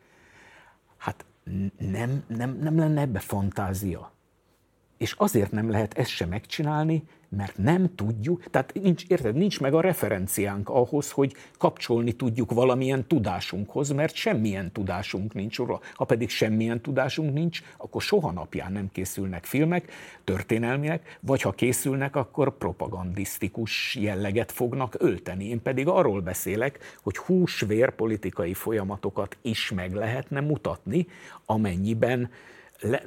Hát 0.98 1.26
nem, 1.78 2.24
nem, 2.28 2.58
nem 2.62 2.78
lenne 2.78 3.02
ebbe 3.02 3.20
fantázia. 3.20 4.12
És 4.98 5.16
azért 5.18 5.52
nem 5.52 5.70
lehet 5.70 5.98
ezt 5.98 6.10
sem 6.10 6.30
megcsinálni, 6.30 7.04
mert 7.30 7.58
nem 7.58 7.96
tudjuk, 7.96 8.44
tehát 8.50 8.74
nincs, 8.82 9.04
érted, 9.08 9.36
nincs 9.36 9.60
meg 9.60 9.74
a 9.74 9.82
referenciánk 9.82 10.70
ahhoz, 10.70 11.12
hogy 11.12 11.34
kapcsolni 11.58 12.12
tudjuk 12.12 12.52
valamilyen 12.52 13.08
tudásunkhoz, 13.08 13.90
mert 13.90 14.14
semmilyen 14.16 14.72
tudásunk 14.72 15.34
nincs 15.34 15.58
róla. 15.58 15.80
Ha 15.94 16.06
pedig 16.06 16.30
semmilyen 16.30 16.82
tudásunk 16.82 17.34
nincs, 17.34 17.62
akkor 17.78 18.02
soha 18.02 18.32
napján 18.32 18.72
nem 18.72 18.90
készülnek 18.92 19.46
filmek, 19.46 19.92
történelmiek, 20.24 21.18
vagy 21.20 21.42
ha 21.42 21.52
készülnek, 21.52 22.16
akkor 22.16 22.58
propagandisztikus 22.58 23.96
jelleget 23.96 24.52
fognak 24.52 24.96
ölteni. 25.00 25.46
Én 25.46 25.62
pedig 25.62 25.88
arról 25.88 26.22
beszélek, 26.22 26.98
hogy 27.04 27.18
húsvér 27.18 27.92
politikai 27.92 28.54
folyamatokat 28.54 29.38
is 29.42 29.72
meg 29.72 29.94
lehetne 29.94 30.40
mutatni, 30.40 31.08
amennyiben 31.46 32.30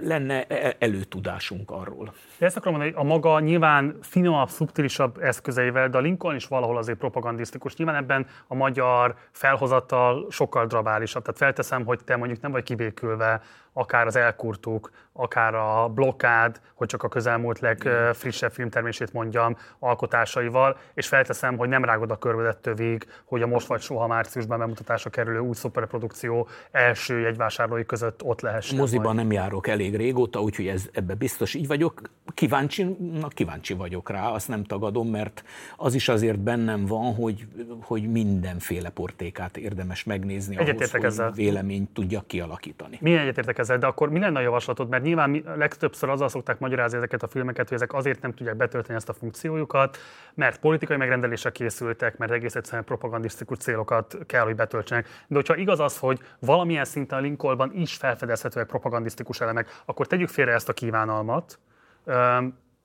lenne 0.01 0.47
e-, 0.47 0.77
előtudásunk 0.79 1.71
arról. 1.71 2.13
De 2.39 2.47
ezt 2.47 2.57
akarom 2.57 2.79
mondani, 2.79 3.01
a 3.01 3.03
maga 3.03 3.41
nyilván 3.41 3.97
finomabb, 4.03 4.49
szubtilisabb 4.49 5.19
eszközeivel, 5.23 5.89
de 5.89 5.99
a 5.99 6.01
Lincoln 6.01 6.37
is 6.37 6.47
valahol 6.47 6.77
azért 6.77 6.99
propagandisztikus. 6.99 7.77
Nyilván 7.77 7.97
ebben 7.97 8.27
a 8.47 8.55
magyar 8.55 9.15
felhozattal 9.31 10.27
sokkal 10.31 10.67
drabálisabb. 10.67 11.23
Tehát 11.23 11.39
felteszem, 11.39 11.85
hogy 11.85 12.05
te 12.05 12.17
mondjuk 12.17 12.41
nem 12.41 12.51
vagy 12.51 12.65
kibékülve 12.65 13.41
akár 13.73 14.07
az 14.07 14.17
elkurtuk, 14.17 14.91
akár 15.13 15.55
a 15.55 15.89
blokkád, 15.89 16.61
hogy 16.75 16.89
csak 16.89 17.03
a 17.03 17.09
közelmúlt 17.09 17.59
legfrissebb 17.59 18.53
filmtermését 18.53 19.13
mondjam, 19.13 19.57
alkotásaival, 19.79 20.77
és 20.95 21.07
felteszem, 21.07 21.57
hogy 21.57 21.69
nem 21.69 21.85
rágod 21.85 22.11
a 22.11 22.19
körvedet 22.19 22.59
tövig, 22.59 23.07
hogy 23.25 23.43
a 23.43 23.47
most 23.47 23.67
vagy 23.67 23.81
soha 23.81 24.07
márciusban 24.07 24.59
bemutatásra 24.59 25.11
kerülő 25.11 25.39
új 25.39 25.55
szuperprodukció 25.55 26.49
első 26.71 27.19
jegyvásárlói 27.19 27.87
között 27.87 28.23
ott 28.23 28.41
lehessen. 28.41 28.79
Moziban 28.79 29.15
nem 29.15 29.33
járok 29.33 29.67
elég 29.67 29.97
régóta, 29.97 30.41
úgyhogy 30.41 30.67
ez, 30.67 30.89
ebbe 30.93 31.15
biztos 31.15 31.55
így 31.55 31.67
vagyok. 31.67 32.01
Kíváncsi, 32.35 32.97
na, 33.21 33.29
kíváncsi 33.29 33.75
vagyok 33.75 34.11
rá, 34.11 34.29
azt 34.29 34.49
nem 34.49 34.65
tagadom, 34.65 35.09
mert 35.09 35.45
az 35.77 35.95
is 35.95 36.09
azért 36.09 36.39
bennem 36.39 36.87
van, 36.87 37.15
hogy, 37.15 37.47
hogy 37.83 38.11
mindenféle 38.11 38.89
portékát 38.89 39.57
érdemes 39.57 40.05
megnézni 40.05 40.57
ahhoz, 40.57 40.91
hogy 40.91 41.05
ezzel. 41.05 41.31
véleményt 41.31 41.91
tudjak 41.91 42.27
kialakítani. 42.27 42.99
Milyen 43.01 43.21
egyetértek 43.21 43.59
ezzel, 43.61 43.79
de 43.79 43.87
akkor 43.87 44.11
mi 44.11 44.19
lenne 44.19 44.39
a 44.39 44.43
javaslatod? 44.43 44.89
Mert 44.89 45.03
nyilván 45.03 45.43
legtöbbször 45.57 46.09
azzal 46.09 46.29
szokták 46.29 46.59
magyarázni 46.59 46.97
ezeket 46.97 47.23
a 47.23 47.29
filmeket, 47.29 47.69
hogy 47.69 47.77
ezek 47.77 47.93
azért 47.93 48.21
nem 48.23 48.35
tudják 48.35 48.57
betölteni 48.57 48.97
ezt 48.97 49.09
a 49.09 49.13
funkciójukat, 49.13 49.99
mert 50.35 50.61
politikai 50.61 50.97
megrendelésre 50.97 51.51
készültek, 51.51 52.17
mert 52.17 52.33
egész 52.33 52.55
egyszerűen 52.55 52.85
propagandisztikus 52.85 53.59
célokat 53.59 54.19
kell, 54.27 54.45
hogy 54.45 54.55
betöltsenek. 54.55 55.05
De 55.05 55.35
hogyha 55.35 55.57
igaz 55.57 55.81
az, 55.81 55.99
hogy 55.99 56.21
valamilyen 56.39 56.85
szinten 56.85 57.19
a 57.19 57.21
Lincolnban 57.21 57.71
is 57.75 57.97
felfedezhetőek 57.97 58.67
propagandisztikus 58.67 59.41
elemek, 59.41 59.83
akkor 59.85 60.07
tegyük 60.07 60.29
félre 60.29 60.53
ezt 60.53 60.69
a 60.69 60.73
kívánalmat. 60.73 61.59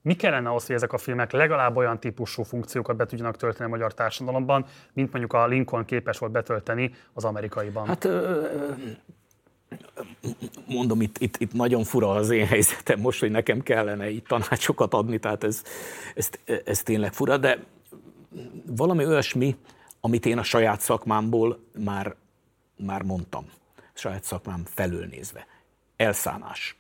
Mi 0.02 0.14
kellene 0.14 0.50
ahhoz, 0.50 0.66
hogy 0.66 0.76
ezek 0.76 0.94
a 0.94 0.98
filmek 0.98 1.32
legalább 1.32 1.76
olyan 1.76 2.00
típusú 2.00 2.44
funkciókat 2.44 2.96
be 2.96 3.06
tudjanak 3.06 3.38
tölteni 3.38 3.66
a 3.66 3.70
magyar 3.70 3.94
társadalomban, 3.94 4.66
mint 4.94 5.12
mondjuk 5.12 5.34
a 5.34 5.48
Lincoln 5.48 5.86
képes 5.86 6.18
volt 6.18 6.32
betölteni 6.32 6.94
az 7.14 7.26
amerikaiban? 7.26 7.88
Hát 7.88 8.08
mondom, 10.68 11.02
itt, 11.02 11.18
itt, 11.18 11.38
itt 11.38 11.54
nagyon 11.54 11.84
fura 11.84 12.10
az 12.10 12.30
én 12.30 12.46
helyzetem 12.46 13.00
most, 13.00 13.20
hogy 13.20 13.32
nekem 13.32 13.62
kellene 13.62 14.10
itt 14.10 14.28
tanácsokat 14.28 14.94
adni, 14.94 15.18
tehát 15.18 15.44
ez, 15.44 15.64
ez, 16.16 16.30
ez 16.66 16.82
tényleg 16.82 17.14
fura, 17.14 17.38
de 17.38 17.60
valami 18.66 19.06
olyasmi, 19.06 19.56
amit 20.00 20.26
én 20.26 20.38
a 20.38 20.44
saját 20.44 20.82
szakmámból 20.82 21.60
már, 21.78 22.16
már 22.76 23.02
mondtam, 23.02 23.46
saját 23.94 24.24
szakmám 24.24 24.64
felől 24.66 25.06
nézve. 25.06 25.48
Elszánás. 25.96 26.78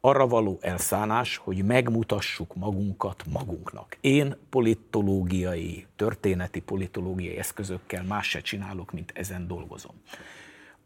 Arra 0.00 0.26
való 0.26 0.58
elszánás, 0.60 1.36
hogy 1.36 1.64
megmutassuk 1.64 2.54
magunkat 2.54 3.24
magunknak. 3.30 3.96
Én 4.00 4.36
politológiai, 4.50 5.86
történeti 5.96 6.60
politológiai 6.60 7.36
eszközökkel 7.36 8.02
más 8.02 8.28
se 8.28 8.40
csinálok, 8.40 8.92
mint 8.92 9.12
ezen 9.14 9.46
dolgozom. 9.46 9.94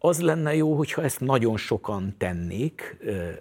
Az 0.05 0.21
lenne 0.21 0.55
jó, 0.55 0.77
hogyha 0.77 1.03
ezt 1.03 1.21
nagyon 1.21 1.57
sokan 1.57 2.15
tennék, 2.19 2.97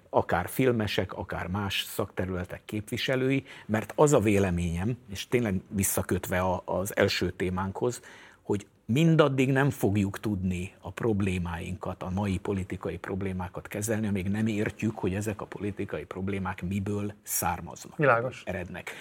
akár 0.09 0.49
filmesek, 0.49 1.13
akár 1.13 1.47
más 1.47 1.83
szakterületek 1.83 2.61
képviselői, 2.65 3.43
mert 3.65 3.93
az 3.95 4.13
a 4.13 4.19
véleményem, 4.19 4.97
és 5.09 5.27
tényleg 5.27 5.61
visszakötve 5.67 6.43
az 6.65 6.95
első 6.95 7.29
témánkhoz, 7.31 8.01
hogy 8.41 8.67
mindaddig 8.85 9.51
nem 9.51 9.69
fogjuk 9.69 10.19
tudni 10.19 10.73
a 10.81 10.91
problémáinkat, 10.91 12.03
a 12.03 12.09
mai 12.09 12.37
politikai 12.37 12.97
problémákat 12.97 13.67
kezelni, 13.67 14.07
amíg 14.07 14.27
nem 14.27 14.47
értjük, 14.47 14.97
hogy 14.97 15.13
ezek 15.13 15.41
a 15.41 15.45
politikai 15.45 16.03
problémák 16.03 16.61
miből 16.61 17.13
származnak, 17.23 17.97
Világos. 17.97 18.43
erednek. 18.45 18.91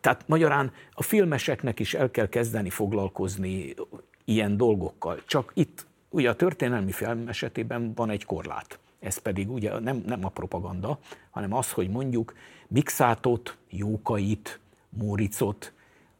Tehát 0.00 0.28
magyarán 0.28 0.72
a 0.92 1.02
filmeseknek 1.02 1.80
is 1.80 1.94
el 1.94 2.10
kell 2.10 2.28
kezdeni 2.28 2.70
foglalkozni 2.70 3.74
ilyen 4.24 4.56
dolgokkal. 4.56 5.22
Csak 5.26 5.50
itt 5.54 5.86
Ugye 6.08 6.30
a 6.30 6.36
történelmi 6.36 6.92
film 6.92 7.28
esetében 7.28 7.92
van 7.94 8.10
egy 8.10 8.24
korlát. 8.24 8.78
Ez 9.00 9.18
pedig 9.18 9.50
ugye 9.50 9.78
nem, 9.78 10.02
nem 10.06 10.24
a 10.24 10.28
propaganda, 10.28 10.98
hanem 11.30 11.52
az, 11.52 11.72
hogy 11.72 11.90
mondjuk 11.90 12.34
Mixátot, 12.68 13.56
Jókait, 13.70 14.60
Móricot 14.88 15.72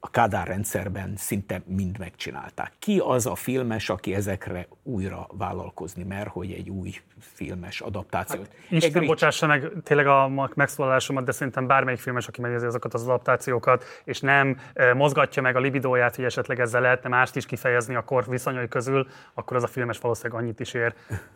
a 0.06 0.10
Kádár 0.10 0.46
rendszerben 0.46 1.12
szinte 1.16 1.62
mind 1.64 1.98
megcsinálták. 1.98 2.72
Ki 2.78 3.02
az 3.04 3.26
a 3.26 3.34
filmes, 3.34 3.88
aki 3.88 4.14
ezekre 4.14 4.66
újra 4.82 5.26
vállalkozni 5.32 6.02
mer, 6.02 6.26
hogy 6.26 6.50
egy 6.52 6.70
új 6.70 6.94
filmes 7.18 7.80
adaptációt. 7.80 8.48
Hát, 8.48 8.70
Isten 8.70 8.90
Egrics... 8.90 9.08
bocsássa 9.08 9.46
meg 9.46 9.72
tényleg 9.82 10.06
a 10.06 10.50
megszólalásomat, 10.54 11.24
de 11.24 11.32
szerintem 11.32 11.66
bármelyik 11.66 12.00
filmes, 12.00 12.28
aki 12.28 12.40
megnézi 12.40 12.66
azokat 12.66 12.94
az 12.94 13.02
adaptációkat, 13.02 13.84
és 14.04 14.20
nem 14.20 14.60
mozgatja 14.94 15.42
meg 15.42 15.56
a 15.56 15.60
libidóját, 15.60 16.16
hogy 16.16 16.24
esetleg 16.24 16.60
ezzel 16.60 16.80
lehetne 16.80 17.08
mást 17.08 17.36
is 17.36 17.46
kifejezni 17.46 17.94
a 17.94 18.04
kor 18.04 18.24
viszonyai 18.28 18.68
közül, 18.68 19.06
akkor 19.34 19.56
az 19.56 19.62
a 19.62 19.66
filmes 19.66 19.98
valószínűleg 19.98 20.42
annyit 20.42 20.60
is 20.60 20.74
ér. 20.74 20.94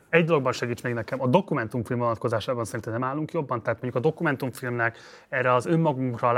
Egy 0.08 0.24
dologban 0.24 0.52
segíts 0.52 0.82
még 0.82 0.94
nekem, 0.94 1.20
a 1.20 1.26
dokumentumfilm 1.26 1.98
vonatkozásában 1.98 2.64
szerintem 2.64 2.92
nem 2.92 3.04
állunk 3.04 3.32
jobban, 3.32 3.62
tehát 3.62 3.80
mondjuk 3.82 4.04
a 4.04 4.08
dokumentumfilmnek 4.08 4.98
erre 5.28 5.54
az 5.54 5.66
önmagunkra 5.66 6.32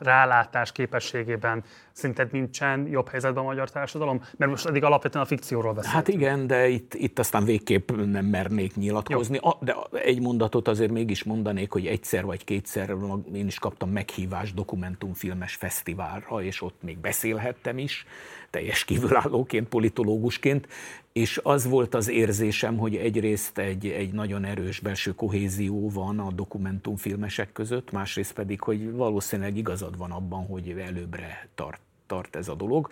rálátás 0.00 0.72
képességében 0.72 1.64
szerinted 1.92 2.32
nincsen 2.32 2.86
jobb 2.86 3.08
helyzetben 3.08 3.42
a 3.42 3.46
magyar 3.46 3.70
társadalom? 3.70 4.22
Mert 4.36 4.50
most 4.50 4.66
eddig 4.66 4.84
alapvetően 4.84 5.24
a 5.24 5.26
fikcióról 5.26 5.72
beszélünk. 5.72 5.96
Hát 5.96 6.08
igen, 6.08 6.46
de 6.46 6.68
itt, 6.68 6.94
itt 6.94 7.18
aztán 7.18 7.44
végképp 7.44 7.90
nem 7.90 8.24
mernék 8.24 8.76
nyilatkozni. 8.76 9.38
Jó. 9.42 9.50
De 9.60 9.76
egy 9.92 10.20
mondatot 10.20 10.68
azért 10.68 10.90
mégis 10.90 11.24
mondanék, 11.24 11.70
hogy 11.72 11.86
egyszer 11.86 12.24
vagy 12.24 12.44
kétszer 12.44 12.94
én 13.34 13.46
is 13.46 13.58
kaptam 13.58 13.90
meghívást 13.90 14.54
dokumentumfilmes 14.54 15.54
fesztiválra, 15.54 16.42
és 16.42 16.62
ott 16.62 16.82
még 16.82 16.98
beszélhettem 16.98 17.78
is, 17.78 18.06
teljes 18.50 18.84
kívülállóként, 18.84 19.68
politológusként, 19.68 20.68
és 21.12 21.40
az 21.42 21.66
volt 21.68 21.94
az 21.94 22.08
érzésem, 22.08 22.78
hogy 22.78 22.96
egyrészt 22.96 23.58
egy, 23.58 23.86
egy 23.86 24.12
nagyon 24.12 24.44
erős 24.44 24.80
belső 24.80 25.14
kohézió 25.14 25.90
van 25.90 26.18
a 26.18 26.30
dokumentumfilmesek 26.32 27.52
között, 27.52 27.90
másrészt 27.90 28.32
pedig, 28.32 28.60
hogy 28.60 28.92
valószínűleg 28.92 29.56
igazad 29.56 29.96
van 29.96 30.10
abban, 30.10 30.46
hogy 30.46 30.68
előbbre 30.78 31.48
tart, 31.54 31.80
tart 32.06 32.36
ez 32.36 32.48
a 32.48 32.54
dolog. 32.54 32.90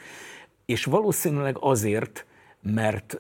És 0.66 0.84
valószínűleg 0.84 1.56
azért, 1.60 2.26
mert 2.60 3.16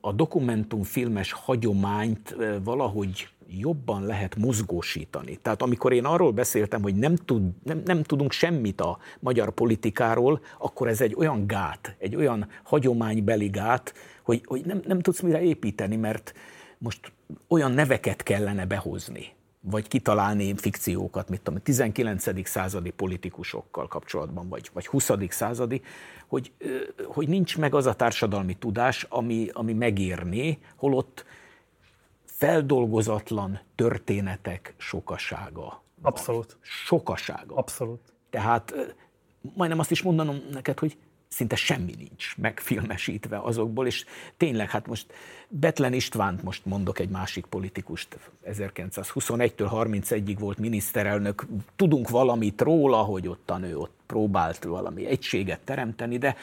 a 0.00 0.12
dokumentumfilmes 0.12 1.32
hagyományt 1.32 2.36
valahogy 2.64 3.28
jobban 3.48 4.04
lehet 4.04 4.36
mozgósítani. 4.36 5.38
Tehát 5.42 5.62
amikor 5.62 5.92
én 5.92 6.04
arról 6.04 6.32
beszéltem, 6.32 6.82
hogy 6.82 6.94
nem, 6.94 7.16
tud, 7.16 7.42
nem, 7.62 7.82
nem 7.84 8.02
tudunk 8.02 8.32
semmit 8.32 8.80
a 8.80 8.98
magyar 9.20 9.50
politikáról, 9.50 10.40
akkor 10.58 10.88
ez 10.88 11.00
egy 11.00 11.14
olyan 11.14 11.46
gát, 11.46 11.96
egy 11.98 12.16
olyan 12.16 12.48
hagyománybeli 12.62 13.48
gát, 13.48 13.94
hogy, 14.22 14.42
hogy 14.46 14.64
nem, 14.64 14.82
nem 14.86 15.00
tudsz 15.00 15.20
mire 15.20 15.42
építeni, 15.42 15.96
mert 15.96 16.34
most 16.78 17.12
olyan 17.48 17.72
neveket 17.72 18.22
kellene 18.22 18.66
behozni, 18.66 19.34
vagy 19.60 19.88
kitalálni 19.88 20.54
fikciókat, 20.56 21.28
mit 21.28 21.40
tudom, 21.40 21.62
19. 21.62 22.48
századi 22.48 22.90
politikusokkal 22.90 23.88
kapcsolatban, 23.88 24.48
vagy, 24.48 24.70
vagy 24.72 24.86
20. 24.86 25.10
századi, 25.28 25.82
hogy, 26.26 26.52
hogy 27.04 27.28
nincs 27.28 27.58
meg 27.58 27.74
az 27.74 27.86
a 27.86 27.94
társadalmi 27.94 28.54
tudás, 28.54 29.06
ami, 29.08 29.48
ami 29.52 29.72
megérné, 29.72 30.58
holott 30.76 31.24
feldolgozatlan 32.36 33.60
történetek 33.74 34.74
sokasága 34.76 35.84
Abszolút. 36.02 36.56
Sokasága. 36.60 37.54
Abszolút. 37.54 38.00
Tehát 38.30 38.94
majdnem 39.54 39.78
azt 39.78 39.90
is 39.90 40.02
mondanom 40.02 40.42
neked, 40.52 40.78
hogy 40.78 40.96
szinte 41.28 41.56
semmi 41.56 41.94
nincs 41.98 42.36
megfilmesítve 42.36 43.38
azokból, 43.38 43.86
és 43.86 44.04
tényleg, 44.36 44.70
hát 44.70 44.86
most 44.86 45.12
Betlen 45.48 45.92
Istvánt 45.92 46.42
most 46.42 46.66
mondok 46.66 46.98
egy 46.98 47.08
másik 47.08 47.46
politikust, 47.46 48.18
1921-től 48.46 49.68
31-ig 49.72 50.36
volt 50.38 50.58
miniszterelnök, 50.58 51.46
tudunk 51.76 52.08
valamit 52.08 52.60
róla, 52.60 52.96
hogy 52.96 53.28
ottan 53.28 53.62
ő 53.62 53.78
ott 53.78 53.94
próbált 54.06 54.64
valami 54.64 55.06
egységet 55.06 55.60
teremteni, 55.60 56.18
de 56.18 56.36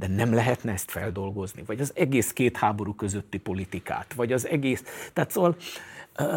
de 0.00 0.06
nem 0.06 0.34
lehetne 0.34 0.72
ezt 0.72 0.90
feldolgozni, 0.90 1.62
vagy 1.66 1.80
az 1.80 1.92
egész 1.94 2.32
két 2.32 2.56
háború 2.56 2.94
közötti 2.94 3.38
politikát, 3.38 4.14
vagy 4.14 4.32
az 4.32 4.46
egész, 4.46 5.10
tehát 5.12 5.30
szóval 5.30 5.56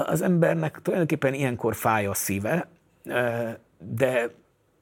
az 0.05 0.21
embernek 0.21 0.79
tulajdonképpen 0.81 1.33
ilyenkor 1.33 1.75
fáj 1.75 2.05
a 2.05 2.13
szíve, 2.13 2.67
de 3.77 4.29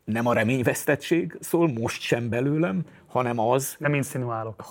nem 0.03 0.27
a 0.27 0.33
reményvesztettség 0.33 1.37
szól 1.39 1.67
most 1.67 2.01
sem 2.01 2.29
belőlem, 2.29 2.81
hanem 3.07 3.39
az... 3.39 3.75
Nem 3.79 3.93
insinuálok. 3.93 4.63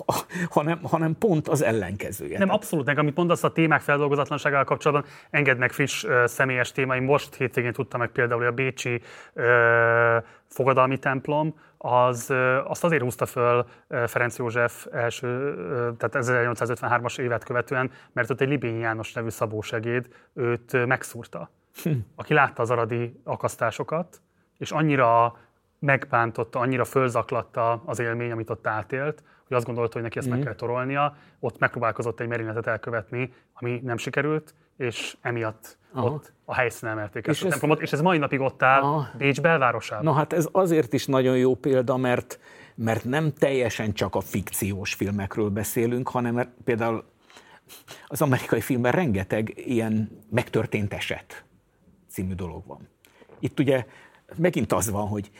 Hanem, 0.49 0.79
hanem 0.83 1.15
pont 1.17 1.47
az 1.47 1.61
ellenkezője. 1.61 2.37
Nem, 2.37 2.49
abszolút. 2.49 2.85
Nekem, 2.85 3.03
amit 3.03 3.15
mondasz 3.15 3.43
a 3.43 3.51
témák 3.51 3.81
feldolgozatlanságával 3.81 4.65
kapcsolatban, 4.65 5.11
engedd 5.29 5.57
meg 5.57 5.71
friss 5.71 6.03
uh, 6.03 6.25
személyes 6.25 6.71
témáim. 6.71 7.03
Most 7.03 7.35
hétvégén 7.35 7.73
tudtam 7.73 7.99
meg 7.99 8.09
például, 8.09 8.39
hogy 8.39 8.49
a 8.49 8.51
Bécsi 8.51 9.01
uh, 9.33 9.43
fogadalmi 10.47 10.97
templom, 10.97 11.55
az, 11.83 12.33
azt 12.63 12.83
azért 12.83 13.01
húzta 13.01 13.25
föl 13.25 13.65
Ferenc 14.05 14.37
József 14.37 14.87
első, 14.91 15.55
tehát 15.97 16.27
1853-as 16.27 17.19
évet 17.19 17.43
követően, 17.43 17.91
mert 18.13 18.29
ott 18.29 18.41
egy 18.41 18.47
Libényi 18.47 18.79
János 18.79 19.13
nevű 19.13 19.29
szabósegéd 19.29 20.07
őt 20.33 20.85
megszúrta. 20.85 21.49
Hm. 21.83 21.91
Aki 22.15 22.33
látta 22.33 22.61
az 22.61 22.69
aradi 22.69 23.21
akasztásokat, 23.23 24.21
és 24.57 24.71
annyira 24.71 25.37
megbántotta, 25.79 26.59
annyira 26.59 26.85
fölzaklatta 26.85 27.81
az 27.85 27.99
élmény, 27.99 28.31
amit 28.31 28.49
ott 28.49 28.67
átélt, 28.67 29.23
hogy 29.47 29.57
azt 29.57 29.65
gondolta, 29.65 29.93
hogy 29.93 30.01
neki 30.01 30.17
ezt 30.17 30.27
mm. 30.27 30.29
meg 30.29 30.39
mhm. 30.39 30.47
kell 30.47 30.57
torolnia. 30.57 31.15
Ott 31.39 31.59
megpróbálkozott 31.59 32.19
egy 32.19 32.27
merényletet 32.27 32.67
elkövetni, 32.67 33.33
ami 33.53 33.79
nem 33.83 33.97
sikerült, 33.97 34.53
és 34.81 35.17
emiatt 35.21 35.77
Aha. 35.93 36.09
ott 36.09 36.33
a 36.45 36.55
helyszínen 36.55 36.97
emelték 36.97 37.27
ezt 37.27 37.37
és 37.37 37.43
a 37.43 37.45
ez... 37.45 37.51
templomot, 37.51 37.81
és 37.81 37.91
ez 37.91 38.01
mai 38.01 38.17
napig 38.17 38.39
ott 38.39 38.63
áll 38.63 38.81
Aha. 38.81 39.09
Bécs 39.17 39.41
belvárosában. 39.41 40.05
Na 40.05 40.13
hát 40.13 40.33
ez 40.33 40.47
azért 40.51 40.93
is 40.93 41.05
nagyon 41.05 41.37
jó 41.37 41.55
példa, 41.55 41.97
mert, 41.97 42.39
mert 42.75 43.03
nem 43.03 43.33
teljesen 43.33 43.93
csak 43.93 44.15
a 44.15 44.19
fikciós 44.19 44.93
filmekről 44.93 45.49
beszélünk, 45.49 46.07
hanem 46.07 46.33
mert 46.33 46.49
például 46.63 47.03
az 48.07 48.21
amerikai 48.21 48.61
filmben 48.61 48.91
rengeteg 48.91 49.53
ilyen 49.55 50.21
megtörtént 50.29 50.93
eset 50.93 51.43
című 52.09 52.33
dolog 52.33 52.65
van. 52.67 52.87
Itt 53.39 53.59
ugye 53.59 53.85
megint 54.35 54.73
az 54.73 54.89
van, 54.89 55.07
hogy 55.07 55.31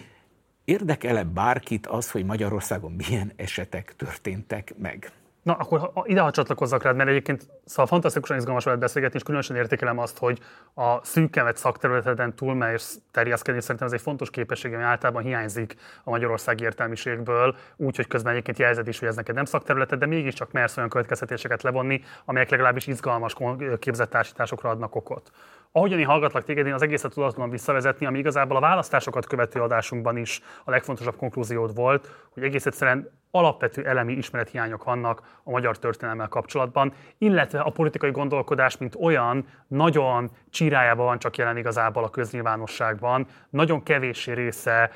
Érdekel-e 0.66 1.24
bárkit 1.24 1.88
az, 1.88 2.12
hogy 2.12 2.26
Magyarországon 2.26 2.92
milyen 2.92 3.32
esetek 3.36 3.96
történtek 3.96 4.74
meg? 4.78 5.12
Na, 5.44 5.54
akkor 5.54 5.92
ide 6.04 6.22
ha 6.22 6.32
csatlakozzak 6.32 6.84
rád, 6.84 6.96
mert 6.96 7.10
egyébként 7.10 7.48
szóval 7.66 7.86
fantasztikusan 7.86 8.38
izgalmas 8.38 8.64
veled 8.64 8.80
beszélgetni, 8.80 9.18
és 9.18 9.24
különösen 9.24 9.56
értékelem 9.56 9.98
azt, 9.98 10.18
hogy 10.18 10.40
a 10.74 11.06
szűkemet 11.06 11.58
szakterületeden 11.58 12.36
túlmegysz 12.36 13.00
terjeszkedni. 13.12 13.62
Szerintem 13.62 13.88
ez 13.88 13.94
egy 13.94 14.02
fontos 14.02 14.30
képesség, 14.30 14.74
ami 14.74 14.84
általában 14.84 15.24
hiányzik 15.24 15.76
a 16.04 16.10
magyarországi 16.10 16.64
értelmiségből, 16.64 17.56
úgy, 17.76 17.96
hogy 17.96 18.08
közben 18.08 18.32
egyébként 18.32 18.60
jelzed 18.60 18.88
is, 18.88 19.00
hogy 19.00 19.08
ez 19.08 19.16
neked 19.16 19.36
nem 19.36 19.46
szakterületed, 19.46 20.00
de 20.00 20.06
mégiscsak 20.06 20.52
mersz 20.52 20.78
olyan 20.78 20.90
következtetéseket 20.90 21.64
levonni, 21.64 22.02
amelyek 22.26 22.50
legalábbis 22.50 22.88
izgalmas 22.88 23.36
képzettársításokra 23.80 24.70
adnak 24.70 24.96
okot. 24.96 25.32
Ahogyan 25.74 26.00
én 26.00 26.06
hallgatlak 26.06 26.44
téged, 26.44 26.68
én 26.68 26.74
az 26.74 26.82
egészet 26.82 27.14
tudatlan 27.14 27.50
visszavezetni, 27.50 28.06
ami 28.06 28.18
igazából 28.18 28.58
a 28.58 28.60
választásokat 28.60 29.26
követő 29.26 29.62
adásunkban 29.62 30.18
is 30.18 30.42
a 30.66 30.72
legfontosabb 30.72 31.16
konklúziód 31.16 31.76
volt, 31.76 32.28
hogy 32.30 32.44
egész 32.44 32.66
egyszerűen 32.66 33.20
alapvető 33.32 33.86
elemi 33.86 34.14
ismerethiányok 34.14 34.84
vannak 34.84 35.22
a 35.44 35.52
magyar 35.52 35.78
történelmmel 35.78 36.28
kapcsolatban, 36.28 36.94
illetve 37.18 37.60
a 37.60 37.70
politikai 37.70 38.12
gondolkodás, 38.12 38.78
mint 38.78 38.96
olyan, 39.00 39.46
nagyon 39.68 40.32
csírájában 40.50 41.06
van 41.06 41.20
csak 41.20 41.38
jelen 41.38 41.58
igazából 41.58 42.04
a 42.04 42.10
köznyilvánosságban, 42.10 43.28
nagyon 43.50 43.84
kevéssé 43.84 44.32
része 44.32 44.92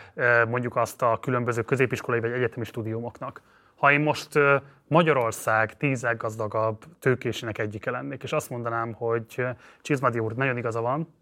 mondjuk 0.48 0.76
azt 0.76 1.02
a 1.02 1.18
különböző 1.22 1.62
középiskolai 1.62 2.20
vagy 2.20 2.32
egyetemi 2.32 2.66
stúdiumoknak. 2.66 3.42
Ha 3.86 3.92
én 3.92 4.00
most 4.02 4.40
Magyarország 4.88 5.78
tíz 5.78 6.02
leggazdagabb 6.02 6.84
tőkésének 7.00 7.58
egyike 7.58 7.92
lennék, 7.92 8.24
és 8.24 8.32
azt 8.32 8.50
mondanám, 8.50 8.94
hogy 8.94 9.46
Csizmadi 9.82 10.20
úr, 10.20 10.36
nagyon 10.36 10.58
igaza 10.58 10.82
van, 10.82 11.14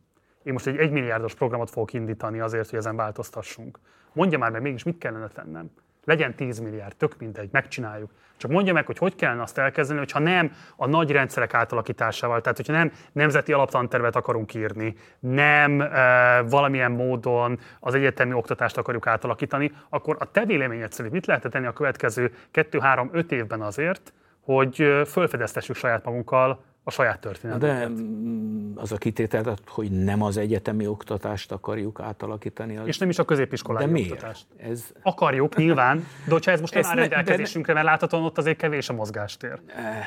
én 0.43 0.53
most 0.53 0.67
egy 0.67 0.77
egymilliárdos 0.77 1.33
programot 1.33 1.69
fogok 1.69 1.93
indítani 1.93 2.39
azért, 2.39 2.69
hogy 2.69 2.79
ezen 2.79 2.95
változtassunk. 2.95 3.79
Mondja 4.13 4.37
már 4.37 4.51
meg 4.51 4.61
mégis, 4.61 4.83
mit 4.83 4.97
kellene 4.97 5.27
tennem 5.27 5.71
legyen 6.03 6.35
10 6.35 6.59
milliárd, 6.59 6.95
tök 6.95 7.17
mindegy, 7.19 7.49
megcsináljuk. 7.51 8.11
Csak 8.37 8.51
mondja 8.51 8.73
meg, 8.73 8.85
hogy 8.85 8.97
hogy 8.97 9.15
kellene 9.15 9.41
azt 9.41 9.57
elkezdeni, 9.57 9.99
hogyha 9.99 10.19
nem 10.19 10.51
a 10.75 10.87
nagy 10.87 11.11
rendszerek 11.11 11.53
átalakításával, 11.53 12.41
tehát 12.41 12.57
hogyha 12.57 12.73
nem 12.73 12.91
nemzeti 13.11 13.53
alaptantervet 13.53 14.15
akarunk 14.15 14.53
írni, 14.53 14.95
nem 15.19 15.81
e, 15.81 16.41
valamilyen 16.41 16.91
módon 16.91 17.59
az 17.79 17.93
egyetemi 17.95 18.33
oktatást 18.33 18.77
akarjuk 18.77 19.07
átalakítani, 19.07 19.71
akkor 19.89 20.15
a 20.19 20.31
te 20.31 20.45
véleményed 20.45 20.91
szerint 20.91 21.13
mit 21.13 21.25
lehet 21.25 21.49
tenni 21.49 21.65
a 21.65 21.73
következő 21.73 22.33
2-3-5 22.53 23.31
évben 23.31 23.61
azért, 23.61 24.13
hogy 24.39 24.75
fölfedeztessük 25.07 25.75
saját 25.75 26.05
magunkkal 26.05 26.63
a 26.83 26.91
saját 26.91 27.19
történelmet. 27.19 27.69
De 27.69 27.87
mm, 27.87 28.71
az 28.75 28.91
a 28.91 28.97
kitétel, 28.97 29.55
hogy 29.67 29.91
nem 29.91 30.21
az 30.21 30.37
egyetemi 30.37 30.87
oktatást 30.87 31.51
akarjuk 31.51 31.99
átalakítani. 31.99 32.77
Az... 32.77 32.87
És 32.87 32.97
nem 32.97 33.09
is 33.09 33.19
a 33.19 33.25
középiskolai 33.25 33.85
de 33.85 33.91
miért? 33.91 34.11
oktatást. 34.11 34.45
Ez... 34.57 34.91
Akarjuk, 35.01 35.55
nyilván, 35.55 36.07
de 36.25 36.31
hogyha 36.31 36.51
ez 36.51 36.59
most 36.59 36.73
nem 36.73 36.83
áll 36.85 36.95
rendelkezésünkre, 36.95 37.73
mert 37.73 37.85
láthatóan 37.85 38.23
ott 38.23 38.37
azért 38.37 38.57
kevés 38.57 38.89
a 38.89 38.93
mozgástér. 38.93 39.59
Eh, 39.75 40.05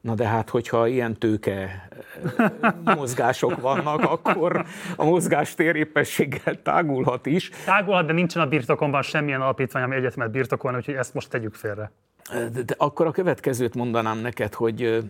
na 0.00 0.14
de 0.14 0.26
hát, 0.26 0.48
hogyha 0.48 0.86
ilyen 0.86 1.18
tőke 1.18 1.88
eh, 2.36 2.50
mozgások 2.84 3.60
vannak, 3.60 4.02
akkor 4.02 4.64
a 4.96 5.04
mozgástér 5.04 5.76
épességgel 5.76 6.62
tágulhat 6.62 7.26
is. 7.26 7.50
Tágulhat, 7.64 8.06
de 8.06 8.12
nincsen 8.12 8.42
a 8.42 8.46
birtokomban 8.46 9.02
semmilyen 9.02 9.40
alapítvány, 9.40 9.82
ami 9.82 9.94
egyetemet 9.94 10.30
birtokolna, 10.30 10.76
úgyhogy 10.76 10.94
ezt 10.94 11.14
most 11.14 11.30
tegyük 11.30 11.54
félre. 11.54 11.90
Eh, 12.30 12.48
de, 12.48 12.62
de 12.62 12.74
akkor 12.76 13.06
a 13.06 13.10
következőt 13.10 13.74
mondanám 13.74 14.18
neked, 14.18 14.54
hogy 14.54 15.02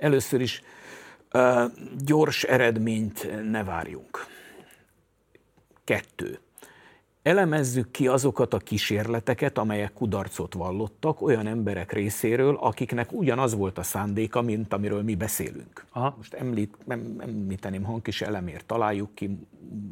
Először 0.00 0.40
is 0.40 0.62
gyors 2.04 2.44
eredményt 2.44 3.50
ne 3.50 3.64
várjunk. 3.64 4.26
Kettő. 5.84 6.38
Elemezzük 7.22 7.90
ki 7.90 8.06
azokat 8.08 8.54
a 8.54 8.58
kísérleteket, 8.58 9.58
amelyek 9.58 9.92
kudarcot 9.92 10.54
vallottak 10.54 11.22
olyan 11.22 11.46
emberek 11.46 11.92
részéről, 11.92 12.56
akiknek 12.56 13.12
ugyanaz 13.12 13.54
volt 13.54 13.78
a 13.78 13.82
szándéka, 13.82 14.42
mint 14.42 14.72
amiről 14.72 15.02
mi 15.02 15.14
beszélünk. 15.14 15.84
Aha. 15.90 16.14
Most 16.16 16.34
említ, 16.34 16.76
említeném 17.18 17.82
hangkis 17.82 18.22
elemért, 18.22 18.66
találjuk 18.66 19.14
ki 19.14 19.38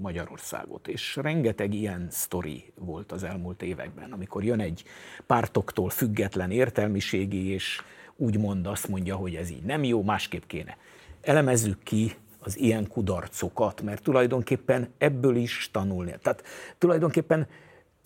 Magyarországot, 0.01 0.89
és 0.89 1.17
rengeteg 1.17 1.75
ilyen 1.75 2.07
sztori 2.11 2.73
volt 2.75 3.13
az 3.13 3.23
elmúlt 3.23 3.63
években, 3.63 4.13
amikor 4.13 4.45
jön 4.45 4.61
egy 4.61 4.85
pártoktól 5.27 5.91
független 5.91 6.51
értelmiségi 6.51 7.47
és 7.47 7.81
úgymond 8.19 8.67
azt 8.67 8.89
mondja, 8.89 9.17
hogy 9.17 9.35
ez 9.35 9.51
így 9.51 9.63
nem 9.63 9.85
jó, 9.85 10.03
másképp 10.03 10.43
kéne. 10.47 10.77
Elemezzük 11.21 11.83
ki 11.83 12.15
az 12.39 12.59
ilyen 12.59 12.89
kudarcokat, 12.89 13.83
mert 13.83 14.03
tulajdonképpen 14.03 14.89
ebből 14.99 15.37
is 15.37 15.69
tanulni. 15.73 16.15
Tehát 16.23 16.43
tulajdonképpen 16.79 17.47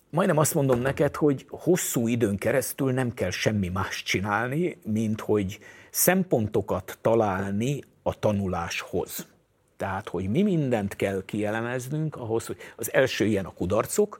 majdnem 0.09 0.37
azt 0.37 0.53
mondom 0.53 0.79
neked, 0.79 1.15
hogy 1.15 1.45
hosszú 1.49 2.07
időn 2.07 2.37
keresztül 2.37 2.91
nem 2.91 3.13
kell 3.13 3.29
semmi 3.29 3.67
más 3.67 4.03
csinálni, 4.03 4.77
mint 4.83 5.21
hogy 5.21 5.59
szempontokat 5.89 6.97
találni 7.01 7.83
a 8.03 8.19
tanuláshoz. 8.19 9.27
Tehát, 9.77 10.09
hogy 10.09 10.29
mi 10.29 10.41
mindent 10.41 10.95
kell 10.95 11.23
kielemeznünk 11.25 12.15
ahhoz, 12.15 12.45
hogy 12.45 12.57
az 12.75 12.93
első 12.93 13.25
ilyen 13.25 13.45
a 13.45 13.53
kudarcok, 13.53 14.19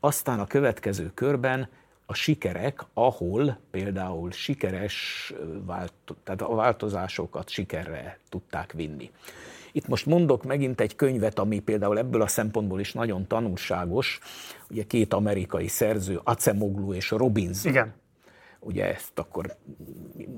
aztán 0.00 0.40
a 0.40 0.46
következő 0.46 1.10
körben 1.14 1.68
a 2.12 2.14
sikerek, 2.14 2.84
ahol 2.94 3.58
például 3.70 4.30
sikeres, 4.30 5.32
tehát 6.24 6.42
a 6.42 6.54
változásokat 6.54 7.48
sikerre 7.48 8.18
tudták 8.28 8.72
vinni. 8.72 9.10
Itt 9.72 9.88
most 9.88 10.06
mondok 10.06 10.44
megint 10.44 10.80
egy 10.80 10.96
könyvet, 10.96 11.38
ami 11.38 11.58
például 11.58 11.98
ebből 11.98 12.22
a 12.22 12.26
szempontból 12.26 12.80
is 12.80 12.92
nagyon 12.92 13.26
tanulságos. 13.26 14.20
Ugye 14.70 14.82
két 14.82 15.14
amerikai 15.14 15.68
szerző, 15.68 16.20
Acemoglu 16.24 16.92
és 16.92 17.10
Robbins. 17.10 17.64
Igen. 17.64 17.94
Ugye 18.60 18.94
ezt 18.94 19.18
akkor 19.18 19.56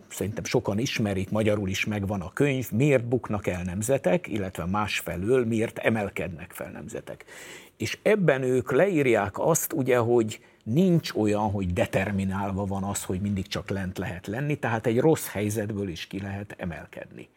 szerintem 0.09 0.45
sokan 0.45 0.79
ismerik, 0.79 1.31
magyarul 1.31 1.68
is 1.68 1.85
megvan 1.85 2.20
a 2.20 2.33
könyv, 2.33 2.70
miért 2.72 3.05
buknak 3.05 3.47
el 3.47 3.62
nemzetek, 3.62 4.29
illetve 4.29 4.64
másfelől 4.66 5.45
miért 5.45 5.79
emelkednek 5.79 6.53
fel 6.53 6.70
nemzetek. 6.70 7.25
És 7.77 7.99
ebben 8.03 8.43
ők 8.43 8.72
leírják 8.72 9.39
azt, 9.39 9.72
ugye, 9.72 9.97
hogy 9.97 10.41
nincs 10.65 11.12
olyan, 11.12 11.51
hogy 11.51 11.73
determinálva 11.73 12.65
van 12.65 12.83
az, 12.83 13.05
hogy 13.05 13.21
mindig 13.21 13.47
csak 13.47 13.71
lent 13.71 13.99
lehet 13.99 14.27
lenni, 14.27 14.57
tehát 14.59 14.87
egy 14.87 14.99
rossz 15.01 15.29
helyzetből 15.29 15.89
is 15.89 16.07
ki 16.07 16.21
lehet 16.21 16.55
emelkedni. 16.59 17.29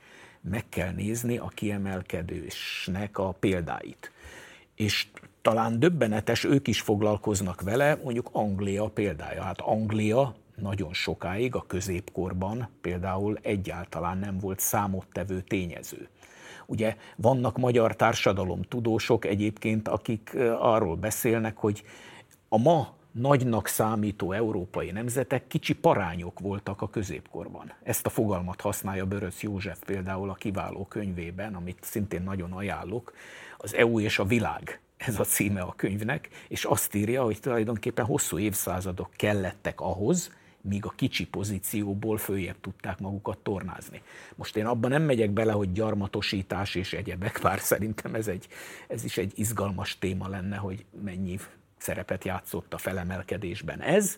Meg 0.42 0.70
kell 0.70 0.92
nézni 0.92 1.38
a 1.38 1.48
kiemelkedésnek 1.48 3.18
a 3.18 3.32
példáit. 3.32 4.12
és 4.78 5.08
talán 5.42 5.80
döbbenetes, 5.80 6.44
ők 6.44 6.68
is 6.68 6.82
foglalkoznak 6.82 7.62
vele, 7.62 8.00
mondjuk 8.04 8.30
Anglia 8.32 8.84
példája. 8.86 9.44
Hát 9.44 9.62
Anglia 9.62 10.36
nagyon 10.56 10.94
sokáig 10.94 11.56
a 11.56 11.66
középkorban 11.68 12.70
például 12.82 13.38
egyáltalán 13.42 14.18
nem 14.18 14.38
volt 14.40 14.60
számottevő 14.60 15.42
tényező. 15.42 16.08
Ugye 16.66 16.96
vannak 17.16 17.58
magyar 17.58 17.96
társadalom 17.96 18.62
tudósok 18.62 19.26
egyébként, 19.26 19.88
akik 19.88 20.36
arról 20.60 20.96
beszélnek, 20.96 21.58
hogy 21.58 21.84
a 22.50 22.58
ma 22.58 22.96
nagynak 23.20 23.68
számító 23.68 24.32
európai 24.32 24.92
nemzetek 24.92 25.48
kicsi 25.48 25.74
parányok 25.74 26.40
voltak 26.40 26.82
a 26.82 26.90
középkorban. 26.90 27.74
Ezt 27.84 28.06
a 28.06 28.10
fogalmat 28.10 28.62
használja 28.62 29.06
Böröc 29.06 29.42
József 29.42 29.80
például 29.86 30.30
a 30.30 30.34
kiváló 30.34 30.86
könyvében, 30.86 31.56
amit 31.56 31.78
szintén 31.82 32.22
nagyon 32.22 32.52
ajánlok, 32.52 33.14
az 33.58 33.76
EU 33.76 34.00
és 34.00 34.20
a 34.20 34.26
világ 34.26 34.80
ez 34.98 35.20
a 35.20 35.24
címe 35.24 35.62
a 35.62 35.74
könyvnek, 35.76 36.30
és 36.48 36.66
azt 36.66 36.96
írja, 36.96 37.24
hogy 37.24 37.40
tulajdonképpen 37.40 38.06
hosszú 38.06 38.38
évszázadok 38.38 39.10
kellettek 39.16 39.82
ahhoz, 39.82 40.32
míg 40.62 40.86
a 40.86 40.94
kicsi 40.96 41.28
pozícióból 41.28 42.18
följebb 42.18 42.60
tudták 42.62 43.00
magukat 43.00 43.38
tornázni. 43.38 44.02
Most 44.36 44.58
én 44.58 44.66
abban 44.66 44.90
nem 44.90 45.04
megyek 45.04 45.32
bele, 45.32 45.52
hogy 45.52 45.72
gyarmatosítás 45.72 46.76
és 46.76 46.94
egyebek, 46.94 47.40
bár 47.44 47.60
szerintem 47.60 48.16
ez, 48.16 48.28
egy, 48.28 48.48
ez 48.88 49.04
is 49.04 49.18
egy 49.18 49.32
izgalmas 49.36 49.98
téma 50.00 50.28
lenne, 50.28 50.56
hogy 50.56 50.86
mennyi 51.04 51.40
szerepet 51.78 52.24
játszott 52.24 52.74
a 52.74 52.78
felemelkedésben 52.78 53.82
ez. 53.82 54.18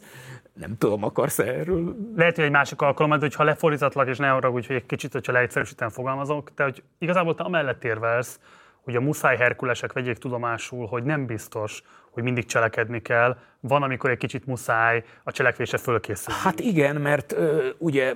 Nem 0.54 0.78
tudom, 0.78 1.04
akarsz 1.04 1.40
erről? 1.40 1.96
Lehet, 2.16 2.36
hogy 2.36 2.44
egy 2.44 2.52
másik 2.52 2.82
alkalom, 2.82 3.20
hogyha 3.20 3.44
lefordítatlak, 3.44 4.08
és 4.08 4.18
ne 4.18 4.32
arra, 4.32 4.50
hogy 4.50 4.66
egy 4.70 4.86
kicsit, 4.86 5.12
hogyha 5.12 5.32
leegyszerűsíten 5.32 5.90
fogalmazok, 5.90 6.52
de 6.56 6.64
hogy 6.64 6.84
igazából 6.98 7.36
te 7.36 7.44
amellett 7.44 7.84
érvelsz, 7.84 8.40
hogy 8.82 8.96
a 8.96 9.02
muszáj 9.02 9.38
herkulesek 9.38 9.94
vegyék 9.94 10.18
tudomásul, 10.18 10.88
hogy 10.88 11.04
nem 11.04 11.26
biztos, 11.26 11.84
hogy 12.12 12.24
mindig 12.24 12.46
cselekedni 12.46 13.02
kell, 13.02 13.38
van, 13.60 13.84
amikor 13.84 14.10
egy 14.10 14.18
kicsit 14.18 14.46
muszáj 14.46 15.04
a 15.24 15.32
cselekvése 15.32 15.78
fölkészülni. 15.78 16.40
Hát 16.44 16.60
igen, 16.60 16.96
mert 16.96 17.36
ugye 17.78 18.14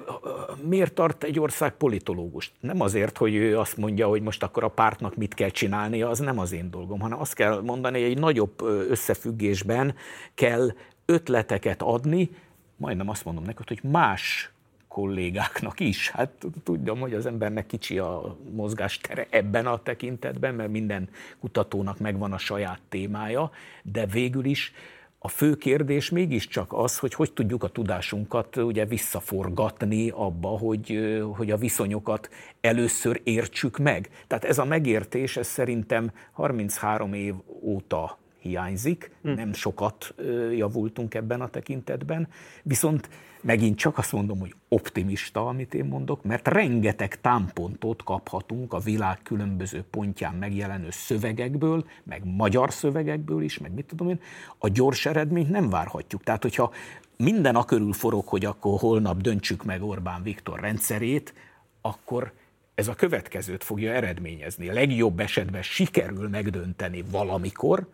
miért 0.61 0.93
tart 0.93 1.23
egy 1.23 1.39
ország 1.39 1.71
politológust? 1.71 2.51
Nem 2.59 2.81
azért, 2.81 3.17
hogy 3.17 3.35
ő 3.35 3.59
azt 3.59 3.77
mondja, 3.77 4.07
hogy 4.07 4.21
most 4.21 4.43
akkor 4.43 4.63
a 4.63 4.67
pártnak 4.67 5.15
mit 5.15 5.33
kell 5.33 5.49
csinálnia, 5.49 6.09
az 6.09 6.19
nem 6.19 6.39
az 6.39 6.51
én 6.51 6.69
dolgom, 6.69 6.99
hanem 6.99 7.19
azt 7.19 7.33
kell 7.33 7.61
mondani, 7.61 8.01
hogy 8.01 8.11
egy 8.11 8.19
nagyobb 8.19 8.61
összefüggésben 8.89 9.95
kell 10.33 10.67
ötleteket 11.05 11.81
adni, 11.81 12.29
majdnem 12.77 13.09
azt 13.09 13.25
mondom 13.25 13.43
neked, 13.43 13.67
hogy 13.67 13.79
más 13.83 14.52
kollégáknak 14.93 15.79
is. 15.79 16.09
Hát 16.09 16.29
tudjam, 16.63 16.99
hogy 16.99 17.13
az 17.13 17.25
embernek 17.25 17.65
kicsi 17.65 17.97
a 17.97 18.37
mozgástere 18.51 19.27
ebben 19.29 19.65
a 19.67 19.81
tekintetben, 19.81 20.55
mert 20.55 20.69
minden 20.71 21.09
kutatónak 21.39 21.99
megvan 21.99 22.33
a 22.33 22.37
saját 22.37 22.79
témája, 22.89 23.51
de 23.83 24.05
végül 24.05 24.45
is 24.45 24.73
a 25.17 25.27
fő 25.27 25.55
kérdés 25.55 26.09
mégiscsak 26.09 26.73
az, 26.73 26.99
hogy 26.99 27.13
hogy 27.13 27.33
tudjuk 27.33 27.63
a 27.63 27.67
tudásunkat 27.67 28.55
ugye 28.55 28.85
visszaforgatni 28.85 30.09
abba, 30.09 30.47
hogy, 30.47 31.17
hogy 31.35 31.51
a 31.51 31.57
viszonyokat 31.57 32.29
először 32.61 33.21
értsük 33.23 33.77
meg. 33.77 34.09
Tehát 34.27 34.43
ez 34.43 34.57
a 34.57 34.65
megértés, 34.65 35.37
ez 35.37 35.47
szerintem 35.47 36.11
33 36.31 37.13
év 37.13 37.33
óta 37.61 38.22
hiányzik, 38.43 39.11
hm. 39.21 39.29
nem 39.29 39.53
sokat 39.53 40.13
javultunk 40.55 41.13
ebben 41.13 41.41
a 41.41 41.49
tekintetben, 41.49 42.27
viszont 42.63 43.09
megint 43.41 43.77
csak 43.77 43.97
azt 43.97 44.11
mondom, 44.11 44.39
hogy 44.39 44.55
optimista, 44.67 45.47
amit 45.47 45.73
én 45.73 45.85
mondok, 45.85 46.23
mert 46.23 46.47
rengeteg 46.47 47.21
támpontot 47.21 48.03
kaphatunk 48.03 48.73
a 48.73 48.79
világ 48.79 49.19
különböző 49.23 49.83
pontján 49.89 50.35
megjelenő 50.35 50.87
szövegekből, 50.89 51.85
meg 52.03 52.21
magyar 52.25 52.73
szövegekből 52.73 53.43
is, 53.43 53.57
meg 53.57 53.73
mit 53.73 53.85
tudom 53.85 54.09
én, 54.09 54.19
a 54.57 54.67
gyors 54.67 55.05
eredményt 55.05 55.49
nem 55.49 55.69
várhatjuk. 55.69 56.23
Tehát, 56.23 56.41
hogyha 56.41 56.71
minden 57.17 57.55
a 57.55 57.65
körül 57.65 57.93
forog, 57.93 58.27
hogy 58.27 58.45
akkor 58.45 58.79
holnap 58.79 59.21
döntsük 59.21 59.63
meg 59.63 59.83
Orbán 59.83 60.23
Viktor 60.23 60.59
rendszerét, 60.59 61.33
akkor 61.81 62.33
ez 62.75 62.87
a 62.87 62.93
következőt 62.93 63.63
fogja 63.63 63.93
eredményezni. 63.93 64.69
A 64.69 64.73
legjobb 64.73 65.19
esetben 65.19 65.61
sikerül 65.61 66.29
megdönteni 66.29 67.03
valamikor, 67.11 67.87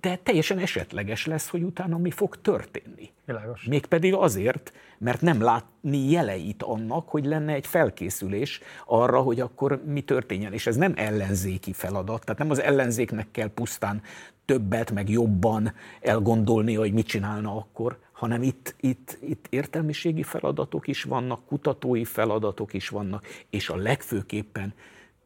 de 0.00 0.16
teljesen 0.22 0.58
esetleges 0.58 1.26
lesz, 1.26 1.48
hogy 1.48 1.62
utána 1.62 1.98
mi 1.98 2.10
fog 2.10 2.40
történni. 2.40 3.10
Világos. 3.24 3.64
Mégpedig 3.64 4.14
azért, 4.14 4.72
mert 4.98 5.20
nem 5.20 5.42
látni 5.42 6.10
jeleit 6.10 6.62
annak, 6.62 7.08
hogy 7.08 7.24
lenne 7.24 7.52
egy 7.52 7.66
felkészülés 7.66 8.60
arra, 8.86 9.20
hogy 9.20 9.40
akkor 9.40 9.82
mi 9.84 10.00
történjen. 10.00 10.52
És 10.52 10.66
ez 10.66 10.76
nem 10.76 10.92
ellenzéki 10.96 11.72
feladat, 11.72 12.24
tehát 12.24 12.40
nem 12.40 12.50
az 12.50 12.60
ellenzéknek 12.60 13.30
kell 13.30 13.48
pusztán 13.48 14.02
többet, 14.44 14.90
meg 14.90 15.08
jobban 15.10 15.74
elgondolni, 16.00 16.74
hogy 16.74 16.92
mit 16.92 17.06
csinálna 17.06 17.56
akkor, 17.56 17.98
hanem 18.12 18.42
itt, 18.42 18.74
itt, 18.80 19.18
itt 19.20 19.46
értelmiségi 19.50 20.22
feladatok 20.22 20.86
is 20.86 21.02
vannak, 21.02 21.46
kutatói 21.46 22.04
feladatok 22.04 22.72
is 22.72 22.88
vannak, 22.88 23.26
és 23.50 23.68
a 23.68 23.76
legfőképpen 23.76 24.74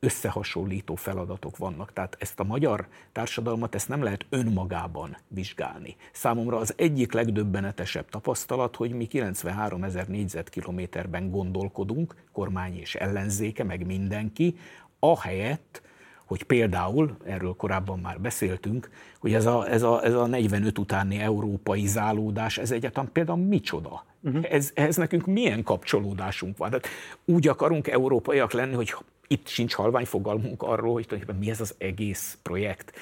összehasonlító 0.01 0.95
feladatok 0.95 1.57
vannak. 1.57 1.93
Tehát 1.93 2.17
ezt 2.19 2.41
a 2.41 2.45
magyar 2.45 2.89
társadalmat 3.13 3.75
ezt 3.75 3.89
nem 3.89 4.03
lehet 4.03 4.27
önmagában 4.29 5.17
vizsgálni. 5.29 5.97
Számomra 6.13 6.57
az 6.57 6.75
egyik 6.77 7.13
legdöbbenetesebb 7.13 8.09
tapasztalat, 8.09 8.77
hogy 8.77 8.93
mi 8.93 9.07
93 9.07 9.85
ezer 9.85 10.09
négyzetkilométerben 10.09 11.31
gondolkodunk, 11.31 12.15
kormány 12.33 12.79
és 12.79 12.95
ellenzéke, 12.95 13.65
meg 13.65 13.87
mindenki, 13.87 14.57
ahelyett, 14.99 15.83
hogy 16.29 16.43
például, 16.43 17.17
erről 17.25 17.55
korábban 17.57 17.99
már 17.99 18.21
beszéltünk, 18.21 18.91
hogy 19.19 19.35
ez 19.35 19.47
a, 19.47 19.71
ez 19.71 19.83
a, 19.83 20.05
ez 20.05 20.15
a 20.15 20.27
45 20.27 20.79
utáni 20.79 21.19
európai 21.19 21.87
zálódás, 21.87 22.59
ez 22.59 22.71
egyáltalán 22.71 23.13
például 23.13 23.39
micsoda? 23.39 24.05
Uh-huh. 24.23 24.47
Ez, 24.51 24.71
ez 24.75 24.97
nekünk 24.97 25.27
milyen 25.27 25.63
kapcsolódásunk 25.63 26.57
van? 26.57 26.69
Tehát 26.71 26.87
úgy 27.25 27.49
akarunk 27.49 27.89
európaiak 27.89 28.53
lenni, 28.53 28.75
hogy 28.75 28.95
itt 29.27 29.47
sincs 29.47 29.75
halvány 29.75 30.05
fogalmunk 30.05 30.63
arról, 30.63 30.93
hogy 30.93 31.07
tulajdonképpen 31.07 31.45
mi 31.45 31.51
ez 31.51 31.61
az 31.61 31.75
egész 31.79 32.39
projekt. 32.43 32.93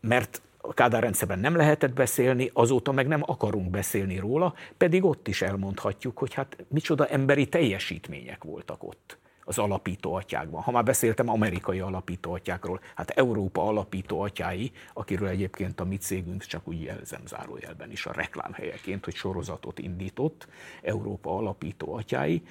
Mert 0.00 0.42
a 0.60 0.74
Kádár 0.74 1.02
rendszerben 1.02 1.38
nem 1.38 1.56
lehetett 1.56 1.92
beszélni, 1.92 2.50
azóta 2.52 2.92
meg 2.92 3.06
nem 3.06 3.22
akarunk 3.26 3.70
beszélni 3.70 4.18
róla, 4.18 4.54
pedig 4.76 5.04
ott 5.04 5.28
is 5.28 5.42
elmondhatjuk, 5.42 6.18
hogy 6.18 6.34
hát 6.34 6.56
micsoda 6.68 7.06
emberi 7.06 7.48
teljesítmények 7.48 8.44
voltak 8.44 8.82
ott 8.82 9.18
az 9.44 9.58
alapító 9.58 10.14
atyákban. 10.14 10.62
Ha 10.62 10.70
már 10.70 10.84
beszéltem 10.84 11.28
amerikai 11.28 11.80
alapító 11.80 12.32
atyákról, 12.32 12.80
hát 12.94 13.10
Európa 13.10 13.66
alapító 13.66 14.20
atyái, 14.20 14.72
akiről 14.92 15.28
egyébként 15.28 15.80
a 15.80 15.84
mi 15.84 15.96
cégünk 15.96 16.44
csak 16.44 16.68
úgy 16.68 16.82
jelzem 16.82 17.26
zárójelben 17.26 17.90
is 17.90 18.06
a 18.06 18.12
reklámhelyeként, 18.12 19.04
hogy 19.04 19.14
sorozatot 19.14 19.78
indított, 19.78 20.48
Európa 20.82 21.36
alapító 21.36 21.94
atyái, 21.94 22.42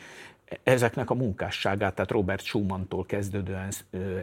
ezeknek 0.64 1.10
a 1.10 1.14
munkásságát, 1.14 1.96
tehát 1.96 2.12
Robert 2.12 2.44
Schumantól 2.44 3.06
kezdődően 3.06 3.72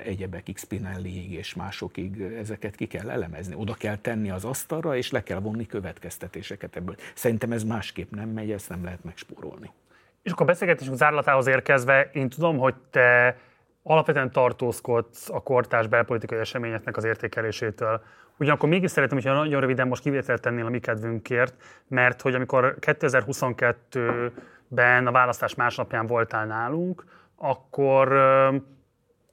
egyebekig, 0.05 0.59
Spinelliig 0.59 1.33
és 1.33 1.55
másokig 1.55 2.21
ezeket 2.21 2.75
ki 2.75 2.87
kell 2.87 3.11
elemezni. 3.11 3.55
Oda 3.55 3.75
kell 3.75 3.97
tenni 3.97 4.31
az 4.31 4.45
asztalra, 4.45 4.97
és 4.97 5.11
le 5.11 5.23
kell 5.23 5.39
vonni 5.39 5.67
következtetéseket 5.67 6.77
ebből. 6.77 6.97
Szerintem 7.15 7.53
ez 7.53 7.65
másképp 7.65 8.11
nem 8.11 8.29
megy, 8.29 8.51
ezt 8.51 8.69
nem 8.69 8.85
lehet 8.85 9.05
megspórolni. 9.05 9.71
És 10.23 10.33
akkor 10.33 10.47
a 10.47 10.49
beszélgetésünk 10.49 10.97
zárlatához 10.97 11.47
érkezve, 11.47 12.11
én 12.13 12.29
tudom, 12.29 12.59
hogy 12.59 12.75
te 12.91 13.37
alapvetően 13.83 14.31
tartózkodsz 14.31 15.31
a 15.31 15.43
kortás 15.43 15.87
belpolitikai 15.87 16.39
eseményeknek 16.39 16.97
az 16.97 17.05
értékelésétől. 17.05 18.03
Ugyanakkor 18.39 18.69
mégis 18.69 18.91
szeretném, 18.91 19.21
hogyha 19.23 19.39
nagyon 19.39 19.61
röviden 19.61 19.89
most 19.89 20.03
kivételt 20.03 20.41
tennél 20.41 20.67
a 20.67 20.69
mi 20.69 20.79
kedvünkért, 20.79 21.55
mert 21.89 22.21
hogy 22.21 22.35
amikor 22.35 22.77
2022 22.79 24.33
ben 24.69 25.07
a 25.07 25.13
választás 25.13 25.55
másnapján 25.55 26.07
voltál 26.07 26.47
nálunk, 26.47 27.05
akkor 27.37 28.09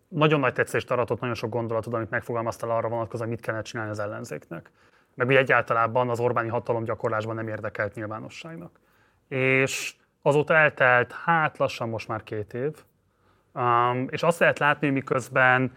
nagyon 0.08 0.40
nagy 0.40 0.54
tetszést 0.54 0.92
aratott 0.92 1.20
nagyon 1.20 1.36
sok 1.36 1.50
gondolatod, 1.50 1.94
amit 1.94 2.10
megfogalmaztál 2.10 2.70
arra 2.70 2.90
vonatkozóan, 2.90 3.30
mit 3.30 3.42
kellene 3.42 3.64
csinálni 3.64 3.92
az 3.92 4.00
ellenzéknek. 4.00 4.72
Meg 5.14 5.28
ugye 5.28 5.38
egyáltalában 5.38 6.10
az 6.10 6.20
Orbáni 6.20 6.48
hatalom 6.48 6.84
gyakorlásban 6.84 7.36
nem 7.36 7.48
érdekelt 7.48 7.94
nyilvánosságnak. 7.94 8.80
És 9.28 9.94
azóta 10.28 10.54
eltelt, 10.54 11.12
hát 11.12 11.58
lassan 11.58 11.90
most 11.90 12.08
már 12.08 12.24
két 12.24 12.54
év, 12.54 12.76
um, 13.54 14.08
és 14.10 14.24
azt 14.24 14.40
lehet 14.40 14.60
látni, 14.60 14.90
miközben 14.90 15.72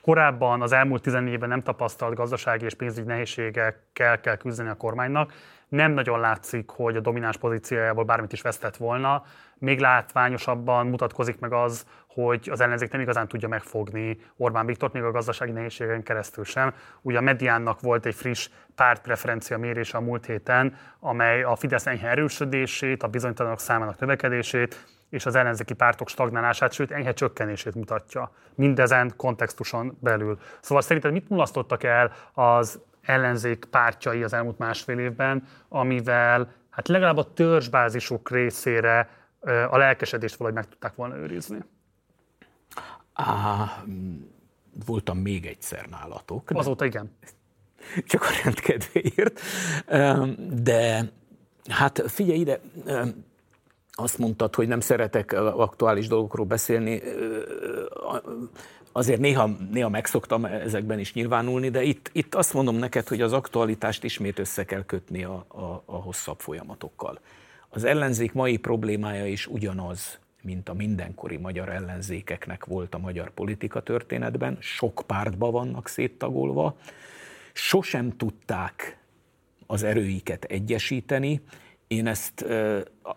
korábban 0.00 0.62
az 0.62 0.72
elmúlt 0.72 1.02
14 1.02 1.32
évben 1.32 1.48
nem 1.48 1.62
tapasztalt 1.62 2.14
gazdasági 2.14 2.64
és 2.64 2.74
pénzügyi 2.74 3.06
nehézségekkel 3.06 4.20
kell 4.20 4.36
küzdeni 4.36 4.68
a 4.68 4.76
kormánynak, 4.76 5.32
nem 5.68 5.92
nagyon 5.92 6.20
látszik, 6.20 6.70
hogy 6.70 6.96
a 6.96 7.00
domináns 7.00 7.36
pozíciójából 7.36 8.04
bármit 8.04 8.32
is 8.32 8.40
vesztett 8.40 8.76
volna. 8.76 9.22
Még 9.58 9.80
látványosabban 9.80 10.86
mutatkozik 10.86 11.38
meg 11.38 11.52
az, 11.52 11.86
hogy 12.06 12.48
az 12.52 12.60
ellenzék 12.60 12.90
nem 12.90 13.00
igazán 13.00 13.28
tudja 13.28 13.48
megfogni 13.48 14.18
Orbán 14.36 14.66
Viktort, 14.66 14.92
még 14.92 15.02
a 15.02 15.10
gazdasági 15.10 15.52
nehézségen 15.52 16.02
keresztül 16.02 16.44
sem. 16.44 16.74
Ugye 17.02 17.18
a 17.18 17.20
Mediánnak 17.20 17.80
volt 17.80 18.06
egy 18.06 18.14
friss 18.14 18.48
pártpreferencia 18.74 19.58
mérése 19.58 19.96
a 19.96 20.00
múlt 20.00 20.26
héten, 20.26 20.76
amely 21.00 21.42
a 21.42 21.56
Fidesz 21.56 21.86
enyhe 21.86 22.08
erősödését, 22.08 23.02
a 23.02 23.08
bizonytalanok 23.08 23.60
számának 23.60 23.98
növekedését, 23.98 24.86
és 25.10 25.26
az 25.26 25.34
ellenzéki 25.34 25.74
pártok 25.74 26.08
stagnálását, 26.08 26.72
sőt 26.72 26.90
enyhe 26.90 27.12
csökkenését 27.12 27.74
mutatja. 27.74 28.32
Mindezen 28.54 29.12
kontextuson 29.16 29.98
belül. 30.00 30.38
Szóval 30.60 30.82
szerinted 30.82 31.12
mit 31.12 31.28
mulasztottak 31.28 31.82
el 31.82 32.12
az 32.32 32.80
ellenzék 33.02 33.64
pártjai 33.64 34.22
az 34.22 34.32
elmúlt 34.32 34.58
másfél 34.58 34.98
évben, 34.98 35.46
amivel 35.68 36.52
hát 36.70 36.88
legalább 36.88 37.16
a 37.16 37.32
törzsbázisuk 37.32 38.30
részére 38.30 39.10
a 39.70 39.76
lelkesedést 39.76 40.36
valahogy 40.36 40.58
meg 40.58 40.68
tudták 40.68 40.94
volna 40.94 41.16
őrizni? 41.16 41.58
Á, 43.12 43.82
voltam 44.86 45.18
még 45.18 45.46
egyszer 45.46 45.86
nálatok. 45.86 46.50
Azóta 46.50 46.84
igen. 46.84 47.16
Csak 48.04 48.22
a 48.22 48.28
rendkedvéért. 48.44 49.40
De 50.62 51.12
hát 51.68 52.02
figyelj 52.06 52.38
ide, 52.38 52.60
azt 53.92 54.18
mondtad, 54.18 54.54
hogy 54.54 54.68
nem 54.68 54.80
szeretek 54.80 55.32
aktuális 55.32 56.08
dolgokról 56.08 56.46
beszélni. 56.46 57.02
Azért 58.92 59.20
néha, 59.20 59.50
néha 59.70 59.88
megszoktam 59.88 60.44
ezekben 60.44 60.98
is 60.98 61.14
nyilvánulni, 61.14 61.68
de 61.68 61.82
itt, 61.82 62.10
itt 62.12 62.34
azt 62.34 62.52
mondom 62.52 62.76
neked, 62.76 63.08
hogy 63.08 63.20
az 63.20 63.32
aktualitást 63.32 64.04
ismét 64.04 64.38
össze 64.38 64.64
kell 64.64 64.84
kötni 64.84 65.24
a, 65.24 65.44
a, 65.48 65.82
a 65.84 65.96
hosszabb 65.96 66.40
folyamatokkal. 66.40 67.20
Az 67.68 67.84
ellenzék 67.84 68.32
mai 68.32 68.56
problémája 68.56 69.26
is 69.26 69.46
ugyanaz, 69.46 70.18
mint 70.42 70.68
a 70.68 70.74
mindenkori 70.74 71.36
magyar 71.36 71.68
ellenzékeknek 71.68 72.64
volt 72.64 72.94
a 72.94 72.98
magyar 72.98 73.30
politika 73.30 73.82
történetben. 73.82 74.56
Sok 74.60 75.02
pártba 75.06 75.50
vannak 75.50 75.88
széttagolva, 75.88 76.76
sosem 77.52 78.16
tudták 78.16 78.98
az 79.66 79.82
erőiket 79.82 80.44
egyesíteni, 80.44 81.40
én 81.88 82.06
ezt 82.06 82.44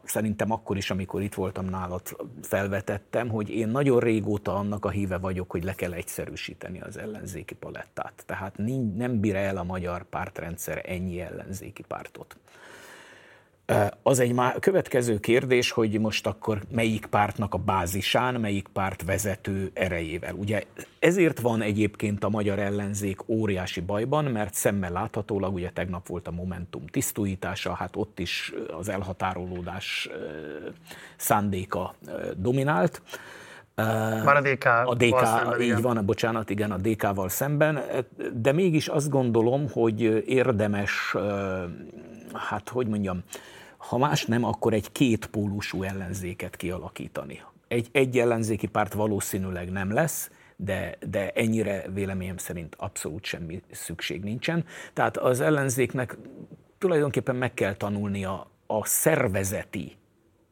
szerintem 0.04 0.52
akkor 0.52 0.78
is, 0.78 0.92
amikor 0.92 1.22
itt 1.22 1.34
voltam 1.34 1.66
nálad, 1.66 2.02
felvetettem, 2.42 3.30
hogy 3.30 3.50
én 3.50 3.68
nagyon 3.68 4.00
régóta 4.00 4.56
annak 4.56 4.86
a 4.86 4.90
híve 4.90 5.18
vagyok, 5.18 5.52
hogy 5.52 5.64
le 5.64 5.74
kell 5.74 5.94
egyszerűsíteni 5.94 6.82
az 6.82 6.98
ellenzéki 6.98 7.54
palettát. 7.54 8.24
Tehát 8.26 8.58
nem 8.96 9.20
bír 9.20 9.36
el 9.36 9.58
a 9.58 9.64
magyar 9.64 10.04
pártrendszer 10.04 10.82
ennyi 10.86 11.22
ellenzéki 11.22 11.84
pártot. 11.88 12.38
Az 14.04 14.20
egy 14.20 14.34
má- 14.34 14.60
következő 14.60 15.20
kérdés, 15.20 15.72
hogy 15.72 16.00
most 16.00 16.28
akkor 16.28 16.62
melyik 16.72 17.06
pártnak 17.06 17.54
a 17.54 17.58
bázisán, 17.58 18.40
melyik 18.40 18.68
párt 18.74 19.04
vezető 19.04 19.72
erejével. 19.74 20.34
Ugye 20.34 20.64
ezért 21.00 21.40
van 21.40 21.62
egyébként 21.62 22.24
a 22.24 22.30
magyar 22.30 22.60
ellenzék 22.60 23.28
óriási 23.28 23.80
bajban, 23.80 24.26
mert 24.26 24.54
szemmel 24.54 24.92
láthatólag, 24.92 25.54
ugye 25.54 25.70
tegnap 25.70 26.08
volt 26.08 26.28
a 26.28 26.32
Momentum 26.32 26.86
tisztújítása, 26.86 27.74
hát 27.74 27.96
ott 27.96 28.20
is 28.20 28.54
az 28.80 28.90
elhatárolódás 28.90 30.10
szándéka 31.16 31.96
dominált. 32.36 33.02
Már 33.76 34.36
a 34.36 34.42
DK. 34.42 34.66
A 34.66 34.96
DK, 34.98 35.26
szemben, 35.26 35.62
így 35.62 35.68
igen. 35.68 35.82
van, 35.82 36.06
bocsánat, 36.06 36.50
igen, 36.50 36.72
a 36.72 36.78
DK-val 36.78 37.30
szemben, 37.30 37.80
de 38.34 38.52
mégis 38.52 38.88
azt 38.88 39.10
gondolom, 39.10 39.70
hogy 39.70 40.02
érdemes, 40.28 41.16
hát 42.34 42.70
hogy 42.70 42.88
mondjam, 42.88 43.24
ha 43.82 43.98
más 43.98 44.26
nem, 44.26 44.44
akkor 44.44 44.74
egy 44.74 44.92
kétpólusú 44.92 45.84
ellenzéket 45.84 46.56
kialakítani. 46.56 47.42
Egy, 47.68 47.90
egy 47.92 48.20
ellenzéki 48.20 48.68
párt 48.68 48.94
valószínűleg 48.94 49.72
nem 49.72 49.94
lesz, 49.94 50.32
de, 50.56 50.98
de 51.10 51.30
ennyire 51.30 51.86
véleményem 51.94 52.38
szerint 52.38 52.76
abszolút 52.78 53.24
semmi 53.24 53.62
szükség 53.72 54.24
nincsen. 54.24 54.66
Tehát 54.94 55.18
az 55.18 55.40
ellenzéknek 55.40 56.18
tulajdonképpen 56.78 57.36
meg 57.36 57.54
kell 57.54 57.74
tanulnia 57.74 58.48
a 58.68 58.86
szervezeti 58.86 59.96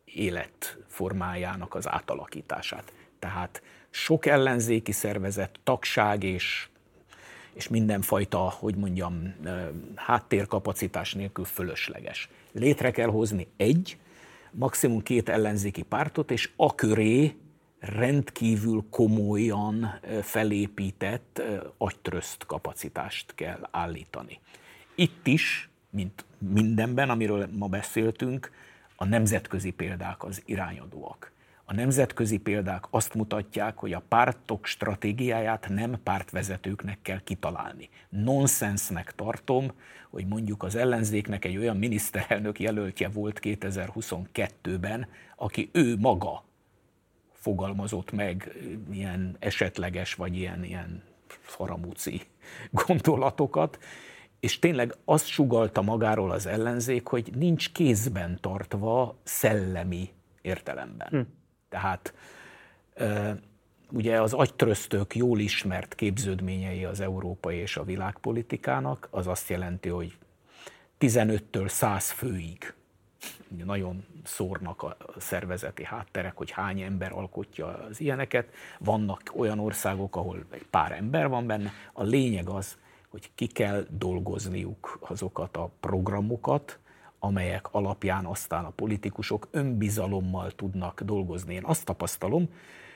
életformájának 0.06 1.76
az 1.76 1.90
átalakítását. 1.90 2.94
Tehát 3.20 3.62
sok 3.90 4.26
ellenzéki 4.26 4.92
szervezet, 4.92 5.60
tagság 5.64 6.24
és, 6.24 6.70
és 7.54 7.68
mindenfajta, 7.68 8.38
hogy 8.38 8.76
mondjam, 8.76 9.36
háttérkapacitás 9.96 11.14
nélkül 11.14 11.46
fölösleges. 11.46 12.30
Létre 12.60 12.91
kell 12.91 13.10
hozni 13.10 13.47
egy, 13.57 13.97
maximum 14.51 15.03
két 15.03 15.30
ellenzéki 15.30 15.82
pártot, 15.82 16.32
és 16.32 16.49
a 16.55 16.76
köré 16.76 17.36
rendkívül 17.80 18.86
komolyan 18.89 19.99
felépített 20.22 21.41
agytröszt 21.78 22.45
kapacitást 22.45 23.36
kell 23.36 23.68
állítani. 23.72 24.39
Itt 24.95 25.28
is, 25.28 25.70
mint 25.89 26.26
mindenben, 26.38 27.10
amiről 27.10 27.49
ma 27.51 27.68
beszéltünk, 27.68 28.51
a 28.95 29.05
nemzetközi 29.05 29.72
példák 29.72 30.24
az 30.24 30.41
irányadóak. 30.45 31.32
A 31.70 31.74
nemzetközi 31.74 32.38
példák 32.38 32.86
azt 32.90 33.14
mutatják, 33.14 33.78
hogy 33.78 33.94
a 33.94 34.04
pártok 34.08 34.66
stratégiáját 34.66 35.68
nem 35.70 36.00
pártvezetőknek 36.04 37.02
kell 37.02 37.20
kitalálni. 37.24 37.90
Nonsensnek 38.10 39.16
tartom, 39.16 39.72
hogy 40.10 40.28
mondjuk 40.28 40.64
az 40.64 40.76
ellenzéknek 40.76 41.46
egy 41.46 41.58
olyan 41.58 41.78
miniszterelnök 41.78 42.60
jelöltje 42.60 43.10
volt 43.10 43.40
2022-ben, 43.44 45.08
aki 45.36 45.70
ő 45.74 45.98
maga 45.98 46.44
fogalmazott 47.34 48.12
meg 48.12 48.56
ilyen 48.92 49.36
esetleges 49.40 50.14
vagy 50.14 50.36
ilyen, 50.36 50.64
ilyen 50.64 51.04
faramúci 51.28 52.22
gondolatokat, 52.88 53.80
és 54.40 54.60
tényleg 54.60 54.96
azt 55.06 55.28
sugalta 55.28 55.82
magáról 55.82 56.32
az 56.32 56.46
ellenzék, 56.46 57.08
hogy 57.08 57.32
nincs 57.36 57.72
kézben 57.72 58.38
tartva 58.42 59.20
szellemi 59.24 60.10
értelemben. 60.42 61.08
Hm. 61.10 61.20
Tehát 61.70 62.14
ugye 63.92 64.22
az 64.22 64.34
agytröztök 64.34 65.16
jól 65.16 65.40
ismert 65.40 65.96
képződményei 65.96 66.86
az 66.86 67.00
európai 67.00 67.58
és 67.58 67.78
a 67.78 67.84
világpolitikának, 67.84 69.08
az 69.12 69.28
azt 69.28 69.50
jelenti, 69.50 69.90
hogy 69.90 70.18
15-től 71.00 71.68
100 71.68 72.12
főig 72.12 72.74
nagyon 73.66 74.06
szórnak 74.24 74.84
a 74.84 74.98
szervezeti 75.18 75.84
hátterek, 75.84 76.38
hogy 76.38 76.52
hány 76.52 76.82
ember 76.82 77.12
alkotja 77.12 77.68
az 77.68 78.00
ilyeneket. 78.00 78.54
Vannak 78.80 79.32
olyan 79.36 79.60
országok, 79.60 80.16
ahol 80.16 80.46
egy 80.50 80.66
pár 80.70 80.92
ember 80.92 81.28
van 81.28 81.48
benne. 81.48 81.72
A 81.94 82.04
lényeg 82.04 82.50
az, 82.50 82.78
hogy 83.10 83.32
ki 83.36 83.48
kell 83.48 83.86
dolgozniuk 83.90 84.98
azokat 85.02 85.58
a 85.58 85.72
programokat, 85.80 86.80
amelyek 87.20 87.68
alapján 87.74 88.26
aztán 88.26 88.66
a 88.66 88.70
politikusok 88.70 89.48
önbizalommal 89.52 90.52
tudnak 90.52 91.02
dolgozni. 91.02 91.54
Én 91.54 91.64
azt 91.64 91.86
tapasztalom, 91.86 92.50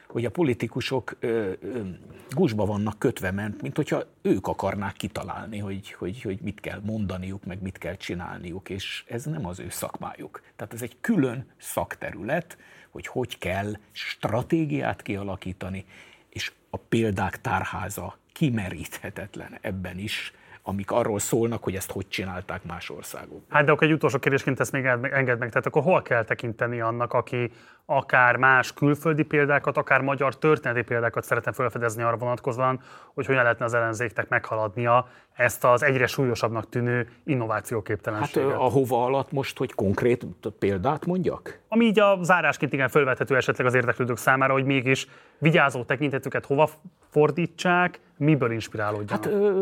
hogy 0.08 0.26
a 0.26 0.32
politikusok 0.32 1.18
ö, 1.20 1.52
ö, 1.62 1.82
gusba 2.30 2.66
vannak 2.66 3.00
kötve, 3.00 3.32
mert 3.32 3.62
mint 3.62 3.76
hogyha 3.76 4.04
ők 4.22 4.48
akarnák 4.48 4.94
kitalálni, 4.94 5.58
hogy, 5.58 5.92
hogy, 5.92 6.22
hogy 6.22 6.40
mit 6.42 6.60
kell 6.60 6.82
mondaniuk, 6.84 7.46
meg 7.46 7.62
mit 7.62 7.78
kell 7.78 7.96
csinálniuk, 7.96 8.70
és 8.70 9.04
ez 9.08 9.24
nem 9.26 9.46
az 9.46 9.60
ő 9.60 9.70
szakmájuk. 9.70 10.42
Tehát 10.56 10.74
ez 10.74 10.82
egy 10.82 10.98
külön 11.02 11.46
szakterület, 11.58 12.58
hogy 12.90 13.08
hogy 13.08 13.38
kell 13.38 13.74
stratégiát 13.92 15.02
kialakítani, 15.02 15.86
és 16.30 16.52
a 16.70 16.78
példák 16.78 17.42
tárháza 17.42 18.18
kimeríthetetlen 18.32 19.58
ebben 19.62 19.98
is, 19.98 20.34
amik 20.64 20.92
arról 20.92 21.20
szólnak, 21.20 21.64
hogy 21.64 21.76
ezt 21.76 21.92
hogy 21.92 22.08
csinálták 22.08 22.64
más 22.64 22.90
országok. 22.90 23.42
Hát 23.50 23.66
de 23.66 23.72
akkor 23.72 23.88
egy 23.88 23.94
utolsó 23.94 24.20
kérdésként 24.20 24.60
ezt 24.60 24.72
még 24.72 24.86
enged 24.86 25.40
meg, 25.40 25.50
tehát 25.50 25.66
akkor 25.66 25.84
hol 25.84 26.02
kell 26.02 26.24
tekinteni 26.24 26.82
annak, 26.82 27.14
aki 27.14 27.52
akár 27.86 28.36
más 28.36 28.74
külföldi 28.74 29.24
példákat, 29.24 29.78
akár 29.78 30.02
magyar 30.02 30.38
történeti 30.38 30.82
példákat 30.82 31.24
szeretne 31.24 31.52
felfedezni 31.52 32.04
arra 32.04 32.18
vonatkozóan, 32.18 32.80
hogy 33.14 33.26
hogyan 33.26 33.42
lehetne 33.42 33.66
az 33.66 33.74
ellenzéknek 33.74 34.30
meghaladnia 34.30 35.08
ezt 35.34 35.64
az 35.64 35.84
egyre 35.84 36.08
súlyosabbnak 36.08 36.70
tűnő 36.70 37.10
innovációképtelenséget. 37.24 38.52
Hát 38.52 38.60
a 38.60 38.64
hova 38.64 39.04
alatt 39.04 39.32
most, 39.32 39.58
hogy 39.58 39.74
konkrét 39.74 40.26
példát 40.60 41.06
mondjak? 41.06 41.60
Ami 41.68 41.86
így 41.86 42.00
a 42.00 42.20
zárásként 42.22 42.74
igen 42.74 42.90
felvethető 42.90 43.36
esetleg 43.36 43.68
az 43.68 43.74
érdeklődők 43.74 44.18
számára, 44.18 44.54
hogy 44.54 44.66
mégis 44.66 45.08
vigyázó 45.38 45.84
tekintetüket 45.84 46.46
hova 46.46 46.70
fordítsák, 47.10 48.00
miből 48.18 48.52
inspirálódjanak? 48.52 49.24
Hát 49.24 49.34
ö, 49.34 49.62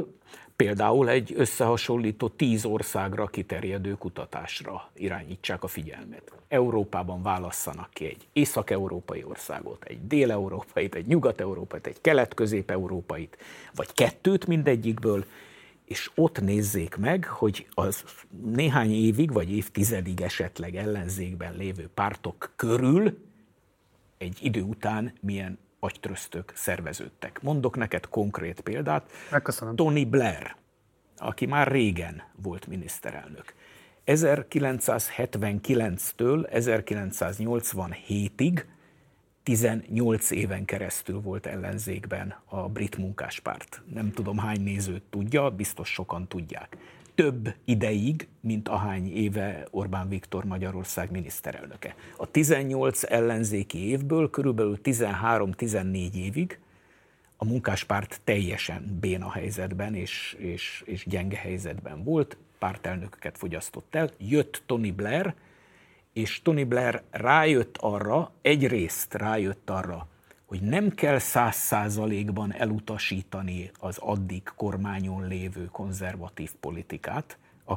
például 0.61 1.09
egy 1.09 1.33
összehasonlító 1.35 2.27
tíz 2.27 2.65
országra 2.65 3.27
kiterjedő 3.27 3.93
kutatásra 3.93 4.89
irányítsák 4.93 5.63
a 5.63 5.67
figyelmet. 5.67 6.31
Európában 6.47 7.21
válasszanak 7.23 7.89
ki 7.93 8.05
egy 8.05 8.27
észak-európai 8.33 9.23
országot, 9.23 9.83
egy 9.83 10.07
dél-európait, 10.07 10.95
egy 10.95 11.05
nyugat-európait, 11.05 11.87
egy 11.87 12.01
kelet-közép-európait, 12.01 13.37
vagy 13.75 13.93
kettőt 13.93 14.47
mindegyikből, 14.47 15.25
és 15.85 16.11
ott 16.15 16.41
nézzék 16.41 16.95
meg, 16.95 17.25
hogy 17.25 17.67
az 17.73 18.03
néhány 18.45 18.91
évig, 18.91 19.31
vagy 19.31 19.51
évtizedig 19.51 20.21
esetleg 20.21 20.75
ellenzékben 20.75 21.55
lévő 21.57 21.89
pártok 21.93 22.51
körül 22.55 23.17
egy 24.17 24.37
idő 24.41 24.61
után 24.61 25.13
milyen 25.21 25.57
agytröztök 25.83 26.51
szerveződtek. 26.55 27.41
Mondok 27.41 27.77
neked 27.77 28.09
konkrét 28.09 28.61
példát. 28.61 29.11
Megköszönöm. 29.31 29.75
Tony 29.75 30.09
Blair, 30.09 30.55
aki 31.17 31.45
már 31.45 31.67
régen 31.67 32.23
volt 32.35 32.67
miniszterelnök. 32.67 33.53
1979-től 34.05 36.47
1987-ig 36.53 38.63
18 39.43 40.31
éven 40.31 40.65
keresztül 40.65 41.21
volt 41.21 41.45
ellenzékben 41.45 42.35
a 42.45 42.69
brit 42.69 42.97
munkáspárt. 42.97 43.81
Nem 43.93 44.11
tudom 44.11 44.37
hány 44.37 44.61
nézőt 44.61 45.03
tudja, 45.09 45.49
biztos 45.49 45.89
sokan 45.89 46.27
tudják. 46.27 46.77
Több 47.15 47.53
ideig, 47.65 48.27
mint 48.39 48.67
ahány 48.67 49.15
éve 49.15 49.67
Orbán 49.71 50.09
Viktor 50.09 50.43
Magyarország 50.43 51.11
miniszterelnöke. 51.11 51.95
A 52.17 52.31
18 52.31 53.03
ellenzéki 53.03 53.87
évből 53.87 54.29
körülbelül 54.29 54.79
13-14 54.83 56.13
évig 56.13 56.59
a 57.37 57.45
munkáspárt 57.45 58.21
teljesen 58.23 58.97
béna 58.99 59.31
helyzetben 59.31 59.95
és, 59.95 60.35
és, 60.39 60.83
és 60.85 61.05
gyenge 61.05 61.37
helyzetben 61.37 62.03
volt, 62.03 62.37
pártelnököket 62.59 63.37
fogyasztott 63.37 63.95
el. 63.95 64.11
Jött 64.17 64.63
Tony 64.65 64.95
Blair, 64.95 65.33
és 66.13 66.41
Tony 66.41 66.67
Blair 66.67 67.01
rájött 67.09 67.77
arra, 67.77 68.31
egyrészt 68.41 69.13
rájött 69.13 69.69
arra, 69.69 70.07
hogy 70.45 70.61
nem 70.61 70.89
kell 70.89 71.19
száz 71.19 71.55
százalékban 71.55 72.53
elutasítani 72.53 73.71
az 73.79 73.97
addig 73.97 74.43
kormányon 74.55 75.27
lévő 75.27 75.65
konzervatív 75.65 76.51
politikát, 76.59 77.37
a, 77.65 77.73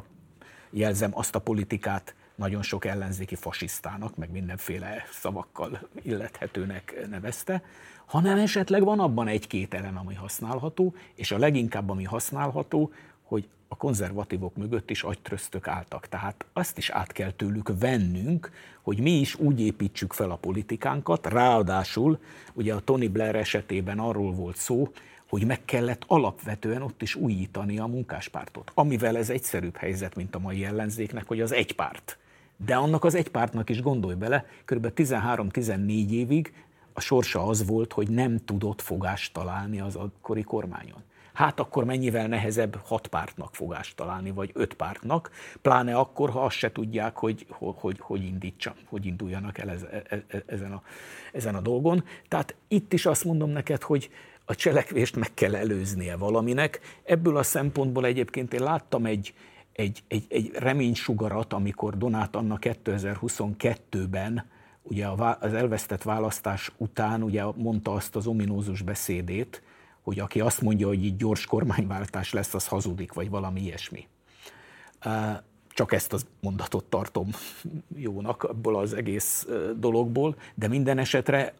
jelzem 0.69 1.11
azt 1.13 1.35
a 1.35 1.39
politikát, 1.39 2.15
nagyon 2.35 2.61
sok 2.61 2.85
ellenzéki 2.85 3.35
fasisztának, 3.35 4.15
meg 4.15 4.31
mindenféle 4.31 5.03
szavakkal 5.11 5.79
illethetőnek 6.01 7.07
nevezte, 7.09 7.63
hanem 8.05 8.37
esetleg 8.37 8.83
van 8.83 8.99
abban 8.99 9.27
egy-két 9.27 9.73
elem, 9.73 9.97
ami 9.97 10.13
használható, 10.13 10.95
és 11.15 11.31
a 11.31 11.37
leginkább, 11.37 11.89
ami 11.89 12.03
használható, 12.03 12.91
hogy 13.23 13.47
a 13.75 13.77
konzervatívok 13.77 14.55
mögött 14.55 14.89
is 14.89 15.03
agytröztök 15.03 15.67
álltak. 15.67 16.07
Tehát 16.07 16.45
azt 16.53 16.77
is 16.77 16.89
át 16.89 17.11
kell 17.11 17.31
tőlük 17.31 17.79
vennünk, 17.79 18.51
hogy 18.81 18.99
mi 18.99 19.11
is 19.11 19.35
úgy 19.35 19.61
építsük 19.61 20.13
fel 20.13 20.31
a 20.31 20.35
politikánkat, 20.35 21.27
ráadásul 21.27 22.19
ugye 22.53 22.73
a 22.73 22.79
Tony 22.79 23.11
Blair 23.11 23.35
esetében 23.35 23.99
arról 23.99 24.31
volt 24.31 24.57
szó, 24.57 24.91
hogy 25.29 25.45
meg 25.45 25.65
kellett 25.65 26.03
alapvetően 26.07 26.81
ott 26.81 27.01
is 27.01 27.15
újítani 27.15 27.79
a 27.79 27.85
munkáspártot. 27.85 28.71
Amivel 28.73 29.17
ez 29.17 29.29
egyszerűbb 29.29 29.75
helyzet, 29.75 30.15
mint 30.15 30.35
a 30.35 30.39
mai 30.39 30.65
ellenzéknek, 30.65 31.27
hogy 31.27 31.41
az 31.41 31.51
egy 31.51 31.75
párt. 31.75 32.17
De 32.65 32.75
annak 32.75 33.03
az 33.03 33.15
egy 33.15 33.29
pártnak 33.29 33.69
is 33.69 33.81
gondolj 33.81 34.15
bele, 34.15 34.45
kb. 34.65 34.91
13-14 34.95 36.09
évig 36.09 36.53
a 36.93 37.01
sorsa 37.01 37.47
az 37.47 37.65
volt, 37.65 37.93
hogy 37.93 38.09
nem 38.09 38.45
tudott 38.45 38.81
fogást 38.81 39.33
találni 39.33 39.79
az 39.79 39.95
akkori 39.95 40.43
kormányon 40.43 41.03
hát 41.35 41.59
akkor 41.59 41.83
mennyivel 41.83 42.27
nehezebb 42.27 42.75
hat 42.83 43.07
pártnak 43.07 43.55
fogást 43.55 43.95
találni, 43.95 44.31
vagy 44.31 44.51
öt 44.53 44.73
pártnak, 44.73 45.31
pláne 45.61 45.95
akkor, 45.95 46.29
ha 46.29 46.43
azt 46.43 46.55
se 46.55 46.71
tudják, 46.71 47.17
hogy 47.17 47.45
hogy, 47.49 47.99
hogy, 47.99 48.23
indítsa, 48.23 48.75
hogy 48.85 49.05
induljanak 49.05 49.57
el 49.57 49.69
e, 49.69 50.03
e, 50.09 50.23
e, 50.27 50.43
ezen, 50.45 50.71
a, 50.71 50.81
ezen 51.33 51.55
a 51.55 51.61
dolgon. 51.61 52.03
Tehát 52.27 52.55
itt 52.67 52.93
is 52.93 53.05
azt 53.05 53.23
mondom 53.23 53.49
neked, 53.49 53.81
hogy 53.81 54.09
a 54.45 54.55
cselekvést 54.55 55.15
meg 55.15 55.33
kell 55.33 55.55
előznie 55.55 56.15
valaminek. 56.15 56.79
Ebből 57.03 57.37
a 57.37 57.43
szempontból 57.43 58.05
egyébként 58.05 58.53
én 58.53 58.63
láttam 58.63 59.05
egy, 59.05 59.33
egy, 59.71 60.03
egy, 60.07 60.25
egy 60.29 60.51
reménysugarat, 60.53 61.53
amikor 61.53 61.97
Donát 61.97 62.35
Anna 62.35 62.57
2022-ben 62.61 64.45
ugye 64.81 65.07
az 65.39 65.53
elvesztett 65.53 66.03
választás 66.03 66.71
után 66.77 67.23
ugye 67.23 67.43
mondta 67.55 67.93
azt 67.93 68.15
az 68.15 68.27
ominózus 68.27 68.81
beszédét, 68.81 69.61
hogy 70.05 70.19
aki 70.19 70.39
azt 70.39 70.61
mondja, 70.61 70.87
hogy 70.87 71.05
itt 71.05 71.17
gyors 71.17 71.45
kormányváltás 71.45 72.33
lesz, 72.33 72.53
az 72.53 72.67
hazudik, 72.67 73.13
vagy 73.13 73.29
valami 73.29 73.61
ilyesmi. 73.61 74.07
Csak 75.69 75.91
ezt 75.91 76.13
a 76.13 76.17
mondatot 76.41 76.85
tartom 76.85 77.29
jónak 77.95 78.43
abból 78.43 78.75
az 78.75 78.93
egész 78.93 79.47
dologból, 79.77 80.35
de 80.55 80.67
minden 80.67 80.97
esetre 80.97 81.53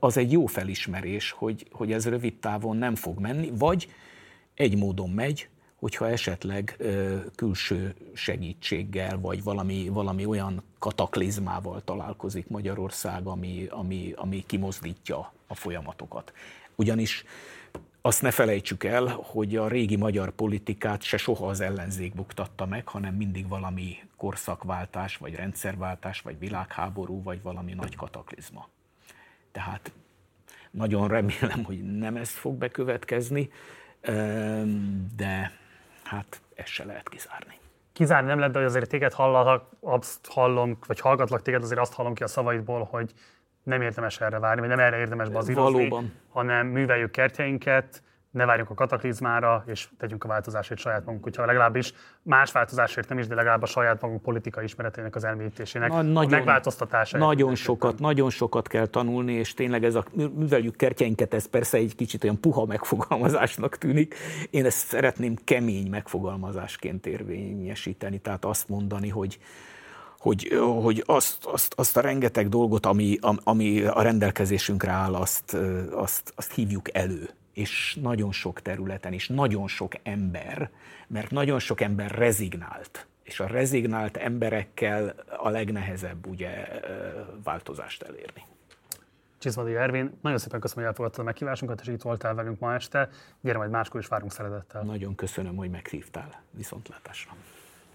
az 0.00 0.16
egy 0.16 0.32
jó 0.32 0.46
felismerés, 0.46 1.30
hogy, 1.30 1.66
hogy 1.70 1.92
ez 1.92 2.08
rövid 2.08 2.34
távon 2.34 2.76
nem 2.76 2.94
fog 2.94 3.18
menni, 3.18 3.50
vagy 3.54 3.88
egy 4.54 4.76
módon 4.76 5.10
megy, 5.10 5.48
hogyha 5.78 6.08
esetleg 6.08 6.76
külső 7.34 7.94
segítséggel, 8.14 9.18
vagy 9.18 9.42
valami, 9.42 9.88
valami 9.88 10.24
olyan 10.24 10.62
kataklizmával 10.78 11.82
találkozik 11.84 12.48
Magyarország, 12.48 13.26
ami, 13.26 13.66
ami, 13.70 14.12
ami 14.16 14.44
kimozdítja 14.46 15.32
a 15.46 15.54
folyamatokat. 15.54 16.32
Ugyanis 16.74 17.24
azt 18.00 18.22
ne 18.22 18.30
felejtsük 18.30 18.84
el, 18.84 19.06
hogy 19.06 19.56
a 19.56 19.68
régi 19.68 19.96
magyar 19.96 20.30
politikát 20.30 21.02
se 21.02 21.16
soha 21.16 21.46
az 21.48 21.60
ellenzék 21.60 22.14
buktatta 22.14 22.66
meg, 22.66 22.88
hanem 22.88 23.14
mindig 23.14 23.48
valami 23.48 23.96
korszakváltás, 24.16 25.16
vagy 25.16 25.34
rendszerváltás, 25.34 26.20
vagy 26.20 26.38
világháború, 26.38 27.22
vagy 27.22 27.42
valami 27.42 27.72
nagy 27.72 27.96
kataklizma. 27.96 28.68
Tehát 29.52 29.92
nagyon 30.70 31.08
remélem, 31.08 31.64
hogy 31.64 31.98
nem 31.98 32.16
ez 32.16 32.30
fog 32.30 32.54
bekövetkezni, 32.54 33.50
de 35.16 35.52
hát 36.08 36.40
ezt 36.54 36.68
se 36.68 36.84
lehet 36.84 37.08
kizárni. 37.08 37.54
Kizárni 37.92 38.28
nem 38.28 38.38
lehet, 38.38 38.52
de 38.52 38.60
azért 38.60 38.88
téged 38.88 39.12
hallak, 39.12 39.70
azt 39.80 40.26
hallom, 40.26 40.78
vagy 40.86 41.00
hallgatlak 41.00 41.42
téged, 41.42 41.62
azért 41.62 41.80
azt 41.80 41.92
hallom 41.92 42.14
ki 42.14 42.22
a 42.22 42.26
szavaidból, 42.26 42.88
hogy 42.90 43.12
nem 43.62 43.82
érdemes 43.82 44.20
erre 44.20 44.38
várni, 44.38 44.60
vagy 44.60 44.68
nem 44.68 44.78
erre 44.78 44.98
érdemes 44.98 45.28
bazírozni, 45.28 45.88
Valóban. 45.88 46.12
hanem 46.28 46.66
műveljük 46.66 47.10
kertjeinket, 47.10 48.02
ne 48.38 48.44
várjunk 48.44 48.70
a 48.70 48.74
kataklizmára, 48.74 49.62
és 49.66 49.88
tegyünk 49.98 50.24
a 50.24 50.28
változásért 50.28 50.80
saját 50.80 51.04
magunk, 51.04 51.22
hogyha 51.22 51.46
legalábbis 51.46 51.92
más 52.22 52.52
változásért 52.52 53.08
nem 53.08 53.18
is, 53.18 53.26
de 53.26 53.34
legalább 53.34 53.62
a 53.62 53.66
saját 53.66 54.00
magunk 54.00 54.22
politikai 54.22 54.64
ismeretének 54.64 55.16
az 55.16 55.24
elmélyítésének, 55.24 55.88
Na, 55.88 56.02
nagyon, 56.02 56.32
a 56.32 56.36
megváltoztatása. 56.36 57.18
Nagyon 57.18 57.54
sokat, 57.54 57.98
nagyon 57.98 58.30
sokat 58.30 58.68
kell 58.68 58.86
tanulni, 58.86 59.32
és 59.32 59.54
tényleg 59.54 59.84
ez 59.84 59.94
a 59.94 60.04
műveljük 60.12 60.76
kertjeinket, 60.76 61.34
ez 61.34 61.46
persze 61.46 61.76
egy 61.76 61.94
kicsit 61.94 62.24
olyan 62.24 62.40
puha 62.40 62.64
megfogalmazásnak 62.64 63.78
tűnik. 63.78 64.14
Én 64.50 64.64
ezt 64.64 64.86
szeretném 64.86 65.36
kemény 65.44 65.90
megfogalmazásként 65.90 67.06
érvényesíteni, 67.06 68.18
tehát 68.18 68.44
azt 68.44 68.68
mondani, 68.68 69.08
hogy 69.08 69.38
hogy, 70.18 70.58
hogy 70.82 71.02
azt, 71.06 71.44
azt, 71.44 71.72
azt 71.76 71.96
a 71.96 72.00
rengeteg 72.00 72.48
dolgot, 72.48 72.86
ami, 72.86 73.18
ami 73.44 73.82
a 73.82 74.02
rendelkezésünkre 74.02 74.90
áll, 74.90 75.14
azt, 75.14 75.56
azt, 75.90 76.32
azt 76.36 76.52
hívjuk 76.52 76.96
elő. 76.96 77.30
És 77.58 77.98
nagyon 78.00 78.32
sok 78.32 78.62
területen, 78.62 79.12
és 79.12 79.28
nagyon 79.28 79.68
sok 79.68 79.92
ember, 80.02 80.70
mert 81.06 81.30
nagyon 81.30 81.58
sok 81.58 81.80
ember 81.80 82.10
rezignált. 82.10 83.06
És 83.22 83.40
a 83.40 83.46
rezignált 83.46 84.16
emberekkel 84.16 85.14
a 85.36 85.48
legnehezebb 85.48 86.26
ugye 86.26 86.80
változást 87.44 88.02
elérni. 88.02 88.42
Csizmadi 89.38 89.74
Ervin, 89.74 90.18
nagyon 90.22 90.38
szépen 90.38 90.60
köszönöm, 90.60 90.84
hogy 90.84 90.92
elfogadtad 90.92 91.20
a 91.20 91.26
meghívásunkat, 91.26 91.80
és 91.80 91.86
itt 91.86 92.02
voltál 92.02 92.34
velünk 92.34 92.58
ma 92.58 92.74
este. 92.74 93.08
Gyere 93.40 93.58
majd 93.58 93.70
máskor 93.70 94.00
is 94.00 94.06
várunk 94.06 94.32
szeretettel. 94.32 94.82
Nagyon 94.82 95.14
köszönöm, 95.14 95.56
hogy 95.56 95.70
meghívtál. 95.70 96.42
Viszontlátásra. 96.50 97.32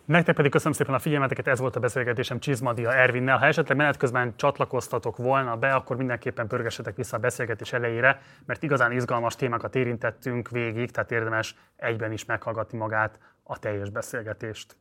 Nektek 0.05 0.35
pedig 0.35 0.51
köszönöm 0.51 0.73
szépen 0.73 0.93
a 0.93 0.99
figyelmeteket, 0.99 1.47
ez 1.47 1.59
volt 1.59 1.75
a 1.75 1.79
beszélgetésem 1.79 2.39
Csizmadia 2.39 2.93
Ervinnel. 2.93 3.37
Ha 3.37 3.45
esetleg 3.45 3.77
menet 3.77 3.97
közben 3.97 4.33
csatlakoztatok 4.35 5.17
volna 5.17 5.57
be, 5.57 5.73
akkor 5.73 5.97
mindenképpen 5.97 6.47
pörgessetek 6.47 6.95
vissza 6.95 7.17
a 7.17 7.19
beszélgetés 7.19 7.73
elejére, 7.73 8.21
mert 8.45 8.63
igazán 8.63 8.91
izgalmas 8.91 9.35
témákat 9.35 9.75
érintettünk 9.75 10.49
végig, 10.49 10.91
tehát 10.91 11.11
érdemes 11.11 11.55
egyben 11.75 12.11
is 12.11 12.25
meghallgatni 12.25 12.77
magát 12.77 13.19
a 13.43 13.59
teljes 13.59 13.89
beszélgetést. 13.89 14.75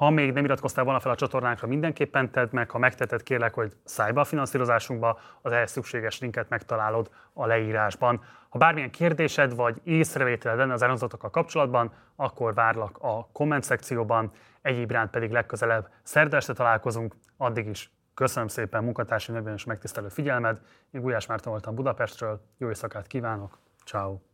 Ha 0.00 0.10
még 0.10 0.32
nem 0.32 0.44
iratkoztál 0.44 0.84
volna 0.84 1.00
fel 1.00 1.12
a 1.12 1.14
csatornánkra, 1.14 1.66
mindenképpen 1.66 2.30
tedd 2.30 2.48
meg, 2.50 2.70
ha 2.70 2.78
megteted, 2.78 3.22
kérlek, 3.22 3.54
hogy 3.54 3.72
szállj 3.84 4.12
be 4.12 4.20
a 4.20 4.24
finanszírozásunkba, 4.24 5.18
az 5.42 5.52
ehhez 5.52 5.70
szükséges 5.70 6.20
linket 6.20 6.48
megtalálod 6.48 7.10
a 7.32 7.46
leírásban. 7.46 8.24
Ha 8.48 8.58
bármilyen 8.58 8.90
kérdésed 8.90 9.54
vagy 9.54 9.80
észrevételed 9.84 10.58
lenne 10.58 10.72
az 10.72 10.82
elhangzatokkal 10.82 11.30
kapcsolatban, 11.30 11.92
akkor 12.16 12.54
várlak 12.54 12.98
a 13.00 13.28
komment 13.32 13.62
szekcióban, 13.62 14.30
egyéb 14.62 14.90
iránt 14.90 15.10
pedig 15.10 15.30
legközelebb 15.30 15.88
szerdeste 16.02 16.52
találkozunk, 16.52 17.14
addig 17.36 17.66
is 17.66 17.90
köszönöm 18.14 18.48
szépen 18.48 18.84
munkatársi 18.84 19.32
nevében 19.32 19.54
és 19.54 19.64
megtisztelő 19.64 20.08
figyelmed. 20.08 20.58
Én 20.90 21.00
Gulyás 21.00 21.26
Márton 21.26 21.52
voltam 21.52 21.74
Budapestről, 21.74 22.40
jó 22.58 22.68
éjszakát 22.68 23.06
kívánok, 23.06 23.58
ciao. 23.84 24.29